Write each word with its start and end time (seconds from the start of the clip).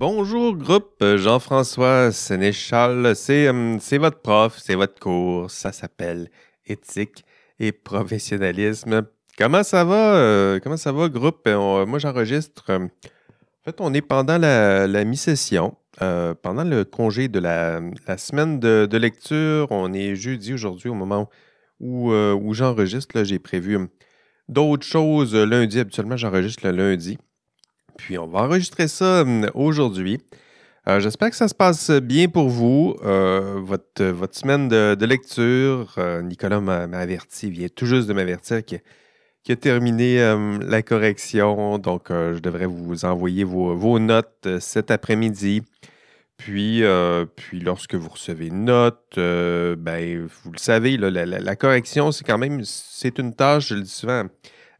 Bonjour 0.00 0.56
groupe, 0.56 1.04
Jean-François 1.16 2.10
Sénéchal, 2.10 3.14
c'est 3.14 3.48
euh, 3.48 3.76
c'est 3.80 3.98
votre 3.98 4.18
prof, 4.22 4.56
c'est 4.58 4.74
votre 4.74 4.98
cours, 4.98 5.50
ça 5.50 5.72
s'appelle 5.72 6.30
éthique 6.64 7.22
et 7.58 7.70
professionnalisme. 7.70 9.02
Comment 9.36 9.62
ça 9.62 9.84
va, 9.84 10.14
euh, 10.14 10.58
comment 10.58 10.78
ça 10.78 10.90
va 10.92 11.10
groupe? 11.10 11.46
On- 11.46 11.84
moi 11.84 11.98
j'enregistre, 11.98 12.64
euh, 12.70 12.78
en 12.86 13.64
fait 13.66 13.76
on 13.80 13.92
est 13.92 14.00
pendant 14.00 14.38
la, 14.38 15.04
mi-session, 15.04 15.76
euh, 16.00 16.32
pendant 16.32 16.64
le 16.64 16.84
congé 16.84 17.28
de 17.28 17.38
la, 17.38 17.82
semaine 18.16 18.58
de, 18.58 18.96
lecture, 18.96 19.66
on 19.70 19.92
est 19.92 20.14
jeudi 20.16 20.54
aujourd'hui 20.54 20.88
au 20.88 20.94
moment 20.94 21.28
où, 21.78 22.10
euh, 22.10 22.32
où 22.32 22.54
j'enregistre, 22.54 23.22
j'ai 23.22 23.38
prévu 23.38 23.76
euh, 23.76 23.86
d'autres 24.48 24.86
choses 24.86 25.34
euh, 25.34 25.44
lundi, 25.44 25.78
habituellement 25.78 26.16
j'enregistre 26.16 26.66
le 26.66 26.72
lundi. 26.74 27.18
Puis 27.96 28.18
on 28.18 28.26
va 28.26 28.40
enregistrer 28.40 28.88
ça 28.88 29.22
hum, 29.22 29.50
aujourd'hui. 29.54 30.18
Euh, 30.88 30.98
J'espère 31.00 31.30
que 31.30 31.36
ça 31.36 31.48
se 31.48 31.54
passe 31.54 31.90
bien 31.90 32.28
pour 32.28 32.48
vous. 32.48 32.96
Euh, 33.04 33.60
votre, 33.62 34.04
votre 34.06 34.36
semaine 34.36 34.68
de, 34.68 35.04
lecture, 35.04 35.94
euh, 35.98 36.22
Nicolas 36.22 36.60
m'a 36.60 36.82
averti, 36.98 37.48
il 37.48 37.52
vient 37.52 37.68
tout 37.68 37.86
juste 37.86 38.08
de 38.08 38.12
m'avertir 38.12 38.64
qu'il 38.64 38.80
a 39.50 39.56
terminé 39.56 40.24
hum, 40.24 40.60
la 40.62 40.82
correction. 40.82 41.78
Donc, 41.78 42.08
je 42.08 42.38
devrais 42.38 42.66
vous 42.66 43.04
envoyer 43.04 43.44
vos, 43.44 43.98
notes 43.98 44.48
cet 44.60 44.90
après-midi. 44.90 45.62
Puis, 46.38 46.82
puis, 47.36 47.60
lorsque 47.60 47.94
vous 47.94 48.08
recevez 48.08 48.46
une 48.46 48.64
note, 48.64 49.12
ben, 49.16 50.26
vous 50.26 50.52
le 50.52 50.58
savez, 50.58 50.96
la, 50.96 51.26
la- 51.26 51.56
correction, 51.56 52.12
c'est 52.12 52.24
quand 52.24 52.38
même, 52.38 52.62
c'est 52.64 53.18
une 53.18 53.34
tâche, 53.34 53.68
je 53.68 53.74
le 53.74 53.82
dis 53.82 53.90
souvent 53.90 54.24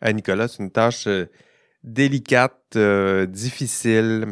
à 0.01 0.13
Nicolas, 0.15 0.49
c'est 0.49 0.63
une 0.63 0.71
tâche 0.71 1.07
délicate, 1.85 2.61
euh, 2.77 3.27
difficile. 3.27 4.29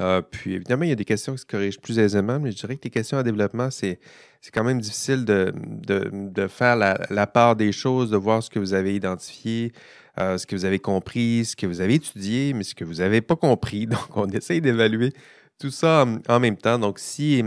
Euh, 0.00 0.22
puis 0.22 0.54
évidemment, 0.54 0.84
il 0.84 0.90
y 0.90 0.92
a 0.92 0.96
des 0.96 1.04
questions 1.04 1.32
qui 1.34 1.40
se 1.40 1.46
corrigent 1.46 1.80
plus 1.80 1.98
aisément, 1.98 2.38
mais 2.40 2.52
je 2.52 2.56
dirais 2.58 2.76
que 2.76 2.84
les 2.84 2.90
questions 2.90 3.18
en 3.18 3.22
développement, 3.22 3.70
c'est, 3.70 3.98
c'est 4.40 4.52
quand 4.52 4.64
même 4.64 4.80
difficile 4.80 5.24
de, 5.24 5.52
de- 5.56 6.10
de 6.12 6.46
faire 6.48 6.76
la, 6.76 6.98
la 7.10 7.26
part 7.26 7.56
des 7.56 7.72
choses, 7.72 8.10
de 8.10 8.16
voir 8.16 8.42
ce 8.42 8.50
que 8.50 8.58
vous 8.60 8.74
avez 8.74 8.94
identifié, 8.94 9.72
euh, 10.18 10.38
ce 10.38 10.46
que 10.46 10.56
vous 10.56 10.64
avez 10.64 10.78
compris, 10.78 11.44
ce 11.44 11.56
que 11.56 11.66
vous 11.66 11.80
avez 11.80 11.94
étudié, 11.94 12.52
mais 12.54 12.64
ce 12.64 12.74
que 12.74 12.84
vous 12.84 12.94
n'avez 12.96 13.20
pas 13.20 13.36
compris. 13.36 13.86
Donc, 13.88 14.16
on 14.16 14.28
essaye 14.30 14.60
d'évaluer 14.60 15.12
tout 15.58 15.70
ça 15.70 16.06
en 16.28 16.40
même 16.40 16.56
temps. 16.56 16.78
Donc, 16.78 16.98
si, 17.00 17.42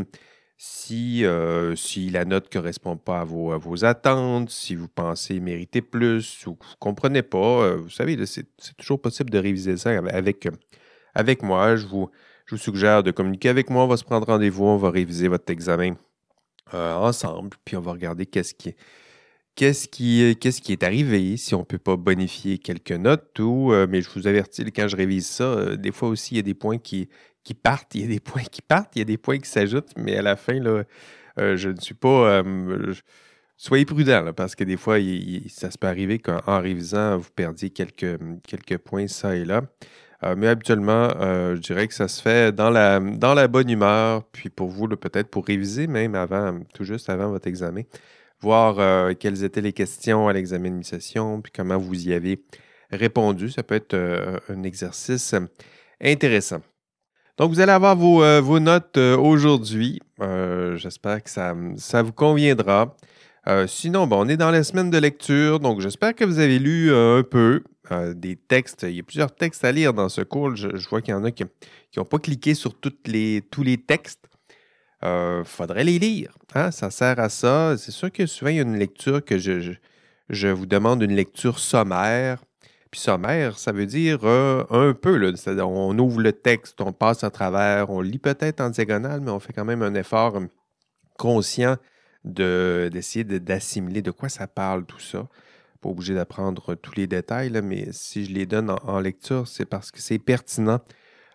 si, 0.66 1.26
euh, 1.26 1.76
si 1.76 2.10
la 2.10 2.24
note 2.24 2.46
ne 2.46 2.62
correspond 2.62 2.96
pas 2.96 3.20
à 3.20 3.26
vos, 3.26 3.84
attentes, 3.84 4.50
si 4.50 4.76
vous 4.76 4.88
pensez 4.88 5.42
mériter 5.42 5.82
plus 5.82 6.48
ou 6.48 6.56
que 6.56 6.64
vous 6.64 6.72
ne 6.72 6.78
comprenez 6.80 7.22
pas, 7.22 7.64
euh, 7.66 7.76
vous 7.76 7.90
savez, 7.90 8.18
c'est 8.26 8.48
toujours 8.78 9.02
possible 9.02 9.30
de 9.30 9.40
réviser 9.40 9.76
ça 9.76 9.92
avec, 11.14 11.44
moi. 11.44 11.76
Je 11.76 11.86
vous, 11.86 12.10
suggère 12.56 13.04
de 13.04 13.12
communiquer 13.12 13.50
avec 13.50 13.70
moi. 13.70 13.84
On 13.84 13.88
va 13.88 13.98
se 13.98 14.06
prendre 14.06 14.26
rendez-vous, 14.26 14.64
on 14.64 14.78
va 14.78 14.90
réviser 14.90 15.28
votre 15.28 15.52
examen 15.52 15.96
euh, 16.74 16.96
ensemble, 16.96 17.58
puis 17.66 17.76
on 17.76 17.82
va 17.82 17.92
regarder 17.92 18.26
qu'est-ce 18.26 18.54
qui, 18.54 18.74
qu'est-ce 19.56 19.90
qui, 19.90 20.72
est 20.72 20.84
arrivé, 20.84 21.36
si 21.36 21.56
on 21.56 21.60
ne 21.60 21.66
peut 21.66 21.78
pas 21.78 21.98
bonifier 21.98 22.58
quelques 22.58 22.94
notes 22.94 23.38
ou, 23.40 23.74
mais 23.90 24.02
je 24.02 24.10
vous 24.12 24.28
avertis, 24.28 24.64
quand 24.72 24.88
je 24.88 24.96
révise 24.96 25.28
ça, 25.28 25.76
des 25.76 25.92
fois 25.92 26.08
aussi, 26.08 26.36
il 26.36 26.38
y 26.38 26.40
a 26.40 26.44
des 26.44 26.54
points 26.54 26.78
qui, 26.78 27.10
qui 27.44 27.54
partent, 27.54 27.94
il 27.96 28.02
y 28.02 28.04
a 28.06 28.08
des 28.08 28.20
points 28.20 28.44
qui 28.44 28.62
partent, 28.62 28.96
il 28.96 29.00
y 29.00 29.02
a 29.02 29.06
des 29.06 29.18
points 29.18 29.38
qui 29.38 29.50
s'ajoutent, 29.50 29.92
mais 29.98 30.18
à 30.18 30.22
la 30.22 30.36
fin, 30.36 30.60
là, 30.60 30.84
euh, 31.40 31.58
je 31.58 31.70
ne 31.70 31.80
suis 31.80 31.94
pas... 31.94 32.42
euh, 32.44 32.94
soyez 33.58 33.86
prudent, 33.86 34.32
parce 34.34 34.56
que 34.56 34.64
des 34.64 34.78
fois, 34.78 34.98
ça 35.50 35.72
se 35.72 35.78
peut 35.78 35.88
arriver 35.88 36.20
qu'en 36.20 36.40
en 36.48 36.60
révisant, 36.60 37.18
vous 37.18 37.30
perdiez 37.36 37.70
quelques, 37.70 38.20
quelques 38.48 38.78
points 38.78 39.08
ça 39.08 39.36
et 39.36 39.46
là. 39.46 39.62
Euh, 40.24 40.36
mais 40.38 40.48
habituellement, 40.48 41.10
je 41.20 41.60
dirais 41.60 41.88
que 41.88 41.94
ça 41.94 42.08
se 42.08 42.22
fait 42.22 42.54
dans 42.54 42.70
la, 42.70 43.00
dans 43.00 43.34
la 43.34 43.48
bonne 43.48 43.70
humeur, 43.70 44.24
puis 44.32 44.50
pour 44.50 44.70
vous, 44.70 44.88
peut-être 44.88 45.30
pour 45.30 45.46
réviser 45.46 45.88
même 45.88 46.16
avant, 46.16 46.60
tout 46.74 46.86
juste 46.86 47.10
avant 47.10 47.30
votre 47.30 47.48
examen, 47.48 47.82
voir 48.40 49.16
quelles 49.18 49.44
étaient 49.44 49.62
les 49.62 49.74
questions 49.74 50.28
à 50.30 50.34
l'examen 50.34 50.70
mi-session, 50.70 51.42
puis 51.42 51.52
comment 51.54 51.78
vous 51.78 52.08
y 52.08 52.14
avez 52.14 52.42
répondu. 52.90 53.50
Ça 53.50 53.64
peut 53.64 53.76
être 53.76 53.96
un 54.50 54.64
exercice 54.64 55.36
intéressant. 56.02 56.62
Donc, 57.38 57.52
vous 57.52 57.60
allez 57.60 57.72
avoir 57.72 57.96
vos, 57.96 58.24
euh, 58.24 58.60
notes 58.60 58.98
euh, 58.98 59.18
aujourd'hui. 59.18 60.00
Euh, 60.22 60.76
J'espère 60.78 61.24
que 61.24 61.30
ça, 61.32 61.56
ça 61.78 62.04
vous 62.04 62.14
conviendra. 62.14 62.96
Sinon, 63.68 64.08
on 64.10 64.30
est 64.30 64.38
dans 64.38 64.52
la 64.52 64.64
semaine 64.64 64.90
de 64.90 64.98
lecture, 64.98 65.60
donc 65.60 65.82
j'espère 65.82 66.16
que 66.16 66.24
vous 66.24 66.40
avez 66.40 66.60
lu 66.60 66.96
un 66.96 67.24
peu 67.24 67.62
des 68.16 68.38
textes. 68.38 68.84
Il 68.84 68.96
y 68.96 69.02
a 69.02 69.04
plusieurs 69.04 69.36
textes 69.36 69.66
à 69.66 69.72
lire 69.74 69.94
dans 69.94 70.08
ce 70.08 70.22
cours. 70.22 70.56
Je, 70.56 70.70
vois 70.88 71.02
qu'il 71.02 71.14
y 71.14 71.18
en 71.18 71.26
a 71.26 71.32
qui 71.32 71.44
n'ont 71.98 72.06
pas 72.06 72.20
cliqué 72.20 72.54
sur 72.54 72.74
les, 73.06 73.42
tous 73.52 73.64
les 73.64 73.78
textes. 73.78 74.24
Il 75.02 75.42
faudrait 75.44 75.84
les 75.84 76.00
lire. 76.00 76.32
hein, 76.56 76.72
Ça 76.72 76.90
sert 76.90 77.20
à 77.20 77.28
ça. 77.28 77.76
C'est 77.78 77.92
sûr 77.92 78.10
que 78.14 78.26
souvent, 78.28 78.50
il 78.50 78.56
y 78.56 78.60
a 78.60 78.64
une 78.64 78.78
lecture 78.80 79.26
que 79.26 79.38
je, 79.38 79.74
je 80.30 80.48
vous 80.48 80.66
demande 80.66 81.04
une 81.04 81.14
lecture 81.14 81.60
sommaire. 81.60 82.42
Puis 82.94 83.00
sommaire, 83.00 83.58
ça 83.58 83.72
veut 83.72 83.88
dire 83.88 84.20
euh, 84.24 84.64
un 84.70 84.94
peu. 84.94 85.18
là. 85.18 85.32
On 85.66 85.98
ouvre 85.98 86.22
le 86.22 86.32
texte, 86.32 86.80
on 86.80 86.94
passe 86.94 87.24
à 87.24 87.32
travers, 87.32 87.90
on 87.90 88.02
lit 88.02 88.20
peut-être 88.20 88.62
en 88.62 88.70
diagonale, 88.70 89.20
mais 89.20 89.32
on 89.32 89.40
fait 89.40 89.52
quand 89.52 89.66
même 89.66 89.82
un 89.82 89.96
effort 89.96 90.38
euh, 90.38 90.46
conscient 91.18 91.78
de- 92.24 92.92
d'essayer 92.94 93.24
de- 93.24 93.40
d'assimiler 93.40 94.04
de 94.04 94.12
quoi 94.12 94.30
ça 94.30 94.46
parle, 94.46 94.86
tout 94.86 95.00
ça. 95.00 95.28
Pas 95.82 95.90
obligé 95.90 96.14
d'apprendre 96.14 96.76
tous 96.76 96.96
les 96.96 97.08
détails, 97.08 97.50
mais 97.64 97.88
si 97.94 98.26
je 98.26 98.32
les 98.32 98.46
donne 98.46 98.70
en, 98.70 99.00
lecture, 99.00 99.48
c'est 99.48 99.66
parce 99.66 99.90
que 99.90 100.00
c'est 100.00 100.20
pertinent 100.20 100.80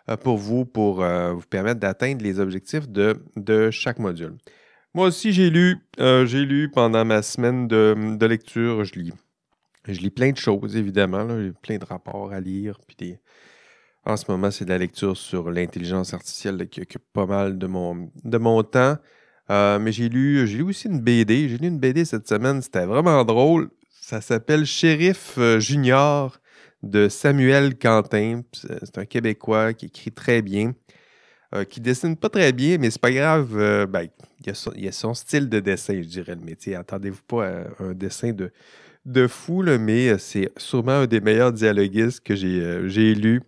euh, 0.09 0.15
pour 0.15 0.37
vous, 0.37 0.63
pour 0.63 1.03
euh, 1.03 1.33
vous 1.33 1.45
permettre 1.45 1.81
d'atteindre 1.81 2.23
les 2.23 2.39
objectifs 2.39 2.87
de, 2.87 3.69
chaque 3.69 3.99
module. 3.99 4.37
Moi 4.93 5.07
aussi, 5.07 5.33
j'ai 5.33 5.49
lu, 5.49 5.75
j'ai 5.97 6.45
lu 6.45 6.71
pendant 6.73 7.03
ma 7.03 7.21
semaine 7.21 7.67
de, 7.67 8.15
de 8.15 8.25
lecture, 8.25 8.85
je 8.85 8.93
lis, 8.97 9.13
je 9.93 10.01
lis 10.01 10.09
plein 10.09 10.31
de 10.31 10.37
choses, 10.37 10.75
évidemment, 10.75 11.23
là, 11.23 11.51
plein 11.61 11.77
de 11.77 11.85
rapports 11.85 12.31
à 12.31 12.39
lire, 12.39 12.79
puis 12.87 13.17
en 14.05 14.17
ce 14.17 14.25
moment, 14.29 14.49
c'est 14.49 14.65
de 14.65 14.69
la 14.69 14.77
lecture 14.77 15.15
sur 15.15 15.51
l'intelligence 15.51 16.13
artificielle 16.13 16.67
qui 16.69 16.81
occupe 16.81 17.03
pas 17.13 17.25
mal 17.25 17.57
de 17.57 17.67
mon, 17.67 18.09
de 18.23 18.37
mon 18.37 18.63
temps. 18.63 18.97
Euh, 19.49 19.79
mais 19.79 19.91
j'ai 19.91 20.09
lu, 20.09 20.47
j'ai 20.47 20.57
lu 20.57 20.63
aussi 20.63 20.87
une 20.87 20.99
BD. 20.99 21.49
J'ai 21.49 21.57
lu 21.57 21.67
une 21.67 21.79
BD 21.79 22.05
cette 22.05 22.27
semaine, 22.27 22.61
c'était 22.61 22.85
vraiment 22.85 23.23
drôle. 23.25 23.69
Ça 24.01 24.21
s'appelle 24.21 24.65
Shérif 24.65 25.35
euh, 25.37 25.59
Junior 25.59 26.39
de 26.81 27.09
Samuel 27.09 27.77
Quentin. 27.77 28.41
C'est 28.53 28.97
un 28.97 29.05
Québécois 29.05 29.73
qui 29.73 29.87
écrit 29.87 30.11
très 30.11 30.41
bien, 30.41 30.73
euh, 31.53 31.65
qui 31.65 31.81
dessine 31.81 32.15
pas 32.15 32.29
très 32.29 32.53
bien, 32.53 32.77
mais 32.77 32.89
c'est 32.89 33.01
pas 33.01 33.11
grave. 33.11 33.53
ben, 33.87 34.07
il, 34.43 34.49
a 34.49 34.53
son, 34.53 34.71
il 34.75 34.87
a 34.87 34.91
son 34.91 35.13
style 35.13 35.49
de 35.49 35.59
dessin, 35.59 36.01
je 36.01 36.07
dirais, 36.07 36.35
le 36.35 36.41
métier. 36.41 36.75
Attendez-vous 36.75 37.23
pas 37.27 37.47
à 37.47 37.63
un 37.79 37.93
dessin 37.93 38.31
de, 38.31 38.51
de 39.05 39.27
fou, 39.27 39.61
là, 39.61 39.77
mais 39.77 40.17
c'est 40.17 40.51
sûrement 40.57 41.01
un 41.01 41.07
des 41.07 41.21
meilleurs 41.21 41.53
dialoguistes 41.53 42.21
que 42.21 42.35
j'ai 42.35 42.61
euh, 42.61 43.13
lu. 43.13 43.41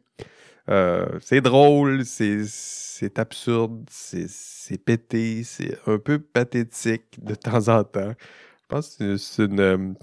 Euh, 0.69 1.05
c'est 1.21 1.41
drôle, 1.41 2.05
c'est 2.05 3.19
absurde, 3.19 3.83
c'est 3.89 4.77
pété, 4.77 5.43
c'est 5.43 5.77
un 5.87 5.97
peu 5.97 6.19
pathétique 6.19 7.23
de 7.23 7.35
temps 7.35 7.67
en 7.67 7.83
temps. 7.83 8.13
Je 8.61 8.67
pense 8.67 8.95
que 8.95 9.17
c'est 9.17 9.51
euh, 9.51 9.93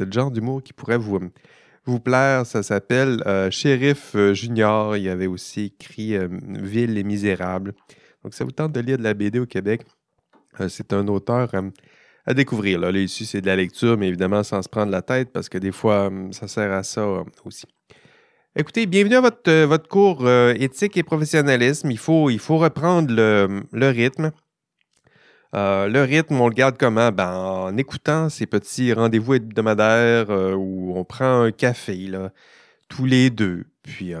le 0.00 0.12
genre 0.12 0.30
d'humour 0.30 0.62
qui 0.62 0.72
pourrait 0.72 0.98
vous, 0.98 1.18
plaire. 2.00 2.46
Ça 2.46 2.62
s'appelle 2.62 3.22
euh, 3.26 3.50
Shérif 3.50 4.14
euh, 4.14 4.34
Junior. 4.34 4.96
Il 4.96 5.08
avait 5.08 5.26
aussi 5.26 5.64
écrit 5.76 6.16
euh, 6.16 6.28
Ville 6.30 6.98
et 6.98 7.02
Misérable. 7.04 7.74
Donc, 8.22 8.34
ça 8.34 8.44
vous 8.44 8.52
tente 8.52 8.72
de 8.72 8.80
lire 8.80 8.98
de 8.98 9.02
la 9.02 9.14
BD 9.14 9.38
au 9.40 9.46
Québec. 9.46 9.82
euh, 10.60 10.68
c'est 10.68 10.92
un 10.92 11.08
auteur 11.08 11.50
euh, 11.54 11.70
à 12.28 12.34
découvrir. 12.34 12.78
Là, 12.78 12.92
Là, 12.92 12.98
ici, 12.98 13.24
c'est 13.24 13.40
de 13.40 13.46
la 13.46 13.56
lecture, 13.56 13.96
mais 13.96 14.08
évidemment 14.08 14.42
sans 14.42 14.60
se 14.60 14.68
prendre 14.68 14.92
la 14.92 15.00
tête 15.00 15.32
parce 15.32 15.48
que 15.48 15.56
des 15.56 15.72
fois, 15.72 16.10
euh, 16.10 16.30
ça 16.32 16.46
sert 16.46 16.70
à 16.70 16.82
ça 16.82 17.00
euh, 17.00 17.24
aussi. 17.46 17.64
Écoutez, 18.54 18.84
bienvenue 18.84 19.14
à 19.14 19.22
votre, 19.22 19.50
euh, 19.50 19.66
votre 19.66 19.88
cours 19.88 20.26
euh, 20.26 20.52
éthique 20.58 20.98
et 20.98 21.02
professionnalisme. 21.02 21.90
Il 21.90 21.98
faut, 21.98 22.28
il 22.28 22.38
faut 22.38 22.58
reprendre 22.58 23.14
le, 23.14 23.62
le 23.72 23.88
rythme. 23.88 24.30
Le 25.54 26.02
rythme, 26.02 26.38
on 26.38 26.48
le 26.48 26.54
garde 26.54 26.76
comment? 26.76 27.10
Ben, 27.10 27.32
en 27.32 27.76
écoutant 27.78 28.28
ces 28.28 28.44
petits 28.44 28.92
rendez-vous 28.92 29.34
hebdomadaires 29.34 30.28
où 30.28 30.92
on 30.94 31.04
prend 31.04 31.40
un 31.40 31.52
café 31.52 31.96
là, 31.96 32.32
tous 32.90 33.06
les 33.06 33.30
deux. 33.30 33.64
Puis, 33.82 34.12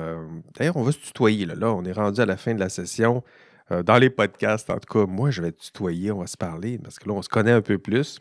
d'ailleurs, 0.56 0.78
on 0.78 0.82
va 0.82 0.92
se 0.92 0.98
tutoyer. 0.98 1.44
Là, 1.44 1.54
Là, 1.54 1.70
on 1.74 1.84
est 1.84 1.92
rendu 1.92 2.22
à 2.22 2.24
la 2.24 2.38
fin 2.38 2.54
de 2.54 2.60
la 2.60 2.70
session. 2.70 3.22
Euh, 3.70 3.82
dans 3.82 3.98
les 3.98 4.10
podcasts, 4.10 4.70
en 4.70 4.78
tout 4.78 4.92
cas, 4.92 5.06
moi, 5.06 5.30
je 5.30 5.42
vais 5.42 5.52
te 5.52 5.60
tutoyer, 5.60 6.10
on 6.10 6.20
va 6.20 6.26
se 6.26 6.36
parler 6.36 6.78
parce 6.78 6.98
que 6.98 7.08
là, 7.08 7.14
on 7.14 7.22
se 7.22 7.28
connaît 7.28 7.52
un 7.52 7.60
peu 7.60 7.78
plus. 7.78 8.20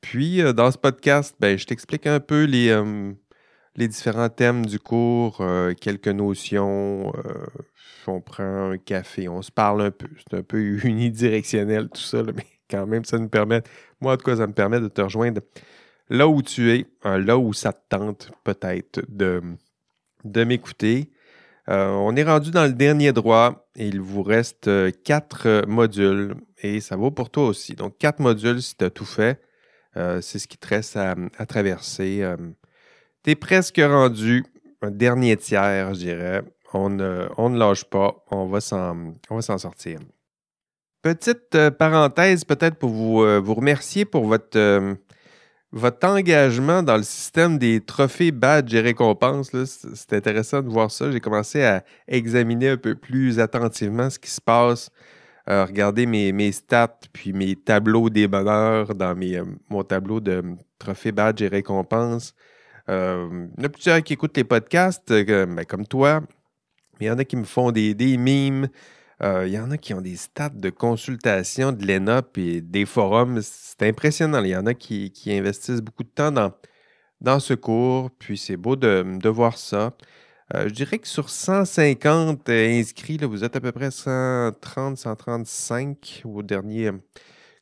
Puis, 0.00 0.40
euh, 0.40 0.52
dans 0.52 0.70
ce 0.70 0.78
podcast, 0.78 1.34
ben, 1.40 1.58
je 1.58 1.66
t'explique 1.66 2.06
un 2.06 2.20
peu 2.20 2.44
les, 2.44 2.70
euh, 2.70 3.12
différents 3.76 4.28
thèmes 4.28 4.66
du 4.66 4.78
cours, 4.78 5.42
quelques 5.80 6.08
notions. 6.08 7.12
on 8.06 8.20
prend 8.20 8.72
un 8.72 8.78
café, 8.78 9.28
on 9.28 9.42
se 9.42 9.50
parle 9.50 9.82
un 9.82 9.90
peu. 9.90 10.08
C'est 10.18 10.36
un 10.38 10.42
peu 10.42 10.60
unidirectionnel 10.84 11.88
tout 11.88 12.00
ça, 12.00 12.22
mais 12.22 12.46
quand 12.70 12.86
même, 12.86 13.04
ça 13.04 13.18
nous 13.18 13.28
permet, 13.28 13.62
moi 14.00 14.14
en 14.14 14.16
tout 14.16 14.24
cas, 14.24 14.36
ça 14.36 14.46
me 14.46 14.52
permet 14.52 14.80
de 14.80 14.88
te 14.88 15.00
rejoindre 15.00 15.40
là 16.10 16.28
où 16.28 16.42
tu 16.42 16.72
es, 16.72 16.86
là 17.04 17.38
où 17.38 17.52
ça 17.52 17.72
te 17.72 17.80
tente 17.88 18.32
peut-être 18.44 19.00
de, 19.08 19.42
m'écouter. 20.44 21.10
On 21.66 22.14
est 22.16 22.24
rendu 22.24 22.50
dans 22.50 22.64
le 22.64 22.72
dernier 22.72 23.12
droit 23.12 23.69
il 23.86 24.00
vous 24.00 24.22
reste 24.22 24.68
euh, 24.68 24.90
quatre 25.04 25.46
euh, 25.46 25.62
modules 25.66 26.34
et 26.62 26.80
ça 26.80 26.96
vaut 26.96 27.10
pour 27.10 27.30
toi 27.30 27.46
aussi. 27.46 27.74
Donc, 27.74 27.98
quatre 27.98 28.20
modules 28.20 28.62
si 28.62 28.76
tu 28.76 28.84
as 28.84 28.90
tout 28.90 29.04
fait. 29.04 29.40
Euh, 29.96 30.20
c'est 30.20 30.38
ce 30.38 30.46
qui 30.46 30.58
te 30.58 30.68
reste 30.68 30.96
à, 30.96 31.16
traverser. 31.46 32.24
tu 33.24 33.30
es 33.30 33.34
presque 33.34 33.80
rendu 33.82 34.44
un 34.82 34.90
dernier 34.90 35.36
tiers, 35.36 35.94
je 35.94 36.00
dirais. 36.00 36.42
On 36.72 36.90
ne, 36.90 37.28
on 37.36 37.48
lâche 37.48 37.84
pas. 37.84 38.24
On 38.30 38.46
va 38.46 38.60
s'en 38.60 39.58
sortir. 39.58 39.98
Petite 41.02 41.70
parenthèse 41.70 42.44
peut-être 42.44 42.76
pour 42.76 42.90
vous 42.90 43.54
remercier 43.54 44.04
pour 44.04 44.26
votre 44.26 44.96
votre 45.72 46.06
engagement 46.08 46.82
dans 46.82 46.96
le 46.96 47.02
système 47.02 47.58
des 47.58 47.80
trophées, 47.80 48.32
badges 48.32 48.74
et 48.74 48.80
récompenses, 48.80 49.50
c'est 49.64 50.12
intéressant 50.14 50.62
de 50.62 50.68
voir 50.68 50.90
ça. 50.90 51.10
J'ai 51.10 51.20
commencé 51.20 51.62
à 51.62 51.84
examiner 52.08 52.70
un 52.70 52.76
peu 52.76 52.96
plus 52.96 53.38
attentivement 53.38 54.10
ce 54.10 54.18
qui 54.18 54.30
se 54.30 54.40
passe, 54.40 54.90
euh, 55.48 55.64
regarder 55.64 56.06
mes, 56.06 56.32
mes, 56.32 56.50
stats, 56.50 56.98
puis 57.12 57.32
mes 57.32 57.54
tableaux 57.54 58.10
des 58.10 58.26
bonheurs 58.26 58.94
dans 58.94 59.16
euh, 59.16 59.44
mon 59.68 59.84
tableau 59.84 60.18
de 60.18 60.42
trophées, 60.78 61.12
badges 61.12 61.42
et 61.42 61.48
récompenses. 61.48 62.34
Euh, 62.88 63.46
il 63.56 63.60
y 63.60 63.62
en 63.62 63.66
a 63.66 63.68
plusieurs 63.68 64.02
qui 64.02 64.14
écoutent 64.14 64.36
les 64.36 64.44
podcasts, 64.44 65.12
ben, 65.12 65.64
comme 65.64 65.86
toi. 65.86 66.20
Il 67.00 67.06
y 67.06 67.10
en 67.10 67.18
a 67.18 67.24
qui 67.24 67.36
me 67.36 67.44
font 67.44 67.70
des, 67.70 67.94
des 67.94 68.16
mimes. 68.16 68.68
Euh, 69.22 69.46
il 69.46 69.52
y 69.52 69.58
en 69.58 69.70
a 69.70 69.76
qui 69.76 69.92
ont 69.92 70.00
des 70.00 70.16
stats 70.16 70.48
de 70.48 70.70
consultation 70.70 71.72
de 71.72 71.86
l'ENA 71.86 72.22
et 72.36 72.60
des 72.60 72.86
forums. 72.86 73.40
C'est 73.42 73.82
impressionnant. 73.82 74.42
Il 74.42 74.50
y 74.50 74.56
en 74.56 74.66
a 74.66 74.74
qui, 74.74 75.12
investissent 75.26 75.82
beaucoup 75.82 76.04
de 76.04 76.08
temps 76.08 76.32
dans, 76.32 76.52
dans 77.20 77.40
ce 77.40 77.54
cours. 77.54 78.10
Puis 78.18 78.38
c'est 78.38 78.56
beau 78.56 78.76
de, 78.76 79.28
voir 79.28 79.58
ça. 79.58 79.92
Euh, 80.54 80.68
je 80.68 80.74
dirais 80.74 80.98
que 80.98 81.08
sur 81.08 81.28
150 81.28 82.48
inscrits, 82.48 83.18
vous 83.18 83.44
êtes 83.44 83.56
à 83.56 83.60
peu 83.60 83.72
près 83.72 83.90
130, 83.90 84.96
135 84.96 86.22
au 86.24 86.42
dernier 86.42 86.90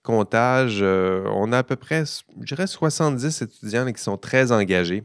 comptage. 0.02 0.78
Euh, 0.80 1.24
on 1.34 1.52
a 1.52 1.58
à 1.58 1.62
peu 1.64 1.76
près, 1.76 2.04
je 2.40 2.54
dirais, 2.54 2.66
70 2.66 3.42
étudiants 3.42 3.92
qui 3.92 4.02
sont 4.02 4.16
très 4.16 4.52
engagés 4.52 5.02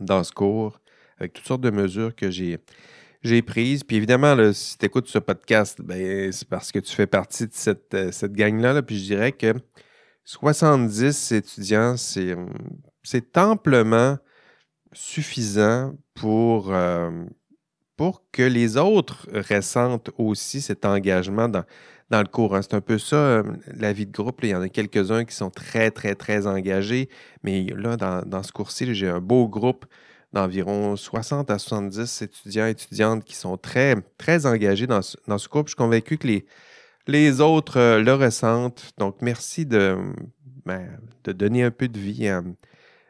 dans 0.00 0.24
ce 0.24 0.32
cours 0.32 0.80
avec 1.18 1.34
toutes 1.34 1.46
sortes 1.46 1.60
de 1.60 1.70
mesures 1.70 2.14
que 2.14 2.30
j'ai 2.30 2.58
j'ai 3.22 3.42
prise. 3.42 3.84
Puis 3.84 3.96
évidemment, 3.96 4.52
si 4.52 4.78
tu 4.78 4.86
écoutes 4.86 5.08
ce 5.08 5.18
podcast, 5.18 5.80
ben, 5.82 6.32
c'est 6.32 6.48
parce 6.48 6.72
que 6.72 6.78
tu 6.78 6.94
fais 6.94 7.06
partie 7.06 7.46
de 7.46 7.52
cette, 7.52 7.94
euh, 7.94 8.12
cette 8.12 8.32
gang-là. 8.32 8.82
Puis 8.82 8.98
je 8.98 9.04
dirais 9.04 9.32
que 9.32 9.54
70 10.24 11.32
étudiants, 11.32 11.96
c'est, 11.96 12.36
c'est 13.02 13.36
amplement 13.38 14.18
suffisant 14.92 15.94
pour, 16.14 16.72
euh, 16.72 17.24
pour 17.96 18.24
que 18.32 18.42
les 18.42 18.76
autres 18.76 19.28
ressentent 19.50 20.10
aussi 20.18 20.60
cet 20.60 20.84
engagement 20.84 21.48
dans, 21.48 21.64
dans 22.10 22.20
le 22.20 22.28
cours. 22.28 22.54
Hein. 22.54 22.62
C'est 22.62 22.74
un 22.74 22.80
peu 22.80 22.98
ça, 22.98 23.16
euh, 23.16 23.42
la 23.66 23.92
vie 23.92 24.06
de 24.06 24.12
groupe. 24.12 24.40
Il 24.42 24.50
y 24.50 24.54
en 24.54 24.62
a 24.62 24.68
quelques-uns 24.68 25.24
qui 25.24 25.34
sont 25.34 25.50
très, 25.50 25.90
très, 25.90 26.14
très 26.14 26.46
engagés. 26.46 27.08
Mais 27.42 27.64
là, 27.76 27.96
dans, 27.96 28.22
dans 28.22 28.42
ce 28.42 28.52
cours-ci, 28.52 28.94
j'ai 28.94 29.08
un 29.08 29.20
beau 29.20 29.48
groupe 29.48 29.86
d'environ 30.32 30.96
60 30.96 31.50
à 31.50 31.58
70 31.58 32.22
étudiants 32.22 32.66
et 32.66 32.70
étudiantes 32.70 33.24
qui 33.24 33.34
sont 33.34 33.56
très, 33.56 33.96
très 34.18 34.46
engagés 34.46 34.86
dans 34.86 35.02
ce, 35.02 35.16
dans 35.26 35.38
ce. 35.38 35.48
Je 35.52 35.68
suis 35.68 35.76
convaincu 35.76 36.18
que 36.18 36.26
les, 36.26 36.46
les 37.06 37.40
autres 37.40 37.78
euh, 37.78 38.02
le 38.02 38.14
ressentent. 38.14 38.92
Donc, 38.98 39.16
merci 39.20 39.66
de, 39.66 39.96
ben, 40.64 40.88
de 41.24 41.32
donner 41.32 41.62
un 41.62 41.70
peu 41.70 41.88
de 41.88 41.98
vie 41.98 42.28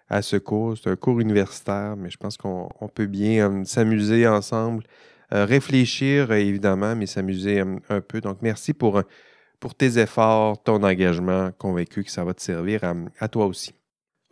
à, 0.09 0.23
ce 0.23 0.37
cours. 0.37 0.77
C'est 0.77 0.91
un 0.91 0.97
cours 0.97 1.21
universitaire, 1.21 1.97
mais 1.97 2.11
je 2.11 2.17
pense 2.17 2.37
qu'on 2.37 2.69
peut 2.95 3.07
bien 3.07 3.51
euh, 3.51 3.65
s'amuser 3.65 4.27
ensemble, 4.27 4.85
euh, 5.33 5.45
réfléchir 5.45 6.33
évidemment, 6.33 6.97
mais 6.97 7.07
s'amuser 7.07 7.61
un 7.61 8.01
peu. 8.01 8.21
Donc, 8.21 8.39
merci 8.43 8.73
pour, 8.75 9.03
pour 9.61 9.75
tes 9.75 9.99
efforts, 9.99 10.63
ton 10.63 10.83
engagement. 10.83 11.51
Convaincu 11.59 12.05
que 12.05 12.11
ça 12.11 12.25
va 12.25 12.35
te 12.35 12.43
servir 12.43 12.81
à 13.21 13.29
toi 13.29 13.47
aussi. 13.47 13.75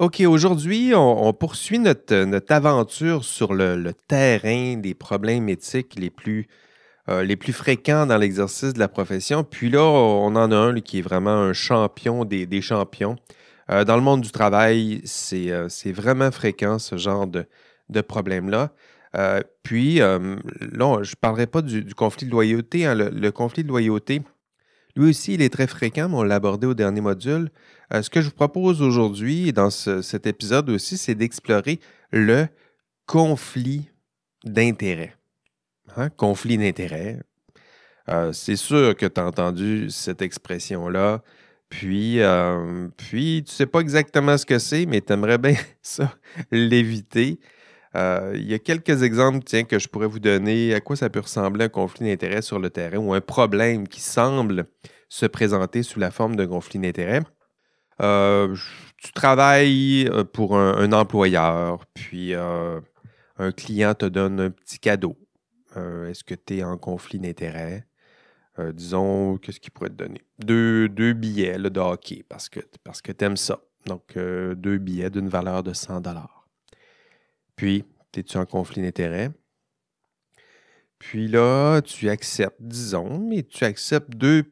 OK, 0.00 0.20
aujourd'hui, 0.20 0.94
on, 0.94 1.30
poursuit 1.34 1.78
notre, 1.78 2.24
notre, 2.24 2.50
aventure 2.54 3.22
sur 3.22 3.52
le, 3.52 3.92
terrain 4.08 4.78
des 4.78 4.94
problèmes 4.94 5.50
éthiques 5.50 5.94
les 5.98 6.08
plus, 6.08 6.48
euh, 7.10 7.22
les 7.22 7.36
plus 7.36 7.52
fréquents 7.52 8.06
dans 8.06 8.16
l'exercice 8.16 8.72
de 8.72 8.78
la 8.78 8.88
profession. 8.88 9.44
Puis 9.44 9.68
là, 9.68 9.82
on 9.82 10.36
en 10.36 10.52
a 10.52 10.56
un 10.56 10.80
qui 10.80 11.00
est 11.00 11.02
vraiment 11.02 11.34
un 11.34 11.52
champion 11.52 12.24
des, 12.24 12.62
champions. 12.62 13.16
Euh, 13.70 13.84
dans 13.84 13.96
le 13.96 14.00
monde 14.00 14.22
du 14.22 14.30
travail, 14.30 15.02
euh, 15.34 15.66
c'est 15.68 15.92
vraiment 15.92 16.30
fréquent 16.30 16.78
ce 16.78 16.96
genre 16.96 17.26
de, 17.26 17.44
de 17.90 18.00
problème-là. 18.00 18.72
puis, 19.62 19.96
là, 19.96 20.18
je 21.02 21.10
ne 21.10 21.20
parlerai 21.20 21.46
pas 21.46 21.60
du, 21.60 21.94
conflit 21.94 22.24
de 22.24 22.30
loyauté. 22.30 22.86
Hein. 22.86 22.94
le, 22.94 23.30
conflit 23.32 23.64
de 23.64 23.68
loyauté, 23.68 24.22
lui 25.00 25.10
aussi, 25.10 25.34
il 25.34 25.42
est 25.42 25.52
très 25.52 25.66
fréquent, 25.66 26.08
mais 26.08 26.16
on 26.16 26.22
l'a 26.22 26.36
abordé 26.36 26.66
au 26.66 26.74
dernier 26.74 27.00
module. 27.00 27.50
Euh, 27.92 28.02
ce 28.02 28.10
que 28.10 28.20
je 28.20 28.26
vous 28.26 28.34
propose 28.34 28.82
aujourd'hui 28.82 29.52
dans 29.52 29.70
cet 29.70 30.26
épisode 30.26 30.68
aussi, 30.68 30.98
c'est 30.98 31.14
d'explorer 31.14 31.80
le 32.12 32.46
conflit 33.06 33.90
d'intérêts. 34.44 35.16
Hein? 35.96 36.10
Conflit 36.10 36.58
d'intérêts. 36.58 37.18
Euh, 38.08 38.32
c'est 38.32 38.56
sûr 38.56 38.94
que 38.96 39.06
tu 39.06 39.20
as 39.20 39.26
entendu 39.26 39.90
cette 39.90 40.22
expression-là. 40.22 41.22
Puis, 41.68 42.20
euh, 42.20 42.88
puis, 42.96 43.44
tu 43.46 43.52
ne 43.52 43.54
sais 43.54 43.66
pas 43.66 43.80
exactement 43.80 44.36
ce 44.36 44.44
que 44.44 44.58
c'est, 44.58 44.86
mais 44.86 45.00
tu 45.00 45.12
aimerais 45.12 45.38
bien 45.38 45.54
ça, 45.82 46.14
l'éviter. 46.50 47.38
Euh, 47.96 48.32
il 48.36 48.48
y 48.48 48.54
a 48.54 48.58
quelques 48.58 49.02
exemples 49.02 49.44
que 49.64 49.78
je 49.78 49.88
pourrais 49.88 50.06
vous 50.06 50.20
donner 50.20 50.74
à 50.74 50.80
quoi 50.80 50.94
ça 50.94 51.10
peut 51.10 51.20
ressembler 51.20 51.64
un 51.64 51.68
conflit 51.68 52.08
d'intérêts 52.08 52.42
sur 52.42 52.58
le 52.58 52.70
terrain 52.70 52.98
ou 52.98 53.12
un 53.14 53.20
problème 53.20 53.88
qui 53.88 54.00
semble 54.00 54.66
se 55.08 55.26
présenter 55.26 55.82
sous 55.82 55.98
la 55.98 56.10
forme 56.10 56.36
d'un 56.36 56.46
conflit 56.46 56.78
d'intérêts? 56.78 57.22
Euh, 58.00 58.56
tu 58.96 59.12
travailles 59.12 60.08
euh, 60.08 60.24
pour 60.24 60.56
un, 60.56 60.92
employeur, 60.92 61.84
puis 61.94 62.34
un 62.34 63.52
client 63.56 63.94
te 63.94 64.06
donne 64.06 64.40
un 64.40 64.50
petit 64.50 64.78
cadeau. 64.78 65.16
Est-ce 65.76 66.24
que 66.24 66.34
tu 66.34 66.58
es 66.58 66.64
en 66.64 66.76
conflit 66.76 67.18
d'intérêts? 67.18 67.86
disons, 68.74 69.38
qu'est-ce 69.38 69.58
qu'il 69.58 69.70
pourrait 69.70 69.88
te 69.88 69.94
donner? 69.94 70.20
Deux, 70.38 70.88
billets 71.14 71.58
de 71.58 71.80
hockey 71.80 72.26
parce 72.28 72.50
que, 72.50 72.60
parce 72.84 73.00
que 73.00 73.10
tu 73.10 73.24
aimes 73.24 73.38
ça. 73.38 73.60
Donc, 73.86 74.16
deux 74.16 74.76
billets 74.76 75.08
d'une 75.08 75.30
valeur 75.30 75.62
de 75.62 75.72
100 75.72 76.02
puis, 77.60 77.84
es-tu 78.16 78.38
en 78.38 78.46
conflit 78.46 78.80
d'intérêts? 78.80 79.28
Puis 80.98 81.28
là, 81.28 81.82
tu 81.82 82.08
acceptes, 82.08 82.56
disons, 82.58 83.18
mais 83.18 83.42
tu 83.42 83.64
acceptes 83.64 84.08
deux 84.16 84.44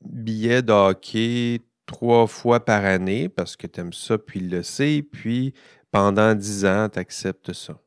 billets 0.00 0.62
de 0.62 0.72
hockey 0.72 1.60
trois 1.86 2.26
fois 2.26 2.64
par 2.64 2.84
année 2.84 3.28
parce 3.28 3.54
que 3.54 3.68
tu 3.68 3.78
aimes 3.78 3.92
ça, 3.92 4.18
puis 4.18 4.40
le 4.40 4.64
sait, 4.64 5.06
puis 5.08 5.54
pendant 5.92 6.34
dix 6.34 6.64
ans, 6.64 6.88
tu 6.92 6.98
acceptes 6.98 7.52
ça. 7.52 7.80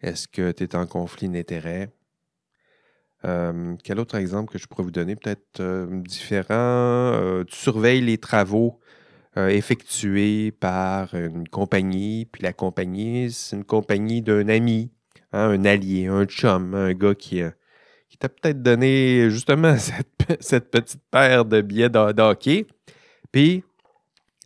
Est-ce 0.00 0.26
que 0.26 0.52
tu 0.52 0.64
es 0.64 0.74
en 0.74 0.86
conflit 0.86 1.28
d'intérêts? 1.28 1.90
Euh, 3.26 3.76
quel 3.84 4.00
autre 4.00 4.14
exemple 4.14 4.50
que 4.50 4.58
je 4.58 4.66
pourrais 4.66 4.84
vous 4.84 4.90
donner? 4.90 5.16
Peut-être 5.16 5.60
euh, 5.60 6.00
différent? 6.00 6.54
Euh, 6.54 7.44
tu 7.44 7.56
surveilles 7.56 8.00
les 8.00 8.16
travaux 8.16 8.80
effectué 9.36 10.50
par 10.50 11.14
une 11.14 11.48
compagnie, 11.48 12.26
puis 12.26 12.42
la 12.42 12.52
compagnie, 12.52 13.30
c'est 13.30 13.56
une 13.56 13.64
compagnie 13.64 14.22
d'un 14.22 14.48
ami, 14.48 14.90
hein, 15.32 15.50
un 15.50 15.64
allié, 15.64 16.06
un 16.06 16.24
chum, 16.24 16.74
un 16.74 16.92
gars 16.94 17.14
qui, 17.14 17.42
euh, 17.42 17.50
qui 18.08 18.16
t'a 18.18 18.28
peut-être 18.28 18.62
donné 18.62 19.28
justement 19.30 19.76
cette, 20.40 20.70
petite 20.70 21.02
paire 21.10 21.44
de 21.44 21.60
billets 21.60 21.90
de, 21.90 22.20
hockey. 22.20 22.66
Puis 23.32 23.64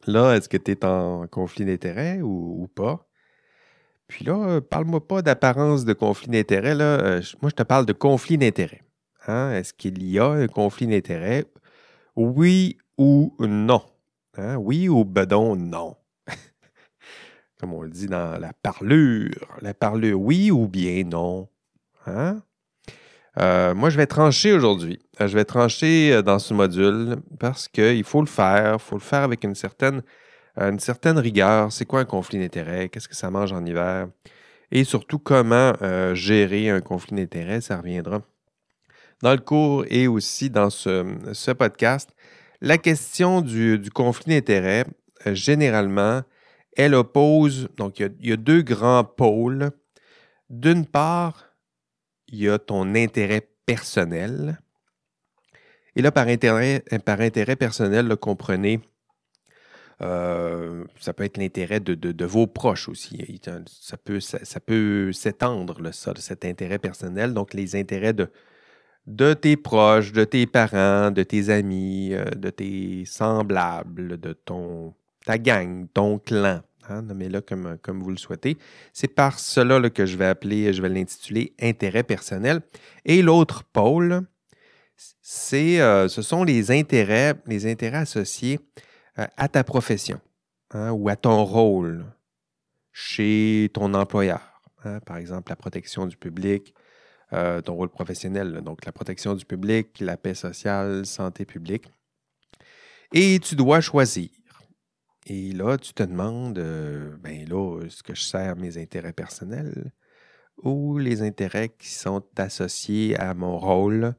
là, 0.06 0.34
est-ce 0.34 0.48
que 0.48 0.56
tu 0.56 0.72
es 0.72 0.84
en 0.84 1.26
conflit 1.28 1.64
d'intérêt 1.64 2.20
ou, 2.22 2.68
pas? 2.74 3.06
Puis 4.08 4.24
là, 4.24 4.34
euh, 4.34 4.60
parle-moi 4.60 5.06
pas 5.06 5.22
d'apparence 5.22 5.84
de 5.84 5.92
conflit 5.92 6.28
d'intérêt. 6.28 6.74
Moi, 6.74 7.50
je 7.50 7.54
te 7.54 7.62
parle 7.62 7.86
de 7.86 7.92
conflit 7.92 8.38
d'intérêt. 8.38 8.82
Hein. 9.28 9.52
Est-ce 9.52 9.72
qu'il 9.72 10.02
y 10.02 10.18
a 10.18 10.26
un 10.26 10.48
conflit 10.48 10.88
d'intérêt? 10.88 11.44
Oui 12.16 12.78
ou 12.98 13.32
non? 13.38 13.82
Hein? 14.36 14.56
Oui 14.56 14.88
ou 14.88 15.04
bedon, 15.04 15.56
non? 15.56 15.96
Comme 17.60 17.72
on 17.72 17.82
le 17.82 17.90
dit 17.90 18.06
dans 18.06 18.38
la 18.38 18.52
parlure. 18.52 19.58
La 19.60 19.74
parlure, 19.74 20.20
oui 20.20 20.50
ou 20.50 20.68
bien 20.68 21.04
non? 21.04 21.48
Hein? 22.06 22.42
Euh, 23.38 23.74
moi, 23.74 23.90
je 23.90 23.96
vais 23.96 24.06
trancher 24.06 24.52
aujourd'hui. 24.52 24.98
Euh, 25.20 25.28
je 25.28 25.34
vais 25.34 25.44
trancher 25.44 26.12
euh, 26.12 26.22
dans 26.22 26.38
ce 26.38 26.52
module 26.52 27.16
parce 27.38 27.68
qu'il 27.68 28.04
faut 28.04 28.20
le 28.20 28.26
faire. 28.26 28.74
Il 28.74 28.80
faut 28.80 28.96
le 28.96 29.02
faire 29.02 29.22
avec 29.22 29.44
une 29.44 29.54
certaine, 29.54 30.02
une 30.56 30.80
certaine 30.80 31.18
rigueur. 31.18 31.72
C'est 31.72 31.84
quoi 31.84 32.00
un 32.00 32.04
conflit 32.04 32.38
d'intérêt? 32.38 32.88
Qu'est-ce 32.88 33.08
que 33.08 33.16
ça 33.16 33.30
mange 33.30 33.52
en 33.52 33.64
hiver? 33.64 34.08
Et 34.72 34.84
surtout, 34.84 35.18
comment 35.18 35.72
gérer 36.14 36.70
un 36.70 36.80
conflit 36.80 37.16
d'intérêt? 37.16 37.60
Ça 37.60 37.78
reviendra 37.78 38.22
dans 39.22 39.32
le 39.32 39.38
cours 39.38 39.84
et 39.88 40.06
aussi 40.06 40.50
dans 40.50 40.70
ce 40.70 41.52
podcast. 41.52 42.10
La 42.62 42.76
question 42.76 43.40
du, 43.40 43.80
conflit 43.92 44.34
d'intérêts, 44.34 44.84
euh, 45.26 45.34
généralement, 45.34 46.22
elle 46.76 46.94
oppose, 46.94 47.68
donc 47.76 48.00
il 48.00 48.12
y, 48.20 48.32
a, 48.32 48.36
deux 48.36 48.60
grands 48.60 49.04
pôles. 49.04 49.70
D'une 50.50 50.84
part, 50.84 51.54
il 52.28 52.40
y 52.40 52.48
a 52.50 52.58
ton 52.58 52.94
intérêt 52.94 53.48
personnel. 53.64 54.58
Et 55.96 56.02
là, 56.02 56.12
par 56.12 56.28
intérêt, 56.28 56.82
personnel, 57.56 58.14
comprenez, 58.16 58.80
euh, 60.02 60.84
ça 60.98 61.14
peut 61.14 61.24
être 61.24 61.38
l'intérêt 61.38 61.80
de, 61.80 62.24
vos 62.24 62.46
proches 62.46 62.90
aussi. 62.90 63.40
Ça 63.66 63.96
peut, 63.96 64.20
ça, 64.20 64.60
peut 64.60 65.12
s'étendre, 65.12 65.92
ça, 65.92 66.12
cet 66.16 66.44
intérêt 66.44 66.78
personnel. 66.78 67.32
Donc, 67.32 67.54
les 67.54 67.74
intérêts 67.74 68.12
de, 68.12 68.30
de 69.16 69.34
tes 69.34 69.56
proches, 69.56 70.12
de 70.12 70.24
tes 70.24 70.46
parents, 70.46 71.10
de 71.10 71.22
tes 71.22 71.50
amis, 71.50 72.10
euh, 72.12 72.24
de 72.36 72.50
tes 72.50 73.04
semblables, 73.06 74.20
de 74.20 74.32
ton, 74.32 74.94
ta 75.24 75.36
gang, 75.36 75.86
ton 75.92 76.18
clan. 76.18 76.60
Hein, 76.88 77.02
nommez-le 77.02 77.40
comme, 77.40 78.00
vous 78.00 78.10
le 78.10 78.16
souhaitez. 78.16 78.56
C'est 78.92 79.08
par 79.08 79.38
cela 79.38 79.90
que 79.90 80.06
je 80.06 80.16
vais 80.16 80.26
appeler, 80.26 80.72
je 80.72 80.80
vais 80.80 80.88
l'intituler 80.88 81.52
intérêt 81.60 82.02
personnel. 82.02 82.60
Et 83.04 83.22
l'autre 83.22 83.64
pôle, 83.64 84.22
c'est, 85.20 85.80
euh, 85.80 86.08
ce 86.08 86.22
sont 86.22 86.44
les 86.44 86.70
intérêts, 86.70 87.34
les 87.46 87.70
intérêts 87.70 87.98
associés 87.98 88.60
euh, 89.18 89.26
à 89.36 89.48
ta 89.48 89.64
profession 89.64 90.20
hein, 90.70 90.92
ou 90.92 91.08
à 91.08 91.16
ton 91.16 91.44
rôle 91.44 92.04
chez 92.92 93.70
ton 93.72 93.94
employeur. 93.94 94.62
Hein. 94.84 95.00
par 95.00 95.18
exemple, 95.18 95.50
la 95.50 95.56
protection 95.56 96.06
du 96.06 96.16
public, 96.16 96.74
euh, 97.32 97.60
ton 97.60 97.74
rôle 97.74 97.88
professionnel, 97.88 98.60
donc 98.62 98.84
la 98.84 98.92
protection 98.92 99.34
du 99.34 99.44
public, 99.44 100.00
la 100.00 100.16
paix 100.16 100.34
sociale, 100.34 101.06
santé 101.06 101.44
publique. 101.44 101.86
Et 103.12 103.38
tu 103.40 103.56
dois 103.56 103.80
choisir. 103.80 104.30
Et 105.26 105.52
là, 105.52 105.76
tu 105.78 105.92
te 105.92 106.02
demandes, 106.02 106.58
ben 107.22 107.48
là, 107.48 107.82
est-ce 107.84 108.02
que 108.02 108.14
je 108.14 108.22
sers 108.22 108.56
mes 108.56 108.78
intérêts 108.78 109.12
personnels 109.12 109.92
ou 110.62 110.98
les 110.98 111.22
intérêts 111.22 111.68
qui 111.68 111.88
sont 111.88 112.24
associés 112.36 113.16
à 113.16 113.34
mon 113.34 113.58
rôle? 113.58 114.14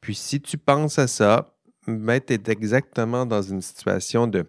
Puis 0.00 0.14
si 0.14 0.40
tu 0.40 0.58
penses 0.58 0.98
à 0.98 1.06
ça, 1.06 1.58
ben, 1.86 2.20
tu 2.20 2.34
es 2.34 2.42
exactement 2.48 3.26
dans 3.26 3.42
une 3.42 3.62
situation 3.62 4.26
de, 4.26 4.46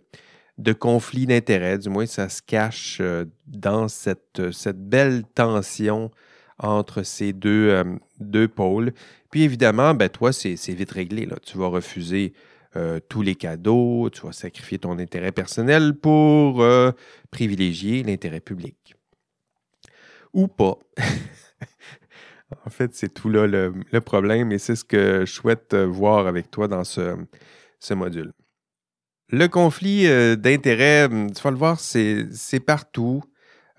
de 0.58 0.74
conflit 0.74 1.26
d'intérêts. 1.26 1.78
Du 1.78 1.90
moins, 1.90 2.06
ça 2.06 2.30
se 2.30 2.42
cache 2.42 3.00
euh, 3.02 3.26
dans 3.48 3.88
cette, 3.88 4.52
cette 4.52 4.90
belle 4.90 5.24
tension 5.24 6.12
entre 6.60 7.04
ces 7.04 7.34
deux, 7.34 7.70
euh, 7.70 7.84
deux 8.20 8.48
pôles. 8.48 8.94
Puis 9.32 9.44
évidemment, 9.44 9.94
ben, 9.94 10.10
toi, 10.10 10.32
c'est 10.34 10.56
vite 10.74 10.92
réglé. 10.92 11.26
Là. 11.26 11.38
Tu 11.44 11.58
vas 11.58 11.68
refuser 11.68 12.34
euh, 12.76 13.00
tous 13.10 13.22
les 13.22 13.36
cadeaux, 13.36 14.10
tu 14.12 14.22
vas 14.22 14.32
sacrifier 14.32 14.80
ton 14.80 15.00
intérêt 15.00 15.32
personnel 15.32 15.96
pour 15.96 16.64
privilégier 17.32 18.04
l'intérêt 18.04 18.42
public. 18.42 18.96
Ou 20.34 20.48
pas. 20.48 20.78
En 22.66 22.70
fait, 22.70 22.96
c'est 22.96 23.14
tout 23.14 23.30
là 23.30 23.48
le, 23.48 24.02
problème 24.02 24.52
et 24.52 24.58
c'est 24.58 24.76
ce 24.76 24.84
que 24.84 25.26
je 25.26 25.32
souhaite 25.32 25.74
euh, 25.74 25.86
voir 25.86 26.28
avec 26.28 26.50
toi 26.50 26.68
dans 26.68 26.84
ce, 26.84 27.16
module. 27.92 28.32
Le 29.30 29.48
conflit 29.48 30.08
euh, 30.08 30.36
d'intérêts, 30.36 31.06
hum, 31.06 31.32
tu 31.32 31.42
vas 31.42 31.52
le 31.52 31.58
voir, 31.58 31.80
c'est 31.80 32.60
partout. 32.66 33.24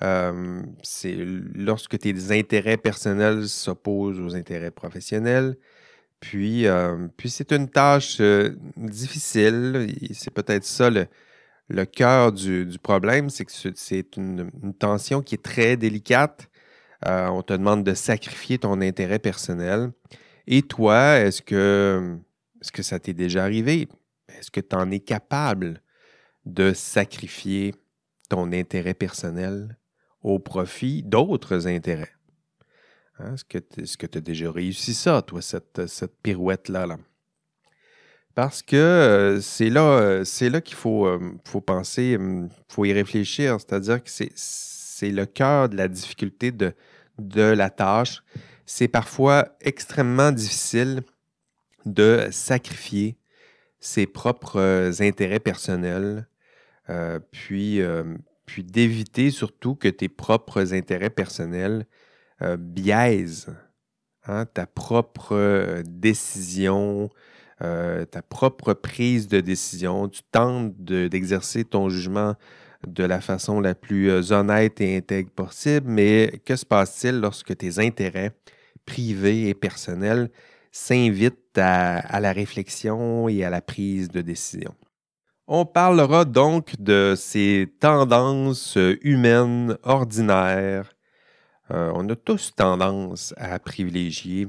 Euh, 0.02 0.62
c'est 0.82 1.14
lorsque 1.54 1.98
tes 1.98 2.32
intérêts 2.32 2.76
personnels 2.76 3.48
s'opposent 3.48 4.20
aux 4.20 4.34
intérêts 4.34 4.70
professionnels. 4.70 5.56
Puis, 6.20 6.66
puis 7.16 7.30
c'est 7.30 7.50
une 7.52 7.68
tâche 7.68 8.20
difficile. 8.76 9.88
C'est 10.12 10.32
peut-être 10.32 10.64
ça 10.64 10.90
le, 10.90 11.84
cœur 11.86 12.32
du, 12.32 12.66
problème, 12.82 13.30
c'est 13.30 13.46
que 13.46 13.52
c'est 13.74 14.16
une, 14.16 14.50
tension 14.78 15.22
qui 15.22 15.36
est 15.36 15.42
très 15.42 15.78
délicate 15.78 16.50
euh, 17.06 17.28
on 17.28 17.42
te 17.42 17.52
demande 17.52 17.84
de 17.84 17.94
sacrifier 17.94 18.58
ton 18.58 18.80
intérêt 18.80 19.18
personnel. 19.18 19.92
Et 20.46 20.62
toi, 20.62 21.18
est-ce 21.18 21.42
que, 21.42 22.18
est 22.60 22.70
que 22.70 22.82
ça 22.82 22.98
t'est 22.98 23.14
déjà 23.14 23.44
arrivé? 23.44 23.88
Est-ce 24.38 24.50
que 24.50 24.60
tu 24.60 24.76
en 24.76 24.90
es 24.90 25.00
capable 25.00 25.82
de 26.44 26.72
sacrifier 26.72 27.74
ton 28.28 28.52
intérêt 28.52 28.94
personnel? 28.94 29.78
Au 30.22 30.38
profit 30.38 31.02
d'autres 31.02 31.66
intérêts? 31.66 32.12
Hein, 33.18 33.34
est-ce 33.34 33.96
que 33.96 34.06
tu 34.06 34.18
as 34.18 34.20
déjà 34.20 34.50
réussi 34.50 34.94
ça, 34.94 35.22
toi, 35.22 35.42
cette, 35.42 35.82
pirouette-là? 36.22 36.86
Là? 36.86 36.98
Parce 38.34 38.62
que 38.62 38.76
euh, 38.76 39.40
c'est 39.40 39.70
là, 39.70 39.98
euh, 40.00 40.60
qu'il 40.60 40.76
faut, 40.76 41.08
faut 41.44 41.60
penser, 41.60 42.16
il 42.18 42.48
faut 42.68 42.84
y 42.84 42.92
réfléchir. 42.92 43.58
C'est-à-dire 43.60 44.02
que 44.02 44.10
c'est 44.10 45.10
le 45.10 45.26
cœur 45.26 45.68
de 45.68 45.76
la 45.76 45.88
difficulté 45.88 46.52
de, 46.52 46.72
de 47.18 47.42
la 47.42 47.70
tâche, 47.70 48.22
c'est 48.66 48.88
parfois 48.88 49.48
extrêmement 49.60 50.32
difficile 50.32 51.02
de 51.86 52.28
sacrifier 52.30 53.16
ses 53.80 54.06
propres 54.06 54.60
euh, 54.60 54.92
intérêts 55.00 55.40
personnels, 55.40 56.26
euh, 56.88 57.18
puis, 57.30 57.80
euh, 57.80 58.04
puis 58.50 58.64
d'éviter 58.64 59.30
surtout 59.30 59.74
que 59.74 59.88
tes 59.88 60.08
propres 60.08 60.74
intérêts 60.74 61.10
personnels 61.10 61.86
biaisent 62.58 63.54
hein, 64.26 64.46
ta 64.46 64.66
propre 64.66 65.82
décision, 65.84 67.10
ta 67.58 68.22
propre 68.28 68.72
prise 68.72 69.28
de 69.28 69.40
décision. 69.40 70.08
Tu 70.08 70.22
tentes 70.32 70.74
d'exercer 70.82 71.64
ton 71.64 71.90
jugement 71.90 72.34
de 72.86 73.04
la 73.04 73.20
façon 73.20 73.60
la 73.60 73.74
plus 73.74 74.10
euh, 74.10 74.32
honnête 74.32 74.80
et 74.80 74.96
intègre 74.96 75.30
possible, 75.30 75.88
mais 75.88 76.40
que 76.44 76.56
se 76.56 76.64
passe-t-il 76.64 77.20
lorsque 77.20 77.56
tes 77.56 77.78
intérêts 77.78 78.32
privés 78.86 79.48
et 79.48 79.54
personnels 79.54 80.30
s'invitent 80.72 81.58
à, 81.58 82.20
la 82.20 82.32
réflexion 82.32 83.28
et 83.28 83.44
à 83.44 83.50
la 83.50 83.60
prise 83.60 84.08
de 84.08 84.20
décision? 84.22 84.74
On 85.52 85.66
parlera 85.66 86.24
donc 86.24 86.80
de 86.80 87.14
ces 87.16 87.74
tendances 87.80 88.78
humaines 89.02 89.76
ordinaires. 89.82 90.94
Euh, 91.72 91.90
on 91.92 92.08
a 92.08 92.14
tous 92.14 92.54
tendance 92.54 93.34
à 93.36 93.58
privilégier 93.58 94.46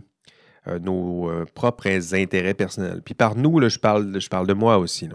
euh, 0.68 0.78
nos 0.78 1.32
propres 1.56 2.14
intérêts 2.14 2.54
personnels. 2.54 3.02
Puis 3.02 3.16
par 3.16 3.36
nous, 3.36 3.68
je, 3.68 3.80
parle, 3.80 4.12
de 4.12 4.54
moi 4.54 4.78
aussi. 4.78 5.10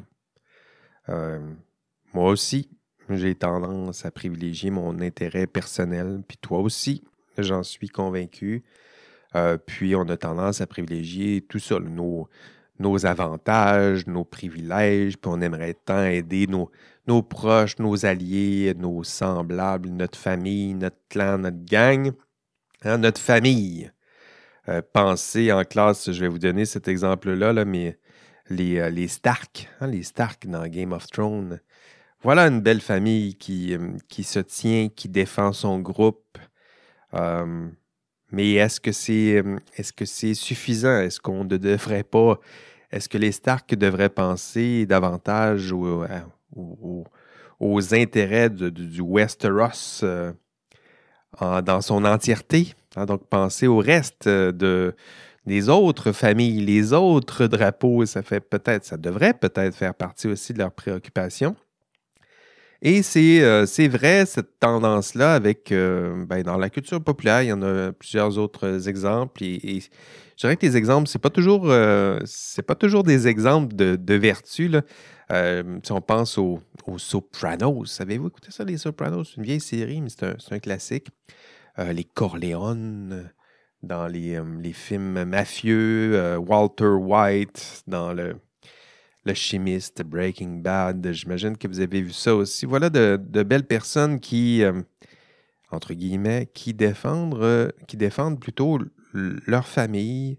moi 1.06 2.30
aussi, 2.30 2.68
j'ai 3.08 3.36
tendance 3.36 4.04
à 4.04 4.10
privilégier 4.10 4.70
mon 4.70 5.00
intérêt 5.00 5.46
personnel, 5.46 6.20
puis 6.26 6.36
toi 6.36 6.58
aussi, 6.58 7.04
j'en 7.38 7.62
suis 7.62 7.90
convaincu. 7.90 8.64
Euh, 9.36 9.58
puis 9.58 9.94
on 9.94 10.08
a 10.08 10.16
tendance 10.16 10.60
à 10.60 10.66
privilégier 10.66 11.42
tout 11.42 11.58
ça, 11.58 11.78
nos, 11.78 12.28
nos 12.78 13.06
avantages, 13.06 14.06
nos 14.06 14.24
privilèges, 14.24 15.16
puis 15.16 15.30
on 15.32 15.40
aimerait 15.40 15.74
tant 15.74 16.04
aider 16.04 16.46
nos, 16.46 17.22
proches, 17.22 17.78
nos 17.78 18.06
alliés, 18.06 18.74
nos 18.76 19.04
semblables, 19.04 19.88
notre 19.88 20.18
famille, 20.18 20.74
notre 20.74 21.00
clan, 21.08 21.38
notre 21.38 21.64
gang, 21.64 22.12
hein, 22.82 22.98
notre 22.98 23.20
famille. 23.20 23.90
Euh, 24.68 24.82
pensez 24.92 25.52
en 25.52 25.62
classe, 25.64 26.10
je 26.10 26.20
vais 26.20 26.28
vous 26.28 26.38
donner 26.40 26.64
cet 26.64 26.88
exemple-là, 26.88 27.52
là, 27.52 27.64
mais 27.64 27.98
les, 28.50 28.78
euh, 28.78 28.90
les 28.90 29.08
Stark, 29.08 29.68
hein, 29.80 29.86
les 29.86 30.02
Stark 30.02 30.46
dans 30.46 30.66
Game 30.66 30.92
of 30.92 31.06
Thrones, 31.06 31.60
voilà 32.22 32.48
une 32.48 32.60
belle 32.60 32.80
famille 32.80 33.36
qui, 33.36 33.74
euh, 33.74 33.96
qui 34.08 34.24
se 34.24 34.40
tient, 34.40 34.88
qui 34.88 35.08
défend 35.08 35.52
son 35.52 35.78
groupe. 35.78 36.38
Euh, 37.14 37.68
mais 38.32 38.54
est-ce 38.54 38.80
que 38.80 38.92
c'est 38.92 39.36
euh, 39.36 39.56
est-ce 39.76 39.92
que 39.92 40.04
c'est 40.04 40.34
suffisant? 40.34 40.98
Est-ce 40.98 41.20
qu'on 41.20 41.44
ne 41.44 41.56
devrait 41.56 42.04
pas. 42.04 42.38
Est-ce 42.90 43.08
que 43.08 43.18
les 43.18 43.32
Stark 43.32 43.74
devraient 43.74 44.08
penser 44.08 44.86
davantage 44.86 45.72
aux, 45.72 46.04
aux, 47.60 47.94
intérêts 47.94 48.48
du 48.48 49.02
Westeros 49.02 50.04
dans 51.40 51.80
son 51.80 52.04
entièreté? 52.04 52.74
Hein? 52.94 53.06
Donc, 53.06 53.26
penser 53.28 53.66
au 53.66 53.78
reste 53.78 54.28
de, 54.28 54.94
des 55.46 55.68
autres 55.68 56.12
familles, 56.12 56.64
les 56.64 56.92
autres 56.92 57.46
drapeaux, 57.46 58.04
ça 58.06 58.22
fait 58.22 58.40
peut-être, 58.40 58.84
ça 58.84 58.96
devrait 58.96 59.34
peut-être 59.34 59.74
faire 59.74 59.94
partie 59.94 60.26
aussi 60.28 60.52
de 60.52 60.58
leurs 60.58 60.72
préoccupations. 60.72 61.56
Et 62.88 63.02
euh, 63.16 63.66
c'est 63.66 63.88
vrai, 63.88 64.26
cette 64.26 64.60
tendance-là, 64.60 65.34
avec 65.34 65.72
euh, 65.72 66.24
ben, 66.24 66.44
dans 66.44 66.56
la 66.56 66.70
culture 66.70 67.02
populaire, 67.02 67.42
il 67.42 67.48
y 67.48 67.52
en 67.52 67.60
a 67.62 67.90
plusieurs 67.90 68.38
autres 68.38 68.88
exemples. 68.88 69.42
Et, 69.42 69.80
je 69.80 70.40
dirais 70.40 70.56
que 70.56 70.64
les 70.64 70.76
exemples, 70.76 71.08
ce 71.08 71.18
n'est 71.18 71.20
pas, 71.20 71.30
toujours, 71.30 71.62
euh, 71.64 72.20
pas 72.64 72.76
toujours 72.76 73.02
des 73.02 73.26
exemples 73.26 73.74
de, 73.74 73.96
de 73.96 74.14
vertu. 74.14 74.68
Là. 74.68 74.82
si 75.82 75.90
on 75.90 76.00
pense 76.00 76.38
aux, 76.38 76.60
Sopranos, 76.96 77.86
savez-vous 77.86 78.28
écouter 78.28 78.52
ça, 78.52 78.62
les 78.62 78.76
Sopranos? 78.76 79.24
C'est 79.24 79.38
une 79.38 79.42
vieille 79.42 79.60
série, 79.60 80.00
mais 80.00 80.08
c'est 80.08 80.22
un, 80.22 80.36
un, 80.52 80.58
classique. 80.60 81.08
les 81.78 82.04
Corleone 82.04 83.32
dans 83.82 84.06
les, 84.06 84.40
les 84.60 84.72
films 84.72 85.24
mafieux, 85.24 86.38
Walter 86.38 86.84
White 86.84 87.82
dans 87.88 88.12
le 88.12 88.36
le 89.26 89.34
chimiste, 89.34 90.02
Breaking 90.02 90.60
Bad. 90.60 91.10
J'imagine 91.12 91.58
que 91.58 91.66
vous 91.66 91.80
avez 91.80 92.00
vu 92.00 92.12
ça 92.12 92.34
aussi. 92.34 92.64
Voilà 92.64 92.90
de, 92.90 93.16
belles 93.42 93.66
personnes 93.66 94.20
qui, 94.20 94.62
euh, 94.62 94.80
entre 95.70 95.94
guillemets, 95.94 96.48
qui 96.54 96.72
défendent, 96.72 97.34
euh, 97.34 97.70
qui 97.88 97.96
défendent 97.96 98.40
plutôt 98.40 98.78
leur 99.12 99.66
famille, 99.66 100.38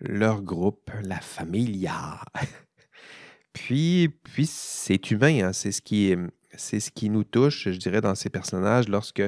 leur 0.00 0.40
groupe, 0.40 0.90
la 1.02 1.20
familia. 1.20 2.20
puis, 3.52 4.08
puis 4.08 4.46
c'est 4.46 5.10
humain, 5.10 5.48
hein, 5.48 5.52
c'est 5.52 5.72
ce, 5.72 5.82
qui, 5.82 6.16
c'est 6.56 6.80
ce 6.80 6.90
qui 6.90 7.10
nous 7.10 7.24
touche, 7.24 7.68
je 7.70 7.78
dirais, 7.78 8.00
dans 8.00 8.14
ces 8.14 8.30
personnages 8.30 8.88
lorsque 8.88 9.22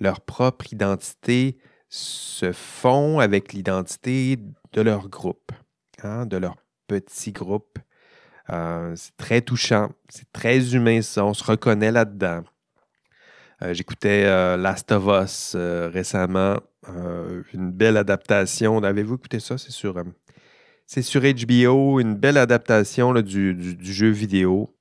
leur 0.00 0.22
propre 0.22 0.72
identité 0.72 1.58
se 1.90 2.50
fond 2.52 3.18
avec 3.18 3.52
l'identité 3.52 4.38
de 4.72 4.80
leur 4.80 5.10
groupe, 5.10 5.52
hein, 6.02 6.24
de 6.24 6.38
leur 6.38 6.56
petit 6.86 7.32
groupe. 7.32 7.78
Euh, 8.50 8.92
c'est 8.96 9.16
très 9.16 9.40
touchant, 9.40 9.90
c'est 10.08 10.30
très 10.32 10.74
humain 10.74 11.00
ça, 11.02 11.24
on 11.24 11.34
se 11.34 11.44
reconnaît 11.44 11.92
là-dedans. 11.92 12.42
Euh, 13.62 13.72
j'écoutais 13.72 14.24
euh, 14.24 14.56
Last 14.56 14.90
of 14.90 15.04
Us 15.06 15.56
récemment, 15.56 16.58
une 17.54 17.70
belle 17.70 17.96
adaptation. 17.96 18.82
Avez-vous 18.82 19.14
écouté 19.14 19.38
ça? 19.38 19.56
C'est 19.58 19.70
sur, 19.70 20.02
c'est 20.86 21.02
sur 21.02 21.22
HBO, 21.22 22.00
une 22.00 22.16
belle 22.16 22.38
adaptation 22.38 23.12
du, 23.14 23.76
jeu 23.80 24.10
vidéo. 24.10 24.74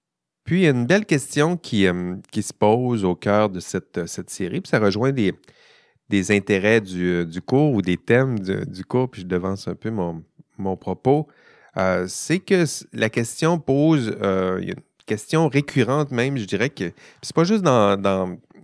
Puis 0.43 0.61
il 0.61 0.63
y 0.63 0.67
a 0.67 0.71
une 0.71 0.87
belle 0.87 1.05
question 1.05 1.55
qui, 1.55 1.85
qui 2.31 2.41
se 2.41 2.53
pose 2.53 3.05
au 3.05 3.15
cœur 3.15 3.49
de 3.49 3.59
cette, 3.59 4.29
série, 4.29 4.61
puis 4.61 4.69
ça 4.69 4.79
rejoint 4.79 5.11
des, 5.11 5.35
des 6.09 6.31
intérêts 6.31 6.81
du, 6.81 7.41
cours 7.45 7.73
ou 7.73 7.83
des 7.83 7.97
thèmes 7.97 8.39
du, 8.39 8.83
cours, 8.83 9.11
puis 9.11 9.21
je 9.21 9.27
devance 9.27 9.67
un 9.67 9.75
peu 9.75 9.91
mon 9.91 10.77
propos. 10.77 11.27
C'est 12.07 12.39
que 12.39 12.65
la 12.93 13.09
question 13.09 13.59
pose, 13.59 14.15
une 14.21 14.75
question 15.05 15.47
récurrente 15.47 16.11
même, 16.11 16.37
je 16.37 16.45
dirais 16.45 16.69
que 16.69 16.91
c'est 17.21 17.35
pas 17.35 17.43
juste 17.43 17.63
dans, 17.63 17.99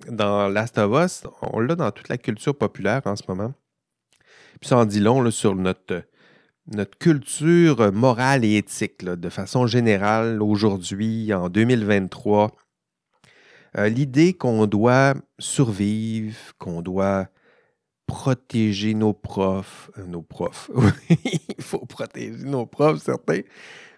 dans 0.10 0.48
Last 0.50 0.78
of 0.78 1.04
Us, 1.04 1.24
on 1.42 1.60
l'a 1.60 1.76
dans 1.76 1.92
toute 1.92 2.10
la 2.10 2.18
culture 2.18 2.58
populaire 2.58 3.02
en 3.06 3.16
ce 3.16 3.24
moment. 3.28 3.54
Puis 4.60 4.70
ça 4.70 4.78
en 4.78 4.86
dit 4.86 5.00
long 5.00 5.30
sur 5.32 5.56
notre, 5.56 6.04
notre 6.68 6.98
culture 6.98 7.92
morale 7.92 8.44
et 8.44 8.58
éthique, 8.58 9.04
de 9.04 9.30
façon 9.30 9.68
générale, 9.68 10.42
aujourd'hui, 10.42 11.34
en 11.34 11.50
2023. 11.50 12.56
Euh, 13.78 13.90
l'idée 13.90 14.34
qu'on 14.34 14.66
doit 14.66 15.14
survivre, 15.40 16.36
qu'on 16.58 16.82
doit 16.82 17.28
protéger 18.08 18.94
nos 18.94 19.14
profs, 19.14 19.92
euh, 20.00 20.06
nos 20.06 20.24
profs, 20.24 20.72
il 21.10 21.62
faut 21.64 21.86
protéger 21.86 22.46
nos 22.46 22.66
profs, 22.66 23.04
certains, 23.04 23.42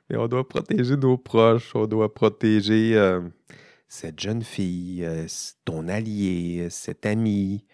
mais 0.09 0.17
on 0.17 0.27
doit 0.27 0.47
protéger 0.47 0.97
nos 0.97 1.17
proches, 1.17 1.73
on 1.75 1.85
doit 1.85 2.13
protéger 2.13 2.97
euh, 2.97 3.21
cette 3.87 4.19
jeune 4.19 4.41
fille, 4.41 5.05
euh, 5.05 5.27
ton 5.63 5.87
allié, 5.87 6.67
cet 6.71 7.05
ami, 7.05 7.65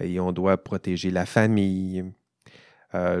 et 0.00 0.18
on 0.18 0.32
doit 0.32 0.56
protéger 0.56 1.10
la 1.10 1.26
famille. 1.26 2.04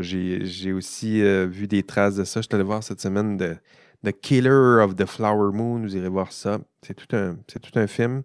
J'ai 0.00 0.72
aussi 0.72 1.22
vu 1.46 1.66
des 1.66 1.82
traces 1.82 2.16
de 2.16 2.24
ça. 2.24 2.40
Je 2.40 2.46
suis 2.46 2.54
allé 2.54 2.64
voir 2.64 2.82
cette 2.82 3.00
semaine 3.00 3.38
de 3.38 3.56
The 4.04 4.12
Killer 4.12 4.82
of 4.82 4.96
the 4.96 5.06
Flower 5.06 5.52
Moon. 5.52 5.80
Vous 5.80 5.96
irez 5.96 6.08
voir 6.08 6.32
ça. 6.32 6.58
C'est 6.82 6.94
tout 6.94 7.08
un 7.78 7.86
film. 7.86 8.22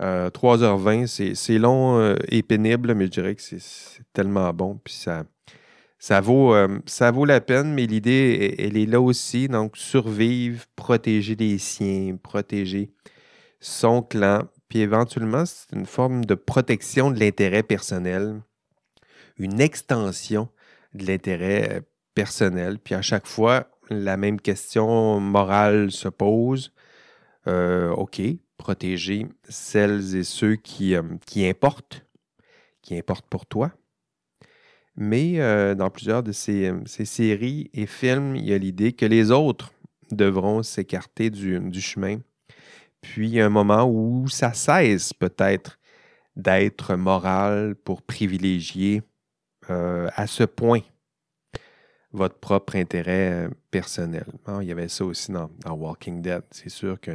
3h20, 0.00 1.34
c'est 1.34 1.58
long 1.58 2.14
et 2.28 2.42
pénible, 2.42 2.94
mais 2.94 3.04
je 3.04 3.10
dirais 3.10 3.34
que 3.34 3.42
c'est 3.42 4.02
tellement 4.14 4.50
bon. 4.54 4.80
Puis 4.82 4.94
ça, 4.94 5.24
ça, 5.98 6.22
vaut, 6.22 6.54
ça 6.86 7.10
vaut 7.10 7.26
la 7.26 7.42
peine, 7.42 7.74
mais 7.74 7.84
l'idée, 7.84 8.54
elle, 8.58 8.78
est 8.78 8.86
là 8.86 9.00
aussi. 9.00 9.48
Donc, 9.48 9.76
survivre, 9.76 10.64
protéger 10.74 11.36
les 11.36 11.58
siens, 11.58 12.16
protéger 12.22 12.90
son 13.60 14.00
clan, 14.00 14.44
puis 14.70 14.80
éventuellement, 14.80 15.44
c'est 15.44 15.76
une 15.76 15.84
forme 15.84 16.24
de 16.24 16.34
protection 16.34 17.10
de 17.10 17.18
l'intérêt 17.20 17.62
personnel, 17.62 18.40
une 19.36 19.60
extension 19.60 20.48
de 20.94 21.06
l'intérêt 21.06 21.76
euh, 21.76 21.80
personnel. 22.14 22.78
Puis 22.78 22.94
à 22.94 23.02
chaque 23.02 23.26
fois, 23.26 23.66
la 23.90 24.16
même 24.16 24.40
question 24.40 25.18
morale 25.20 25.90
se 25.90 26.08
pose. 26.08 26.72
Euh, 27.48 27.90
OK, 27.90 28.20
protéger 28.60 29.26
celles 29.48 30.14
et 30.14 30.22
ceux 30.22 30.56
qui, 30.56 30.94
euh, 30.94 31.02
qui 31.26 31.46
importent, 31.46 32.04
qui 32.82 32.96
importent 32.96 33.28
pour 33.28 33.46
toi. 33.46 33.72
Mais 34.96 35.38
dans 35.76 35.88
plusieurs 35.88 36.22
de 36.22 36.32
ces, 36.32 36.72
ces, 36.84 37.06
séries 37.06 37.70
et 37.72 37.86
films, 37.86 38.36
il 38.36 38.44
y 38.44 38.52
a 38.52 38.58
l'idée 38.58 38.92
que 38.92 39.06
les 39.06 39.30
autres 39.30 39.72
devront 40.10 40.62
s'écarter 40.62 41.30
du, 41.30 41.80
chemin 41.80 42.18
puis 43.00 43.40
un 43.40 43.48
moment 43.48 43.88
où 43.90 44.28
ça 44.28 44.52
cesse 44.52 45.14
peut-être 45.14 45.78
d'être 46.36 46.96
moral 46.96 47.74
pour 47.74 48.02
privilégier 48.02 49.02
euh, 49.70 50.08
à 50.14 50.26
ce 50.26 50.44
point 50.44 50.80
votre 52.12 52.38
propre 52.38 52.76
intérêt 52.76 53.46
euh, 53.46 53.50
personnel. 53.70 54.26
il 54.60 54.66
y 54.66 54.72
avait 54.72 54.88
ça 54.88 55.04
aussi 55.04 55.30
dans, 55.30 55.48
Walking 55.64 56.22
Dead. 56.22 56.42
C'est 56.50 56.68
sûr 56.68 57.00
que 57.00 57.12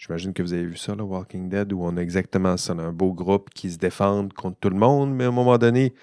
j'imagine 0.00 0.32
que 0.32 0.42
vous 0.42 0.54
avez 0.54 0.64
vu 0.64 0.76
ça, 0.76 0.94
le 0.94 1.02
Walking 1.02 1.48
Dead, 1.48 1.72
où 1.72 1.84
on 1.84 1.96
a 1.96 2.00
exactement 2.00 2.56
ça, 2.56 2.72
un 2.72 2.92
beau 2.92 3.12
groupe 3.12 3.50
qui 3.50 3.70
se 3.70 3.78
défendent 3.78 4.32
contre 4.32 4.58
tout 4.58 4.70
le 4.70 4.76
monde, 4.76 5.14
mais 5.14 5.24
à 5.24 5.28
un 5.28 5.32
moment 5.32 5.58
donné, 5.58 5.94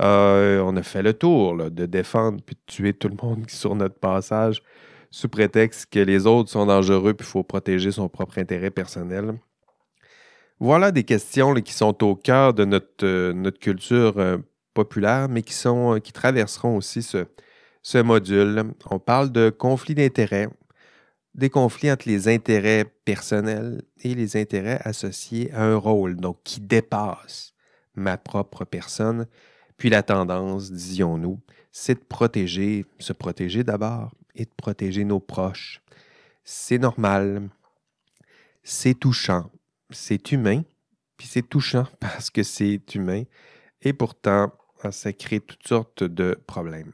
euh, 0.00 0.60
on 0.60 0.74
a 0.76 0.82
fait 0.82 1.02
le 1.02 1.12
tour 1.12 1.70
de 1.70 1.86
défendre 1.86 2.40
puis 2.44 2.56
de 2.56 2.72
tuer 2.72 2.92
tout 2.94 3.08
le 3.08 3.16
monde 3.22 3.44
sur 3.50 3.74
notre 3.74 3.96
passage 3.96 4.62
sous 5.10 5.28
prétexte 5.28 5.92
que 5.92 6.00
les 6.00 6.26
autres 6.26 6.50
sont 6.50 6.64
dangereux 6.64 7.12
puis 7.12 7.26
il 7.26 7.30
faut 7.30 7.42
protéger 7.42 7.92
son 7.92 8.08
propre 8.08 8.38
intérêt 8.38 8.70
personnel. 8.70 9.34
Voilà 10.58 10.90
des 10.90 11.04
questions 11.04 11.52
qui 11.54 11.74
sont 11.74 12.02
au 12.02 12.14
cœur 12.16 12.54
de 12.54 12.64
notre, 12.64 13.04
euh, 13.04 13.34
notre 13.34 13.58
culture 13.58 14.14
euh, 14.16 14.38
populaire, 14.72 15.28
mais 15.28 15.42
qui, 15.42 15.52
sont, 15.52 16.00
qui 16.02 16.12
traverseront 16.12 16.76
aussi 16.76 17.02
ce, 17.02 17.26
ce 17.82 17.98
module. 17.98 18.64
On 18.90 18.98
parle 18.98 19.30
de 19.30 19.50
conflits 19.50 19.94
d'intérêts, 19.94 20.48
des 21.34 21.50
conflits 21.50 21.90
entre 21.90 22.08
les 22.08 22.28
intérêts 22.28 22.84
personnels 23.04 23.82
et 24.02 24.14
les 24.14 24.36
intérêts 24.36 24.80
associés 24.84 25.52
à 25.52 25.64
un 25.64 25.76
rôle, 25.76 26.16
donc 26.16 26.38
qui 26.44 26.60
dépasse 26.60 27.54
ma 27.94 28.18
propre 28.18 28.64
personne. 28.64 29.26
Puis 29.76 29.90
la 29.90 30.02
tendance, 30.02 30.70
disions-nous, 30.70 31.40
c'est 31.70 31.94
de 31.94 32.04
protéger, 32.04 32.84
se 32.98 33.12
protéger 33.12 33.64
d'abord, 33.64 34.12
et 34.34 34.44
de 34.44 34.50
protéger 34.56 35.04
nos 35.04 35.20
proches. 35.20 35.82
C'est 36.44 36.78
normal, 36.78 37.48
c'est 38.62 38.94
touchant, 38.94 39.50
c'est 39.90 40.32
humain, 40.32 40.62
puis 41.16 41.26
c'est 41.26 41.48
touchant 41.48 41.86
parce 42.00 42.30
que 42.30 42.42
c'est 42.42 42.94
humain, 42.94 43.24
et 43.80 43.92
pourtant, 43.92 44.52
ça 44.90 45.12
crée 45.12 45.40
toutes 45.40 45.66
sortes 45.66 46.04
de 46.04 46.38
problèmes. 46.46 46.92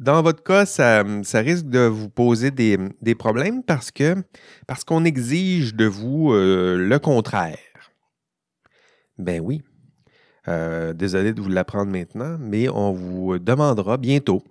Dans 0.00 0.22
votre 0.22 0.42
cas, 0.42 0.64
ça, 0.64 1.02
risque 1.34 1.66
de 1.66 1.80
vous 1.80 2.08
poser 2.08 2.50
des, 2.50 3.14
problèmes 3.14 3.62
parce 3.62 3.90
qu'on 4.82 5.04
exige 5.04 5.74
de 5.74 5.84
vous 5.84 6.32
euh, 6.32 6.78
le 6.78 6.98
contraire. 6.98 7.58
Ben 9.18 9.42
oui. 9.42 9.60
Euh, 10.48 10.94
désolé 10.94 11.34
de 11.34 11.42
vous 11.42 11.50
l'apprendre 11.50 11.92
maintenant, 11.92 12.38
mais 12.40 12.70
on 12.70 12.92
vous 12.92 13.38
demandera 13.38 13.98
bientôt 13.98 14.42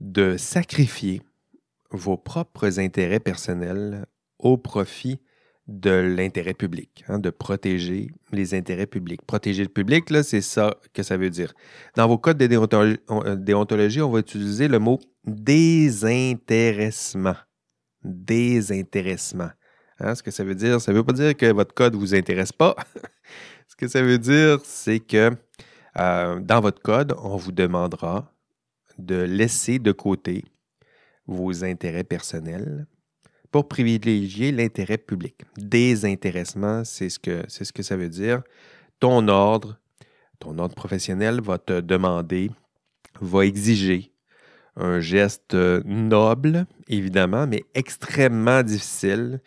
de 0.00 0.38
sacrifier 0.38 1.20
vos 1.90 2.16
propres 2.16 2.80
intérêts 2.80 3.20
personnels 3.20 4.06
au 4.38 4.56
profit 4.56 5.20
de 5.68 5.90
l'intérêt 5.90 6.54
public, 6.54 7.04
hein, 7.08 7.18
de 7.18 7.30
protéger 7.30 8.10
les 8.30 8.54
intérêts 8.54 8.86
publics. 8.86 9.20
Protéger 9.26 9.64
le 9.64 9.68
public, 9.68 10.04
c'est 10.22 10.40
ça 10.40 10.76
que 10.92 11.02
ça 11.02 11.16
veut 11.16 11.30
dire. 11.30 11.52
Dans 11.96 12.06
vos 12.06 12.18
codes 12.18 12.38
de 12.38 12.48
euh, 13.10 13.36
déontologie, 13.36 14.00
on 14.00 14.10
va 14.10 14.20
utiliser 14.20 14.68
le 14.68 14.78
mot 14.78 15.00
désintéressement. 15.24 17.34
Désintéressement. 18.04 19.50
Hein, 19.98 20.14
ce 20.14 20.22
que 20.22 20.30
ça 20.30 20.44
veut 20.44 20.54
dire, 20.54 20.80
ça 20.80 20.92
ne 20.92 20.98
veut 20.98 21.04
pas 21.04 21.14
dire 21.14 21.36
que 21.36 21.52
votre 21.52 21.74
code 21.74 21.94
ne 21.94 21.98
vous 21.98 22.14
intéresse 22.14 22.52
pas. 22.52 22.76
ce 23.66 23.74
que 23.74 23.88
ça 23.88 24.02
veut 24.02 24.18
dire, 24.18 24.60
c'est 24.62 25.00
que 25.00 25.32
euh, 25.98 26.38
dans 26.40 26.60
votre 26.60 26.80
code, 26.80 27.12
on 27.18 27.36
vous 27.36 27.52
demandera 27.52 28.32
de 28.98 29.22
laisser 29.22 29.80
de 29.80 29.92
côté 29.92 30.44
vos 31.26 31.64
intérêts 31.64 32.04
personnels 32.04 32.86
pour 33.56 33.68
privilégier 33.68 34.52
l'intérêt 34.52 34.98
public. 34.98 35.34
Désintéressement, 35.56 36.84
c'est 36.84 37.08
ce, 37.08 37.18
que, 37.18 37.42
c'est 37.48 37.64
ce 37.64 37.72
que 37.72 37.82
ça 37.82 37.96
veut 37.96 38.10
dire. 38.10 38.42
Ton 39.00 39.28
ordre, 39.28 39.78
ton 40.38 40.58
ordre 40.58 40.74
professionnel 40.74 41.40
va 41.40 41.56
te 41.56 41.80
demander, 41.80 42.50
va 43.22 43.46
exiger 43.46 44.12
un 44.76 45.00
geste 45.00 45.54
noble, 45.54 46.66
évidemment, 46.88 47.46
mais 47.46 47.64
extrêmement 47.74 48.62
difficile. 48.62 49.40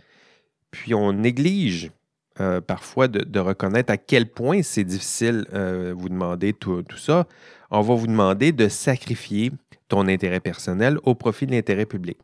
Puis 0.71 0.95
on 0.95 1.13
néglige 1.13 1.91
euh, 2.39 2.61
parfois 2.61 3.07
de, 3.07 3.39
reconnaître 3.39 3.93
à 3.93 3.97
quel 3.97 4.25
point 4.25 4.63
c'est 4.63 4.85
difficile 4.85 5.45
euh, 5.53 5.93
vous 5.95 6.09
demander 6.09 6.53
tout, 6.53 6.81
tout, 6.81 6.97
ça 6.97 7.27
on 7.69 7.81
va 7.81 7.93
vous 7.93 8.07
demander 8.07 8.51
de 8.53 8.69
sacrifier 8.69 9.51
ton 9.87 10.07
intérêt 10.07 10.39
personnel 10.39 10.97
au 11.03 11.13
profit 11.13 11.45
de 11.45 11.51
l'intérêt 11.51 11.85
public, 11.85 12.17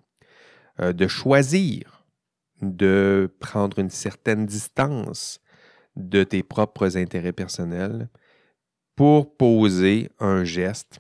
euh, 0.82 0.92
de 0.92 1.08
choisir 1.08 2.06
de 2.62 3.34
prendre 3.40 3.80
une 3.80 3.90
certaine 3.90 4.46
distance 4.46 5.40
de 5.96 6.24
tes 6.24 6.44
propres 6.44 6.98
intérêts 6.98 7.32
personnels 7.32 8.10
pour 8.98 9.38
poser 9.38 10.10
un 10.20 10.44
geste 10.44 11.00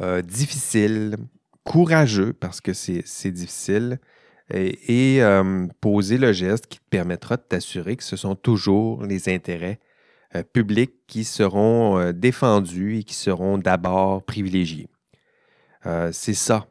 euh, 0.00 0.22
difficile, 0.22 1.16
courageux 1.62 2.32
parce 2.32 2.60
que 2.60 2.72
c'est 2.72 3.30
difficile, 3.30 4.00
et, 4.50 5.22
euh, 5.22 5.66
poser 5.80 6.18
le 6.18 6.32
geste 6.32 6.66
qui 6.66 6.78
te 6.78 6.88
permettra 6.88 7.36
de 7.36 7.42
t'assurer 7.42 7.96
que 7.96 8.04
ce 8.04 8.16
sont 8.16 8.34
toujours 8.34 9.04
les 9.04 9.28
intérêts 9.28 9.78
publics 10.52 10.94
qui 11.06 11.24
seront 11.24 12.12
défendus 12.12 12.98
et 12.98 13.02
qui 13.04 13.14
seront 13.14 13.56
d'abord 13.58 14.22
privilégiés. 14.24 14.88
c'est 16.12 16.34
ça, 16.34 16.66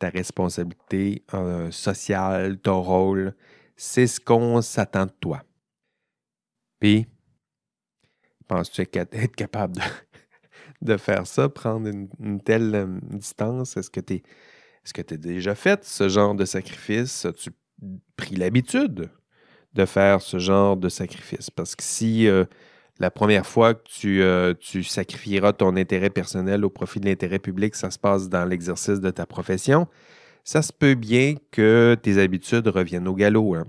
ta 0.00 0.08
responsabilité 0.08 1.24
sociale, 1.70 2.58
ton 2.58 2.82
rôle, 2.82 3.34
c'est 3.76 4.06
ce 4.06 4.18
qu'on 4.18 4.60
s'attend 4.62 5.06
de 5.06 5.12
toi. 5.20 5.42
Puis, 6.80 7.06
penses-tu 8.48 8.82
être 8.82 9.36
capable 9.36 9.80
de, 10.82 10.96
faire 10.96 11.26
ça, 11.26 11.48
prendre 11.48 11.88
une, 11.88 12.40
telle 12.42 12.74
euh, 12.74 12.98
distance? 13.02 13.76
Est-ce 13.76 13.90
que 13.90 14.00
tu 14.00 14.14
est-ce 14.14 14.94
que 14.94 15.02
tu 15.02 15.14
as 15.14 15.18
déjà 15.18 15.54
fait 15.54 15.84
ce 15.84 16.08
genre 16.08 16.34
de 16.34 16.46
sacrifice? 16.46 17.26
As-tu 17.26 17.50
pris 18.16 18.34
l'habitude 18.34 19.10
de 19.74 19.84
faire 19.84 20.22
ce 20.22 20.38
genre 20.38 20.76
de 20.76 20.88
sacrifice? 20.88 21.50
Parce 21.50 21.76
que 21.76 21.82
si 21.82 22.26
euh, 22.26 22.46
la 23.00 23.10
première 23.10 23.46
fois 23.46 23.74
que 23.74 23.82
tu, 23.84 24.22
euh, 24.22 24.52
tu, 24.60 24.84
sacrifieras 24.84 25.54
ton 25.54 25.74
intérêt 25.76 26.10
personnel 26.10 26.64
au 26.64 26.70
profit 26.70 27.00
de 27.00 27.06
l'intérêt 27.06 27.38
public, 27.38 27.74
ça 27.74 27.90
se 27.90 27.98
passe 27.98 28.28
dans 28.28 28.44
l'exercice 28.44 29.00
de 29.00 29.10
ta 29.10 29.24
profession, 29.24 29.88
ça 30.44 30.60
se 30.60 30.72
peut 30.72 30.94
bien 30.94 31.34
que 31.50 31.96
tes 32.00 32.18
habitudes 32.18 32.68
reviennent 32.68 33.08
au 33.08 33.14
galop. 33.14 33.54
Hein. 33.54 33.64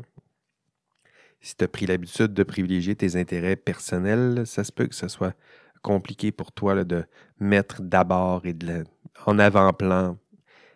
Si 1.40 1.56
tu 1.56 1.64
as 1.64 1.70
pris 1.70 1.86
l'habitude 1.86 2.34
de 2.34 2.44
privilégier 2.44 2.96
tes 2.96 3.16
intérêts 3.16 3.56
personnels, 3.56 4.44
ça 4.46 4.66
se 4.66 4.72
peut 4.72 4.86
que 4.86 4.96
ce 4.96 5.08
soit 5.08 5.34
compliqué 5.82 6.32
pour 6.32 6.52
toi 6.52 6.84
de 6.84 7.06
mettre 7.40 7.82
d'abord 7.82 8.46
et 8.46 8.54
de 8.54 8.84
en 9.26 9.40
avant-plan, 9.40 10.18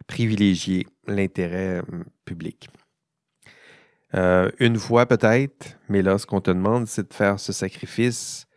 privilégier 0.08 0.88
l'intérêt 1.08 1.80
hum, 1.80 2.06
public. 2.26 2.70
Euh, 4.15 4.49
une 4.60 4.78
fois 4.78 5.06
peut-être, 5.06 5.78
mais 5.89 6.01
là, 6.01 6.17
ce 6.17 6.25
qu'on 6.25 6.41
te 6.41 6.51
demande, 6.51 6.88
c'est 6.88 7.10
de 7.10 7.13
faire 7.13 7.39
ce 7.39 7.51
sacrifice 7.51 8.47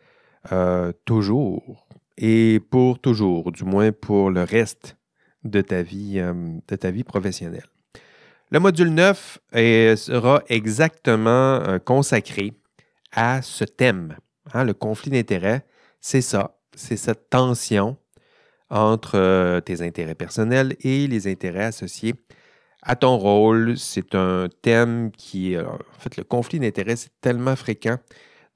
euh, 0.51 0.91
toujours 1.05 1.87
et 2.17 2.59
pour 2.69 2.99
toujours, 2.99 3.51
du 3.51 3.63
moins 3.63 3.91
pour 3.91 4.29
le 4.29 4.43
reste 4.43 4.97
de 5.43 5.61
ta 5.61 5.81
vie, 5.81 6.21
vie 6.83 7.03
professionnelle. 7.03 7.65
Le 8.51 8.59
module 8.59 8.89
9 8.89 9.39
sera 9.95 10.41
exactement 10.47 11.61
euh, 11.61 11.79
consacré 11.79 12.53
à 13.11 13.41
ce 13.41 13.63
thème, 13.63 14.17
hein, 14.53 14.63
le 14.63 14.73
conflit 14.73 15.11
d'intérêts 15.11 15.65
c'est 16.01 16.21
ça, 16.21 16.57
c'est 16.75 16.97
cette 16.97 17.29
tension 17.29 17.97
entre 18.69 19.17
euh, 19.17 19.59
tes 19.59 19.81
intérêts 19.81 20.15
personnels 20.15 20.75
et 20.81 21.07
les 21.07 21.27
intérêts 21.27 21.65
associés 21.65 22.15
à 22.81 22.95
ton 22.95 23.17
rôle. 23.17 23.77
C'est 23.77 24.15
un 24.15 24.47
thème 24.61 25.11
qui, 25.11 25.55
euh, 25.55 25.65
en 25.67 25.99
fait, 25.99 26.17
le 26.17 26.23
conflit 26.23 26.59
d'intérêts, 26.59 26.95
c'est 26.95 27.11
tellement 27.21 27.55
fréquent 27.55 27.97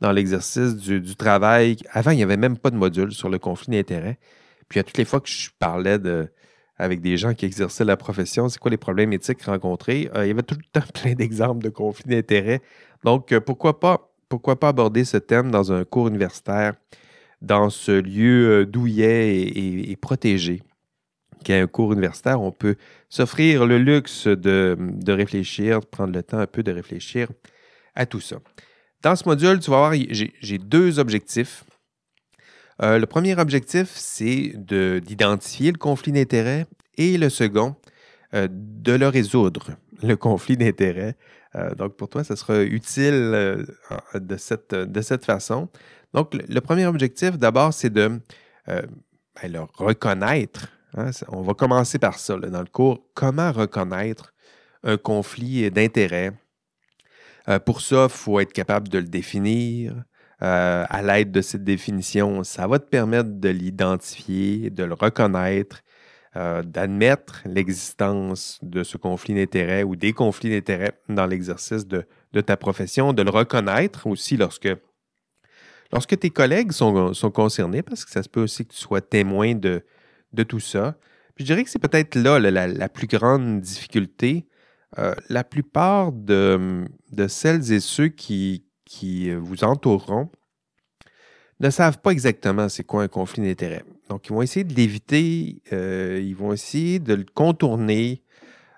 dans 0.01 0.11
l'exercice 0.11 0.75
du, 0.75 1.15
travail. 1.15 1.77
Avant, 1.91 2.11
il 2.11 2.17
n'y 2.17 2.23
avait 2.23 2.37
même 2.37 2.57
pas 2.57 2.69
de 2.69 2.75
module 2.75 3.11
sur 3.11 3.29
le 3.29 3.39
conflit 3.39 3.71
d'intérêts. 3.71 4.19
Puis 4.67 4.79
à 4.79 4.83
toutes 4.83 4.97
les 4.97 5.05
fois 5.05 5.21
que 5.21 5.29
je 5.29 5.49
parlais 5.59 5.97
avec 6.77 7.01
des 7.01 7.17
gens 7.17 7.33
qui 7.33 7.45
exerçaient 7.45 7.85
la 7.85 7.97
profession, 7.97 8.49
c'est 8.49 8.59
quoi 8.59 8.71
les 8.71 8.77
problèmes 8.77 9.13
éthiques 9.13 9.43
rencontrés, 9.43 10.09
euh, 10.15 10.25
il 10.25 10.29
y 10.29 10.31
avait 10.31 10.43
tout 10.43 10.55
le 10.55 10.65
temps 10.79 10.87
plein 10.93 11.13
d'exemples 11.13 11.63
de 11.63 11.69
conflits 11.69 12.09
d'intérêts. 12.09 12.61
Donc, 13.03 13.37
pourquoi 13.39 13.79
pas, 13.79 14.13
pourquoi 14.29 14.59
pas 14.59 14.69
aborder 14.69 15.05
ce 15.05 15.17
thème 15.17 15.51
dans 15.51 15.71
un 15.71 15.85
cours 15.85 16.07
universitaire 16.07 16.73
dans 17.43 17.69
ce 17.69 17.91
lieu 17.91 18.61
euh, 18.61 18.65
douillet 18.65 19.35
et, 19.35 19.91
et, 19.91 19.95
protégé, 19.95 20.63
qui 21.43 21.51
est 21.51 21.59
un 21.59 21.67
cours 21.67 21.93
universitaire, 21.93 22.41
on 22.41 22.51
peut 22.51 22.75
s'offrir 23.09 23.65
le 23.65 23.77
luxe 23.77 24.27
de, 24.27 24.77
réfléchir, 25.07 25.81
de 25.81 25.85
prendre 25.85 26.13
le 26.13 26.23
temps 26.23 26.39
un 26.39 26.47
peu 26.47 26.63
de 26.63 26.71
réfléchir 26.71 27.27
à 27.95 28.05
tout 28.05 28.19
ça. 28.19 28.37
Dans 29.01 29.15
ce 29.15 29.27
module, 29.27 29.59
tu 29.59 29.69
vas 29.69 29.77
voir, 29.77 29.93
j'ai 29.93 30.57
deux 30.57 30.99
objectifs. 30.99 31.63
Euh, 32.81 32.97
le 32.97 33.05
premier 33.05 33.37
objectif, 33.37 33.89
c'est 33.93 34.53
d'identifier 34.55 35.71
le 35.71 35.77
conflit 35.77 36.11
d'intérêts 36.11 36.65
et 36.97 37.17
le 37.17 37.29
second, 37.29 37.75
euh, 38.33 38.47
de 38.49 38.93
le 38.93 39.07
résoudre, 39.07 39.71
le 40.01 40.15
conflit 40.15 40.57
d'intérêts. 40.57 41.15
donc, 41.77 41.95
pour 41.97 42.09
toi, 42.09 42.23
ce 42.23 42.35
sera 42.35 42.63
utile 42.63 43.65
de, 44.15 44.37
cette, 44.37 45.25
façon. 45.25 45.69
Donc, 46.13 46.33
le, 46.33 46.61
premier 46.61 46.87
objectif, 46.87 47.37
d'abord, 47.37 47.73
c'est 47.73 47.91
de 47.91 48.19
euh, 48.69 48.81
ben, 49.41 49.51
le 49.51 49.59
reconnaître. 49.73 50.67
Hein, 50.95 51.11
on 51.29 51.41
va 51.41 51.53
commencer 51.53 51.99
par 51.99 52.19
ça 52.19 52.37
dans 52.37 52.59
le 52.61 52.67
cours. 52.67 52.99
Comment 53.13 53.51
reconnaître 53.51 54.33
un 54.83 54.97
conflit 54.97 55.69
d'intérêts? 55.71 56.33
Euh, 57.49 57.59
pour 57.59 57.81
ça, 57.81 58.05
il 58.05 58.09
faut 58.09 58.39
être 58.39 58.53
capable 58.53 58.89
de 58.89 58.99
le 58.99 59.05
définir. 59.05 60.03
Euh, 60.41 60.85
à 60.89 61.01
l'aide 61.01 61.31
de 61.31 61.41
cette 61.41 61.63
définition, 61.63 62.43
ça 62.43 62.67
va 62.67 62.79
te 62.79 62.89
permettre 62.89 63.29
de 63.29 63.49
l'identifier, 63.49 64.69
de 64.69 64.83
le 64.83 64.93
reconnaître, 64.93 65.81
d'admettre 66.35 67.43
l'existence 67.45 68.57
de 68.63 68.81
ce 68.81 68.97
conflit 68.97 69.35
d'intérêts 69.35 69.83
ou 69.83 69.95
des 69.95 70.13
conflits 70.13 70.49
d'intérêts 70.49 70.99
dans 71.07 71.27
l'exercice 71.27 71.85
de, 71.85 72.07
de, 72.33 72.41
ta 72.41 72.57
profession, 72.57 73.13
de 73.13 73.21
le 73.21 73.29
reconnaître 73.29 74.07
aussi 74.07 74.35
lorsque 74.35 74.67
Lorsque 75.93 76.17
tes 76.17 76.31
collègues 76.31 76.71
sont, 76.71 77.13
concernés, 77.31 77.83
parce 77.83 78.03
que 78.03 78.09
ça 78.09 78.23
se 78.23 78.29
peut 78.29 78.41
aussi 78.41 78.65
que 78.65 78.73
tu 78.73 78.79
sois 78.79 78.99
témoin 78.99 79.53
de, 79.53 79.83
tout 80.41 80.59
ça, 80.59 80.97
je 81.37 81.45
dirais 81.45 81.63
que 81.63 81.69
c'est 81.69 81.79
peut-être 81.79 82.15
là 82.15 82.39
la, 82.39 82.89
plus 82.89 83.07
grande 83.07 83.61
difficulté. 83.61 84.45
Euh, 84.99 85.15
la 85.29 85.43
plupart 85.43 86.11
de, 86.11 86.85
celles 87.27 87.71
et 87.71 87.79
ceux 87.79 88.09
qui, 88.09 88.63
vous 89.31 89.63
entoureront 89.63 90.29
ne 91.59 91.69
savent 91.69 91.99
pas 91.99 92.11
exactement 92.11 92.69
c'est 92.69 92.83
quoi 92.83 93.03
un 93.03 93.07
conflit 93.07 93.41
d'intérêts. 93.41 93.83
Donc, 94.09 94.27
ils 94.27 94.33
vont 94.33 94.41
essayer 94.41 94.63
de 94.63 94.73
l'éviter, 94.73 95.61
euh, 95.71 96.19
ils 96.21 96.35
vont 96.35 96.53
essayer 96.53 96.99
de 96.99 97.13
le 97.13 97.25
contourner, 97.33 98.21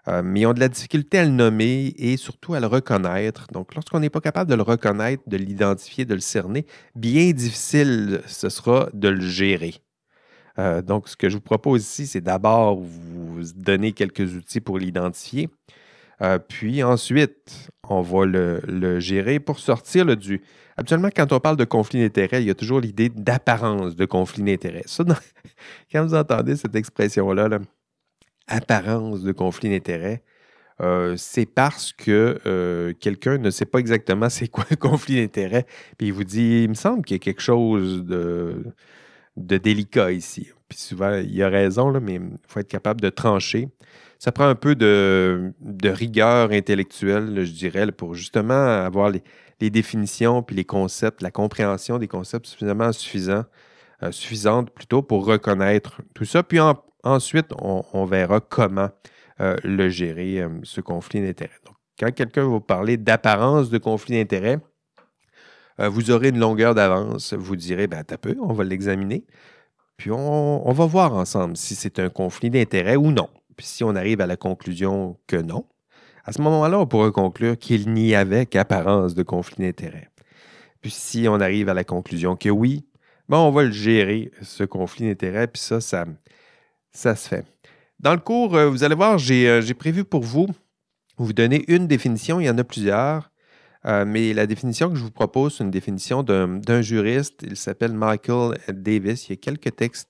euh, 0.07 0.21
mais 0.23 0.41
ils 0.41 0.45
ont 0.45 0.53
de 0.53 0.59
la 0.59 0.69
difficulté 0.69 1.17
à 1.17 1.25
le 1.25 1.31
nommer 1.31 1.93
et 1.97 2.15
surtout 2.15 2.53
à 2.53 2.59
le 2.59 2.67
reconnaître. 2.67 3.47
Donc, 3.51 3.73
lorsqu'on 3.75 3.99
n'est 3.99 4.09
pas 4.09 4.21
capable 4.21 4.49
de 4.49 4.55
le 4.55 4.61
reconnaître, 4.61 5.23
de 5.27 5.35
l'identifier, 5.35 6.05
de 6.05 6.13
le 6.13 6.21
cerner, 6.21 6.65
bien 6.95 7.31
difficile 7.31 8.21
ce 8.27 8.49
sera 8.49 8.89
de 8.93 9.09
le 9.09 9.21
gérer. 9.21 9.81
Euh, 10.57 10.81
donc, 10.81 11.09
ce 11.09 11.17
que 11.17 11.29
je 11.29 11.35
vous 11.35 11.41
propose 11.41 11.83
ici, 11.83 12.07
c'est 12.07 12.21
d'abord 12.21 12.77
vous 12.79 13.41
donner 13.55 13.91
quelques 13.91 14.35
outils 14.35 14.61
pour 14.61 14.77
l'identifier. 14.77 15.49
Euh, 16.21 16.39
puis 16.39 16.81
ensuite, 16.81 17.69
on 17.89 18.01
va 18.01 18.25
le, 18.25 18.99
gérer 18.99 19.39
pour 19.39 19.59
sortir 19.59 20.05
du. 20.15 20.41
Habituellement, 20.77 21.09
quand 21.13 21.31
on 21.33 21.39
parle 21.39 21.57
de 21.57 21.65
conflit 21.65 22.01
d'intérêt, 22.01 22.41
il 22.41 22.47
y 22.47 22.49
a 22.49 22.55
toujours 22.55 22.79
l'idée 22.79 23.09
d'apparence 23.09 23.95
de 23.95 24.05
conflit 24.05 24.43
d'intérêt. 24.43 24.83
Ça, 24.85 25.03
quand 25.91 26.05
vous 26.05 26.15
entendez 26.15 26.55
cette 26.55 26.75
expression-là, 26.75 27.49
là, 27.49 27.59
apparence 28.47 29.23
de 29.23 29.31
conflit 29.33 29.69
d'intérêt, 29.69 30.23
euh, 30.81 31.15
c'est 31.17 31.45
parce 31.45 31.93
que 31.93 32.93
quelqu'un 32.99 33.37
ne 33.37 33.49
sait 33.49 33.65
pas 33.65 33.79
exactement 33.79 34.29
c'est 34.29 34.47
quoi 34.47 34.65
un 34.71 34.75
conflit 34.75 35.15
d'intérêt, 35.15 35.65
puis 35.97 36.07
il 36.07 36.13
vous 36.13 36.25
dit 36.25 36.63
il 36.63 36.69
me 36.69 36.75
semble 36.75 37.03
qu'il 37.03 37.15
y 37.15 37.19
a 37.19 37.23
quelque 37.23 37.41
chose 37.41 38.05
de, 38.05 38.73
de 39.37 39.57
délicat 39.57 40.11
ici. 40.11 40.49
Puis 40.69 40.77
souvent, 40.77 41.13
il 41.15 41.43
a 41.43 41.49
raison, 41.49 41.89
là, 41.89 41.99
mais 41.99 42.15
il 42.15 42.37
faut 42.47 42.59
être 42.59 42.67
capable 42.67 43.01
de 43.01 43.09
trancher. 43.09 43.69
Ça 44.17 44.31
prend 44.31 44.47
un 44.47 44.55
peu 44.55 44.75
de, 44.75 45.53
rigueur 45.83 46.51
intellectuelle, 46.51 47.43
je 47.43 47.51
dirais, 47.51 47.91
pour 47.91 48.15
justement 48.15 48.53
avoir 48.53 49.09
les, 49.09 49.21
définitions 49.69 50.43
puis 50.43 50.55
les 50.55 50.65
concepts, 50.65 51.21
la 51.21 51.31
compréhension 51.31 51.97
des 51.97 52.07
concepts 52.07 52.45
suffisamment 52.45 52.91
suffisants, 52.91 53.45
euh, 54.03 54.11
suffisante 54.11 54.69
plutôt 54.71 55.01
pour 55.01 55.25
reconnaître 55.25 56.01
tout 56.13 56.25
ça. 56.25 56.43
Puis 56.43 56.59
en, 56.59 56.75
Ensuite, 57.05 57.53
on, 57.59 58.05
verra 58.05 58.39
comment 58.39 58.89
euh, 59.39 59.55
le 59.63 59.89
gérer, 59.89 60.41
euh, 60.41 60.49
ce 60.63 60.81
conflit 60.81 61.21
d'intérêts. 61.21 61.59
Donc, 61.63 61.75
quand 61.99 62.11
quelqu'un 62.11 62.49
va 62.49 62.59
parler 62.59 62.97
d'apparence 62.97 63.69
de 63.69 63.77
conflit 63.77 64.17
d'intérêts, 64.17 64.57
euh, 65.79 65.89
vous 65.89 66.11
aurez 66.11 66.29
une 66.29 66.39
longueur 66.39 66.75
d'avance. 66.75 67.33
Vous 67.33 67.55
direz, 67.55 67.88
ben, 67.88 68.03
t'as 68.03 68.17
peu, 68.17 68.35
on 68.41 68.53
va 68.53 68.63
l'examiner. 68.63 69.25
Puis 69.97 70.11
on, 70.11 70.71
va 70.71 70.85
voir 70.85 71.13
ensemble 71.13 71.55
si 71.55 71.75
c'est 71.75 71.99
un 71.99 72.09
conflit 72.09 72.49
d'intérêts 72.49 72.97
ou 72.97 73.11
non. 73.11 73.29
Puis 73.55 73.65
si 73.65 73.83
on 73.83 73.95
arrive 73.95 74.19
à 74.19 74.27
la 74.27 74.35
conclusion 74.35 75.17
que 75.27 75.38
non, 75.38 75.65
à 76.25 76.33
ce 76.33 76.41
moment-là, 76.41 76.79
on 76.79 76.88
pourra 76.88 77.11
conclure 77.11 77.57
qu'il 77.57 77.91
n'y 77.93 78.13
avait 78.15 78.45
qu'apparence 78.45 79.15
de 79.15 79.23
conflit 79.23 79.63
d'intérêts. 79.63 80.09
Puis 80.81 80.91
si 80.91 81.27
on 81.29 81.39
arrive 81.39 81.69
à 81.69 81.73
la 81.73 81.83
conclusion 81.83 82.35
que 82.35 82.49
oui, 82.49 82.85
ben 83.29 83.38
on 83.38 83.51
va 83.51 83.63
le 83.63 83.71
gérer, 83.71 84.31
ce 84.41 84.63
conflit 84.63 85.07
d'intérêts. 85.07 85.47
Puis 85.47 85.61
ça, 85.61 85.79
ça, 85.79 86.05
ça 86.91 87.15
se 87.15 87.29
fait. 87.29 87.45
Dans 87.99 88.13
le 88.13 88.19
cours, 88.19 88.55
euh, 88.55 88.69
vous 88.69 88.83
allez 88.83 88.95
voir, 88.95 89.17
euh, 89.17 89.61
j'ai 89.61 89.73
prévu 89.73 90.03
pour 90.03 90.23
vous 90.23 90.47
vous 91.17 91.33
donner 91.33 91.63
une 91.69 91.88
définition. 91.88 92.39
Il 92.41 92.45
y 92.45 92.49
en 92.49 92.57
a 92.57 92.63
plusieurs. 92.63 93.31
Euh, 93.85 94.03
mais 94.05 94.33
la 94.33 94.47
définition 94.47 94.89
que 94.89 94.95
je 94.95 95.03
vous 95.03 95.11
propose, 95.11 95.57
c'est 95.57 95.63
une 95.63 95.71
définition 95.71 96.23
d'un 96.23 96.81
juriste. 96.81 97.43
Il 97.43 97.55
s'appelle 97.55 97.93
Michael 97.93 98.57
Davis. 98.69 99.27
Il 99.27 99.31
y 99.31 99.33
a 99.33 99.37
quelques 99.37 99.75
textes 99.75 100.09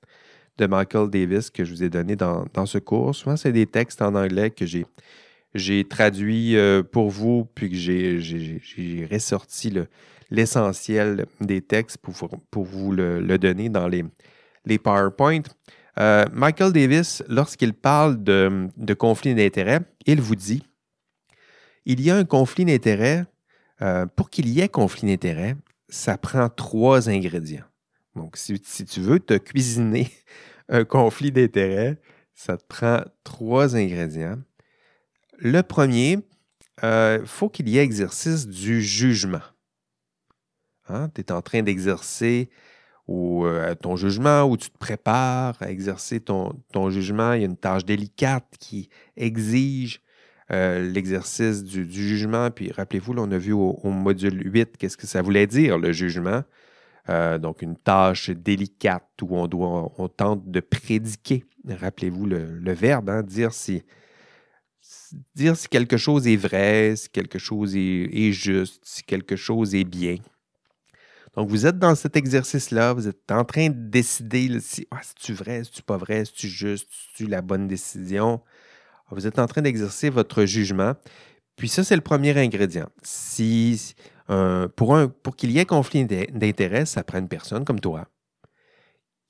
de 0.57 0.65
Michael 0.65 1.09
Davis 1.09 1.49
que 1.49 1.65
je 1.65 1.71
vous 1.71 1.83
ai 1.83 1.89
donné 1.89 2.15
dans, 2.15 2.65
ce 2.65 2.77
cours. 2.77 3.13
Souvent, 3.13 3.35
c'est 3.35 3.51
des 3.51 3.65
textes 3.65 4.01
en 4.01 4.15
anglais 4.15 4.51
que 4.51 4.65
j'ai, 4.65 5.83
traduits 5.83 6.55
euh, 6.55 6.83
pour 6.83 7.09
vous, 7.09 7.45
puis 7.53 7.69
que 7.69 7.75
j'ai, 7.75 9.07
ressorti 9.11 9.73
l'essentiel 10.31 11.25
des 11.41 11.61
textes 11.61 11.97
pour, 11.97 12.15
pour 12.49 12.63
vous 12.63 12.93
le, 12.93 13.38
donner 13.38 13.67
dans 13.67 13.89
les, 13.89 14.05
les. 14.65 14.79
Euh, 15.97 16.25
Michael 16.33 16.73
Davis, 16.73 17.23
lorsqu'il 17.27 17.73
parle 17.73 18.21
de, 18.21 18.67
de 18.75 18.93
conflit 18.93 19.33
d'intérêts, 19.33 19.79
il 20.05 20.19
vous 20.19 20.35
dit 20.35 20.63
il 21.85 22.01
y 22.01 22.09
a 22.09 22.15
un 22.15 22.25
conflit 22.25 22.65
d'intérêts. 22.65 23.25
Euh, 23.81 24.05
pour 24.05 24.29
qu'il 24.29 24.49
y 24.49 24.61
ait 24.61 24.69
conflit 24.69 25.07
d'intérêts, 25.07 25.55
ça 25.89 26.17
prend 26.17 26.49
trois 26.49 27.09
ingrédients. 27.09 27.65
Donc, 28.15 28.38
si, 28.38 28.59
tu 28.59 29.01
veux 29.01 29.19
te 29.19 29.38
cuisiner 29.38 30.09
un 30.69 30.85
conflit 30.85 31.31
d'intérêts, 31.31 31.99
ça 32.33 32.57
te 32.57 32.65
prend 32.65 33.01
trois 33.23 33.75
ingrédients. 33.75 34.39
Le 35.38 35.61
premier, 35.61 36.19
il 36.81 36.85
euh, 36.85 37.25
faut 37.25 37.49
qu'il 37.49 37.67
y 37.67 37.77
ait 37.77 37.83
exercice 37.83 38.47
du 38.47 38.81
jugement. 38.81 39.41
Hein? 40.88 41.09
Tu 41.13 41.21
es 41.21 41.31
en 41.31 41.41
train 41.41 41.61
d'exercer 41.61 42.49
euh, 43.07 43.75
ton 43.75 43.95
jugement 43.95 44.43
ou 44.43 44.57
tu 44.57 44.71
te 44.71 44.77
prépares 44.77 45.61
à 45.61 45.69
exercer 45.69 46.19
ton, 46.19 46.53
jugement. 46.89 47.33
Il 47.33 47.41
y 47.41 47.43
a 47.43 47.47
une 47.47 47.57
tâche 47.57 47.85
délicate 47.85 48.55
qui 48.59 48.89
exige 49.15 50.01
euh, 50.51 50.88
l'exercice 50.91 51.63
du, 51.63 51.91
jugement. 51.91 52.51
Puis 52.51 52.71
rappelez-vous, 52.71 53.13
on 53.17 53.31
a 53.31 53.38
vu 53.38 53.51
au, 53.51 53.89
module 53.89 54.41
8 54.45 54.77
qu'est-ce 54.77 54.97
que 54.97 55.08
ça 55.08 55.21
voulait 55.21 55.47
dire, 55.47 55.77
le 55.77 55.91
jugement? 55.91 56.43
Euh, 57.10 57.38
donc, 57.38 57.62
une 57.62 57.75
tâche 57.75 58.29
délicate 58.29 59.10
où 59.21 59.36
on, 59.36 59.47
doit, 59.47 59.91
on 59.97 60.08
tente 60.08 60.49
de 60.49 60.60
prédiquer. 60.60 61.45
Rappelez-vous 61.67 62.25
le, 62.25 62.73
verbe, 62.73 63.10
hein, 63.10 63.23
dire, 63.23 63.53
si, 63.53 63.84
dire 65.34 65.55
si 65.55 65.67
quelque 65.67 65.97
chose 65.97 66.27
est 66.27 66.36
vrai, 66.36 66.95
si 66.95 67.10
quelque 67.10 67.39
chose 67.39 67.75
est, 67.75 68.31
juste, 68.31 68.81
si 68.86 69.03
quelque 69.03 69.36
chose 69.36 69.73
est 69.73 69.84
bien. 69.84 70.17
Donc, 71.36 71.49
vous 71.49 71.65
êtes 71.65 71.79
dans 71.79 71.95
cet 71.95 72.15
exercice-là, 72.15 72.93
vous 72.93 73.08
êtes 73.08 73.31
en 73.31 73.43
train 73.43 73.69
de 73.69 73.89
décider 73.89 74.60
si 74.60 74.88
ah, 74.91 75.01
c'est-tu 75.01 75.34
vrai, 75.34 75.63
c'est-tu 75.63 75.81
pas 75.81 75.97
vrai, 75.97 76.23
c'est-tu 76.25 76.47
juste, 76.47 76.88
c'est-tu 76.91 77.27
la 77.29 77.41
bonne 77.41 77.67
décision? 77.67 78.41
Vous 79.12 79.28
êtes 79.28 79.39
en 79.39 79.46
train 79.46 79.62
d'exercer 79.62 80.10
votre 80.10 80.46
jugement. 80.46 80.94
Puis 81.56 81.70
ça, 81.70 81.84
c'est 81.84 81.96
le 81.96 82.02
premier 82.02 82.38
ingrédient. 82.38 82.89
Si, 83.04 83.96
euh, 84.30 84.68
pour, 84.68 84.98
qu'il 85.38 85.52
y 85.52 85.60
ait 85.60 85.65
conflit 85.65 86.06
d'intérêt, 86.06 86.86
ça 86.86 87.04
prend 87.04 87.20
une 87.20 87.28
personne 87.28 87.65
comme 87.65 87.80
toi 87.80 88.08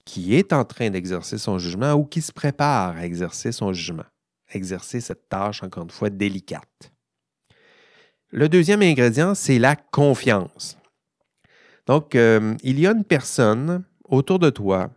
qui 0.06 0.36
est 0.36 0.54
en 0.54 0.64
train 0.64 0.92
d'exercer 0.92 1.38
son 1.38 1.58
jugement 1.58 1.94
ou 1.94 2.06
qui 2.06 2.22
se 2.22 2.32
prépare 2.32 2.96
à 2.96 3.06
exercer 3.06 3.52
son 3.52 3.74
jugement, 3.74 4.06
exercer 4.52 5.02
cette 5.02 5.28
tâche, 5.28 5.64
encore 5.64 5.84
une 5.84 5.90
fois, 5.90 6.12
délicate. 6.12 6.92
Le 8.30 8.48
deuxième 8.48 8.84
ingrédient, 8.84 9.34
c'est 9.34 9.58
la 9.58 9.76
confiance. 9.76 10.78
Donc, 11.88 12.16
euh, 12.16 12.56
il 12.64 12.80
y 12.80 12.88
a 12.88 12.92
une 12.92 13.04
personne 13.04 13.84
autour 14.04 14.40
de 14.40 14.50
toi 14.50 14.92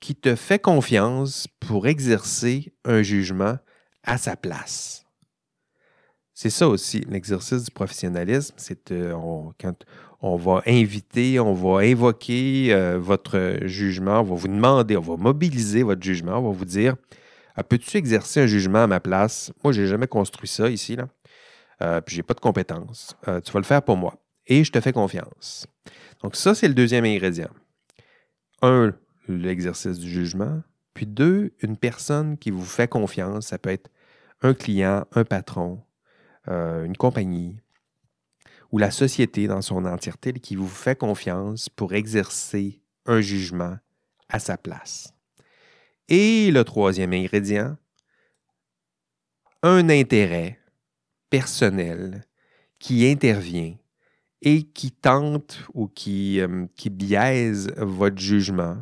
qui 0.00 0.14
te 0.14 0.34
fait 0.36 0.58
confiance 0.58 1.46
pour 1.60 1.86
exercer 1.86 2.72
un 2.84 3.02
jugement 3.02 3.58
à 4.08 4.18
sa 4.18 4.36
place. 4.36 5.04
C'est 6.32 6.50
ça 6.50 6.68
aussi, 6.68 7.04
l'exercice 7.08 7.64
du 7.64 7.70
professionnalisme, 7.70 8.54
c'est 8.58 8.92
euh, 8.92 9.12
quand 9.60 9.74
on 10.20 10.36
va 10.36 10.62
inviter, 10.66 11.40
on 11.40 11.52
va 11.52 11.80
invoquer 11.80 12.72
euh, 12.72 12.98
votre 12.98 13.58
jugement, 13.62 14.20
on 14.20 14.22
va 14.22 14.34
vous 14.36 14.48
demander, 14.48 14.96
on 14.96 15.00
va 15.00 15.16
mobiliser 15.16 15.82
votre 15.82 16.02
jugement, 16.02 16.38
on 16.38 16.50
va 16.50 16.56
vous 16.56 16.64
dire 16.64 16.94
ah, 17.56 17.64
Peux-tu 17.64 17.96
exercer 17.96 18.40
un 18.40 18.46
jugement 18.46 18.84
à 18.84 18.86
ma 18.86 19.00
place? 19.00 19.52
Moi, 19.64 19.72
je 19.72 19.82
n'ai 19.82 19.88
jamais 19.88 20.06
construit 20.06 20.48
ça 20.48 20.70
ici, 20.70 20.96
là. 20.96 21.08
Euh, 21.82 22.00
puis 22.00 22.16
j'ai 22.16 22.22
pas 22.22 22.34
de 22.34 22.40
compétences. 22.40 23.16
tu 23.24 23.52
vas 23.52 23.60
le 23.60 23.64
faire 23.64 23.82
pour 23.82 23.96
moi. 23.96 24.14
Et 24.46 24.64
je 24.64 24.72
te 24.72 24.80
fais 24.80 24.92
confiance. 24.92 25.66
Donc, 26.22 26.34
ça, 26.34 26.54
c'est 26.54 26.68
le 26.68 26.74
deuxième 26.74 27.04
ingrédient. 27.04 27.50
Un, 28.62 28.94
l'exercice 29.28 29.98
du 29.98 30.08
jugement. 30.08 30.62
Puis 30.94 31.06
deux, 31.06 31.52
une 31.62 31.76
personne 31.76 32.38
qui 32.38 32.50
vous 32.50 32.64
fait 32.64 32.88
confiance. 32.88 33.48
Ça 33.48 33.58
peut 33.58 33.70
être 33.70 33.90
un 34.42 34.54
client, 34.54 35.04
un 35.12 35.24
patron, 35.24 35.82
euh, 36.48 36.84
une 36.84 36.96
compagnie 36.96 37.60
ou 38.70 38.78
la 38.78 38.90
société 38.90 39.46
dans 39.46 39.62
son 39.62 39.84
entièreté 39.84 40.32
qui 40.34 40.56
vous 40.56 40.68
fait 40.68 40.96
confiance 40.96 41.68
pour 41.68 41.94
exercer 41.94 42.82
un 43.06 43.20
jugement 43.20 43.78
à 44.28 44.38
sa 44.38 44.58
place. 44.58 45.14
Et 46.08 46.50
le 46.50 46.64
troisième 46.64 47.12
ingrédient, 47.12 47.76
un 49.62 49.88
intérêt 49.88 50.60
personnel 51.30 52.24
qui 52.78 53.06
intervient 53.06 53.74
et 54.42 54.62
qui 54.62 54.92
tente 54.92 55.64
ou 55.74 55.88
qui, 55.88 56.40
euh, 56.40 56.66
biaise 56.90 57.72
votre 57.76 58.18
jugement 58.18 58.78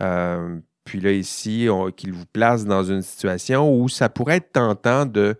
euh, 0.00 0.60
puis 0.88 1.00
là, 1.00 1.12
ici, 1.12 1.68
qu'il 1.98 2.14
vous 2.14 2.24
place 2.24 2.64
dans 2.64 2.82
une 2.82 3.02
situation 3.02 3.78
où 3.78 3.90
ça 3.90 4.08
pourrait 4.08 4.38
être 4.38 4.52
tentant 4.52 5.04
de, 5.04 5.36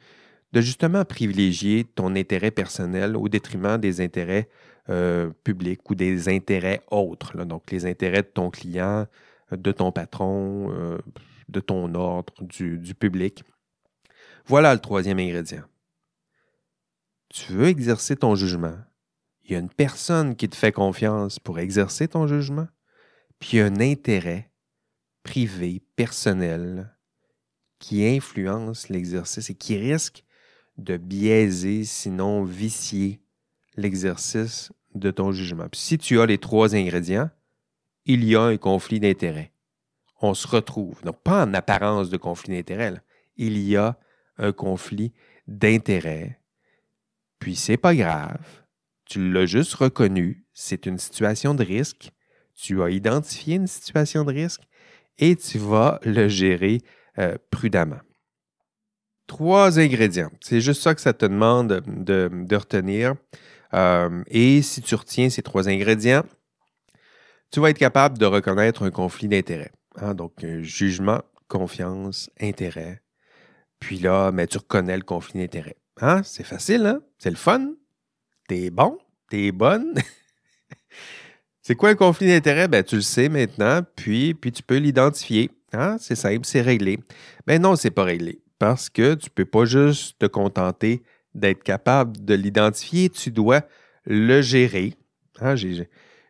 justement 0.52 1.06
privilégier 1.06 1.84
ton 1.84 2.14
intérêt 2.16 2.50
personnel 2.50 3.16
au 3.16 3.30
détriment 3.30 3.78
des 3.78 4.02
intérêts 4.02 4.50
euh, 4.90 5.30
publics 5.44 5.88
ou 5.88 5.94
des 5.94 6.28
intérêts 6.28 6.82
autres. 6.90 7.46
Donc, 7.46 7.70
les 7.70 7.86
intérêts 7.86 8.20
de 8.20 8.28
ton 8.28 8.50
client, 8.50 9.06
de 9.50 9.72
ton 9.72 9.90
patron, 9.90 10.70
euh, 10.70 10.98
de 11.48 11.60
ton 11.60 11.94
ordre, 11.94 12.34
du, 12.42 12.76
du 12.76 12.94
public. 12.94 13.42
Voilà 14.44 14.74
le 14.74 14.80
troisième 14.80 15.18
ingrédient. 15.18 15.64
Tu 17.30 17.52
veux 17.52 17.68
exercer 17.68 18.16
ton 18.16 18.34
jugement. 18.34 18.76
Il 19.44 19.52
y 19.52 19.56
a 19.56 19.60
une 19.60 19.70
personne 19.70 20.36
qui 20.36 20.46
te 20.50 20.56
fait 20.56 20.72
confiance 20.72 21.38
pour 21.38 21.58
exercer 21.58 22.06
ton 22.06 22.26
jugement, 22.26 22.68
puis 23.38 23.52
il 23.54 23.56
y 23.60 23.62
a 23.62 23.64
un 23.64 23.80
intérêt 23.80 24.47
privé, 25.28 25.82
personnel, 25.94 26.96
qui 27.78 28.06
influence 28.06 28.88
l'exercice 28.88 29.50
et 29.50 29.54
qui 29.54 29.76
risque 29.76 30.24
de 30.78 30.96
biaiser, 30.96 31.84
sinon 31.84 32.44
vicier, 32.44 33.20
l'exercice 33.76 34.72
de 34.94 35.10
ton 35.10 35.32
jugement. 35.32 35.68
si 35.74 35.98
tu 35.98 36.18
as 36.18 36.24
les 36.24 36.38
trois 36.38 36.74
ingrédients, 36.74 37.28
il 38.06 38.24
y 38.24 38.36
a 38.36 38.40
un 38.40 38.56
conflit 38.56 39.00
d'intérêt. 39.00 39.52
On 40.22 40.32
se 40.32 40.48
retrouve, 40.48 41.02
donc 41.02 41.20
pas 41.22 41.44
en 41.44 41.52
apparence 41.52 42.08
de 42.08 42.16
conflit 42.16 42.56
d'intérêt, 42.56 42.94
il 43.36 43.58
y 43.58 43.76
a 43.76 43.98
un 44.38 44.52
conflit 44.52 45.12
d'intérêt. 45.46 46.40
Puis 47.38 47.54
c'est 47.54 47.76
pas 47.76 47.94
grave, 47.94 48.64
tu 49.04 49.30
l'as 49.30 49.44
juste 49.44 49.74
reconnu, 49.74 50.46
c'est 50.54 50.86
une 50.86 50.98
situation 50.98 51.54
de 51.54 51.64
risque, 51.64 52.12
tu 52.54 52.82
as 52.82 52.88
identifié 52.88 53.56
une 53.56 53.66
situation 53.66 54.24
de 54.24 54.32
risque 54.32 54.62
et 55.18 55.36
tu 55.36 55.58
vas 55.58 56.00
le 56.02 56.28
gérer 56.28 56.80
euh, 57.18 57.36
prudemment. 57.50 58.00
Trois 59.26 59.78
ingrédients. 59.78 60.30
C'est 60.40 60.60
juste 60.60 60.82
ça 60.82 60.94
que 60.94 61.00
ça 61.00 61.12
te 61.12 61.26
demande 61.26 61.82
de, 61.86 62.56
retenir. 62.56 63.14
Euh, 63.74 64.22
et 64.28 64.62
si 64.62 64.80
tu 64.80 64.94
retiens 64.94 65.28
ces 65.28 65.42
trois 65.42 65.68
ingrédients, 65.68 66.24
tu 67.50 67.60
vas 67.60 67.70
être 67.70 67.78
capable 67.78 68.18
de 68.18 68.26
reconnaître 68.26 68.84
un 68.84 68.90
conflit 68.90 69.28
d'intérêt. 69.28 69.72
Hein. 69.96 70.14
Donc, 70.14 70.44
jugement, 70.60 71.20
confiance, 71.48 72.30
intérêt. 72.40 73.02
Puis 73.80 73.98
là, 73.98 74.32
mais 74.32 74.46
tu 74.46 74.58
reconnais 74.58 74.96
le 74.96 75.02
conflit 75.02 75.40
d'intérêt. 75.40 75.76
Hein? 76.00 76.22
C'est 76.24 76.44
facile, 76.44 76.86
hein? 76.86 77.00
C'est 77.18 77.30
le 77.30 77.36
fun. 77.36 77.72
T'es 78.48 78.70
bon, 78.70 78.98
t'es 79.28 79.52
bonne. 79.52 79.94
C'est 81.68 81.74
quoi 81.74 81.90
un 81.90 81.94
conflit 81.96 82.28
d'intérêt? 82.28 82.66
Ben, 82.66 82.82
tu 82.82 82.94
le 82.94 83.02
sais 83.02 83.28
maintenant, 83.28 83.82
puis, 83.94 84.32
puis 84.32 84.52
tu 84.52 84.62
peux 84.62 84.78
l'identifier. 84.78 85.50
Hein? 85.74 85.98
C'est 86.00 86.14
simple, 86.14 86.46
c'est 86.46 86.62
réglé. 86.62 86.98
Mais 87.46 87.58
ben 87.58 87.62
non, 87.62 87.76
c'est 87.76 87.90
pas 87.90 88.04
réglé. 88.04 88.40
Parce 88.58 88.88
que 88.88 89.12
tu 89.12 89.28
peux 89.28 89.44
pas 89.44 89.66
juste 89.66 90.18
te 90.18 90.24
contenter 90.24 91.02
d'être 91.34 91.62
capable 91.62 92.24
de 92.24 92.32
l'identifier, 92.32 93.10
tu 93.10 93.30
dois 93.30 93.60
le 94.06 94.40
gérer. 94.40 94.94
Hein? 95.42 95.56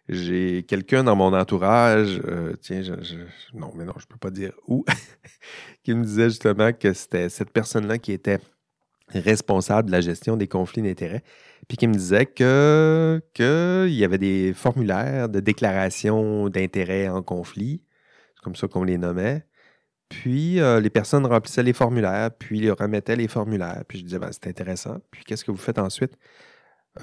J'ai 0.08 0.64
quelqu'un 0.64 1.04
dans 1.04 1.14
mon 1.14 1.32
entourage, 1.32 2.20
euh, 2.26 2.54
tiens, 2.60 2.82
non, 3.54 3.70
mais 3.76 3.84
non, 3.84 3.92
je 3.96 4.06
ne 4.06 4.08
peux 4.08 4.18
pas 4.18 4.30
dire 4.30 4.50
où, 4.66 4.84
qui 5.84 5.94
me 5.94 6.02
disait 6.02 6.30
justement 6.30 6.72
que 6.72 6.92
c'était 6.92 7.28
cette 7.28 7.52
personne-là 7.52 7.98
qui 7.98 8.10
était 8.10 8.40
responsable 9.10 9.88
de 9.88 9.92
la 9.92 10.00
gestion 10.00 10.36
des 10.36 10.48
conflits 10.48 10.82
d'intérêts 10.82 11.22
puis 11.68 11.76
qui 11.76 11.86
me 11.88 11.94
disait 11.94 12.26
que 12.26 13.22
qu'il 13.34 13.94
y 13.94 14.04
avait 14.04 14.18
des 14.18 14.52
formulaires 14.54 15.28
de 15.28 15.40
déclaration 15.40 16.48
d'intérêt 16.48 17.08
en 17.08 17.22
conflit, 17.22 17.82
c'est 18.34 18.42
comme 18.42 18.56
ça 18.56 18.68
qu'on 18.68 18.84
les 18.84 18.98
nommait. 18.98 19.44
Puis 20.08 20.60
euh, 20.60 20.80
les 20.80 20.90
personnes 20.90 21.26
remplissaient 21.26 21.62
les 21.62 21.74
formulaires, 21.74 22.30
puis 22.38 22.60
ils 22.60 22.70
remettaient 22.72 23.16
les 23.16 23.28
formulaires. 23.28 23.84
Puis 23.88 23.98
je 23.98 24.04
disais, 24.04 24.18
ben, 24.18 24.30
c'est 24.32 24.46
intéressant. 24.48 24.98
Puis 25.10 25.24
qu'est-ce 25.24 25.44
que 25.44 25.50
vous 25.50 25.58
faites 25.58 25.78
ensuite? 25.78 26.16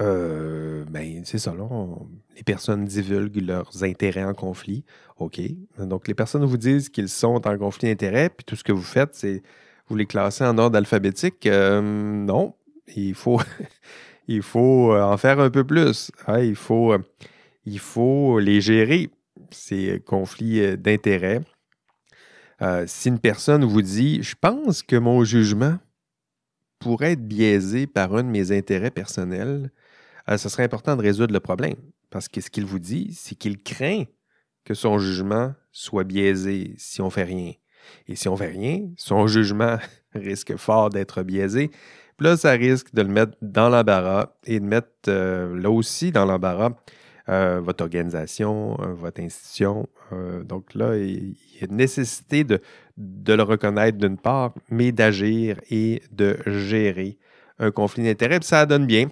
euh, 0.00 0.84
ben, 0.90 1.22
c'est 1.24 1.38
ça, 1.38 1.54
les 2.36 2.42
personnes 2.42 2.84
divulguent 2.84 3.40
leurs 3.42 3.84
intérêts 3.84 4.24
en 4.24 4.34
conflit. 4.34 4.84
OK. 5.18 5.40
Donc, 5.78 6.08
les 6.08 6.14
personnes 6.14 6.44
vous 6.44 6.56
disent 6.56 6.88
qu'ils 6.88 7.08
sont 7.08 7.46
en 7.46 7.58
conflit 7.58 7.88
d'intérêts, 7.88 8.28
puis 8.28 8.44
tout 8.44 8.56
ce 8.56 8.64
que 8.64 8.72
vous 8.72 8.82
faites, 8.82 9.14
c'est 9.14 9.42
vous 9.88 9.96
les 9.96 10.06
classer 10.06 10.44
en 10.44 10.58
ordre 10.58 10.76
alphabétique. 10.76 11.46
Euh, 11.46 11.80
non. 11.80 12.54
Il 12.94 13.14
faut, 13.14 13.40
il 14.28 14.42
faut 14.42 14.92
euh, 14.92 15.02
en 15.02 15.16
faire 15.16 15.40
un 15.40 15.50
peu 15.50 15.64
plus. 15.64 16.10
Hein. 16.26 16.40
il, 16.40 16.56
faut, 16.56 18.38
les 18.38 18.60
gérer, 18.60 19.10
ces 19.50 20.02
conflits 20.04 20.76
d'intérêts. 20.78 21.40
si 22.86 23.08
une 23.08 23.18
personne 23.18 23.64
vous 23.64 23.82
dit 23.82 24.22
Je 24.22 24.34
pense 24.40 24.82
que 24.82 24.96
mon 24.96 25.24
jugement 25.24 25.78
pourrait 26.78 27.12
être 27.12 27.26
biaisé 27.26 27.86
par 27.86 28.14
un 28.14 28.22
de 28.22 28.28
mes 28.28 28.52
intérêts 28.52 28.90
personnels, 28.90 29.70
euh, 30.28 30.36
ce 30.36 30.48
serait 30.48 30.64
important 30.64 30.96
de 30.96 31.02
résoudre 31.02 31.32
le 31.32 31.40
problème. 31.40 31.76
Parce 32.10 32.28
que 32.28 32.40
ce 32.40 32.50
qu'il 32.50 32.64
vous 32.64 32.78
dit, 32.78 33.12
c'est 33.12 33.34
qu'il 33.34 33.62
craint 33.62 34.04
que 34.64 34.74
son 34.74 34.98
jugement 34.98 35.54
soit 35.72 36.04
biaisé 36.04 36.74
si 36.78 37.00
on 37.00 37.10
fait 37.10 37.24
rien. 37.24 37.52
Et 38.08 38.16
si 38.16 38.28
on 38.28 38.36
fait 38.36 38.48
rien, 38.48 38.88
son 38.96 39.26
jugement 39.26 39.76
risque 40.14 40.56
fort 40.56 40.90
d'être 40.90 41.22
biaisé. 41.22 41.68
Puis 42.16 42.26
là, 42.26 42.36
ça 42.36 42.52
risque 42.52 42.94
de 42.94 43.02
le 43.02 43.08
mettre 43.08 43.32
dans 43.42 43.68
l'embarras 43.68 44.32
et 44.44 44.60
de 44.60 44.64
mettre 44.64 44.88
euh, 45.08 45.58
là 45.58 45.70
aussi 45.70 46.12
dans 46.12 46.24
l'embarras 46.24 46.70
euh, 47.28 47.60
votre 47.60 47.82
organisation, 47.82 48.76
votre 48.94 49.20
institution. 49.20 49.88
donc 50.44 50.74
là, 50.74 50.96
il 50.96 51.34
y 51.60 51.64
a 51.64 51.66
nécessité 51.68 52.44
de, 52.44 52.60
le 52.96 53.42
reconnaître 53.42 53.98
d'une 53.98 54.16
part, 54.16 54.54
mais 54.70 54.92
d'agir 54.92 55.60
et 55.68 56.02
de 56.12 56.38
gérer 56.46 57.18
un 57.58 57.72
conflit 57.72 58.04
d'intérêts. 58.04 58.38
Ça 58.42 58.64
donne 58.64 58.86
bien. 58.86 59.08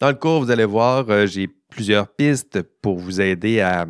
Dans 0.00 0.08
le 0.08 0.14
cours, 0.14 0.40
vous 0.40 0.50
allez 0.50 0.64
voir, 0.64 1.10
euh, 1.10 1.26
j'ai 1.26 1.46
plusieurs 1.46 2.08
pistes 2.08 2.62
pour 2.80 2.98
vous 2.98 3.20
aider 3.20 3.60
à, 3.60 3.86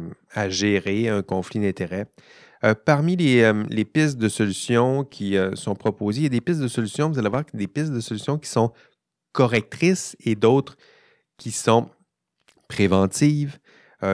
gérer 0.49 1.09
un 1.09 1.23
conflit 1.23 1.61
d'intérêts. 1.61 2.07
Euh, 2.63 2.75
parmi 2.75 3.17
euh, 3.21 3.65
les, 3.71 3.85
pistes 3.85 4.19
de 4.19 4.29
solutions 4.29 5.05
qui 5.05 5.37
sont 5.55 5.75
proposées, 5.75 6.21
il 6.21 6.25
y 6.25 6.27
a 6.27 6.31
des 6.31 6.41
pistes 6.41 6.61
de 6.61 6.69
solutions, 6.69 7.11
vous 7.11 7.19
allez 7.19 7.29
voir 7.29 7.45
des 7.55 7.67
pistes 7.67 7.93
de 7.93 8.01
solutions 8.01 8.39
qui 8.39 8.51
sont 8.51 8.73
correctrices 9.33 10.17
et 10.21 10.35
d'autres 10.35 10.77
qui 11.37 11.53
sont 11.53 11.89
préventives. 12.69 13.59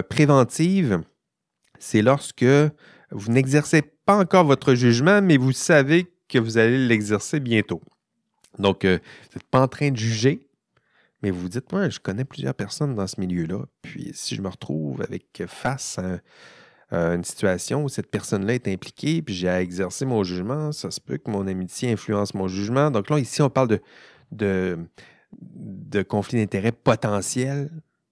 préventive, 0.08 1.02
c'est 1.78 2.02
lorsque 2.02 2.44
vous 3.10 3.32
n'exercez 3.32 3.82
pas 3.82 4.16
encore 4.16 4.44
votre 4.44 4.74
jugement, 4.74 5.20
mais 5.22 5.36
vous 5.36 5.52
savez 5.52 6.12
que 6.28 6.38
vous 6.38 6.58
allez 6.58 6.86
l'exercer 6.86 7.40
bientôt. 7.40 7.82
Donc, 8.58 8.84
vous 8.84 8.90
n'êtes 8.90 9.50
pas 9.50 9.62
en 9.62 9.68
train 9.68 9.90
de 9.90 9.96
juger, 9.96 10.48
mais 11.22 11.30
vous 11.30 11.40
vous 11.40 11.48
dites, 11.48 11.72
moi, 11.72 11.88
je 11.88 11.98
connais 11.98 12.24
plusieurs 12.24 12.54
personnes 12.54 12.94
dans 12.94 13.06
ce 13.06 13.20
milieu-là. 13.20 13.64
Puis 13.82 14.10
si 14.14 14.36
je 14.36 14.42
me 14.42 14.48
retrouve 14.48 15.02
avec 15.02 15.42
face 15.46 15.98
à, 15.98 16.20
une 16.92 17.24
situation 17.24 17.84
où 17.84 17.88
cette 17.88 18.10
personne-là 18.10 18.54
est 18.54 18.68
impliquée, 18.68 19.20
puis 19.20 19.34
j'ai 19.34 19.48
à 19.48 19.60
exercer 19.60 20.04
mon 20.04 20.22
jugement, 20.22 20.70
ça 20.70 20.90
se 20.90 21.00
peut 21.00 21.18
que 21.18 21.30
mon 21.30 21.46
amitié 21.46 21.90
influence 21.90 22.32
mon 22.32 22.46
jugement. 22.46 22.90
Donc 22.90 23.10
là, 23.10 23.18
ici, 23.18 23.42
on 23.42 23.50
parle 23.50 23.80
de, 24.30 24.78
de, 25.32 26.02
conflit 26.02 26.38
d'intérêts 26.38 26.72
potentiel. 26.72 27.70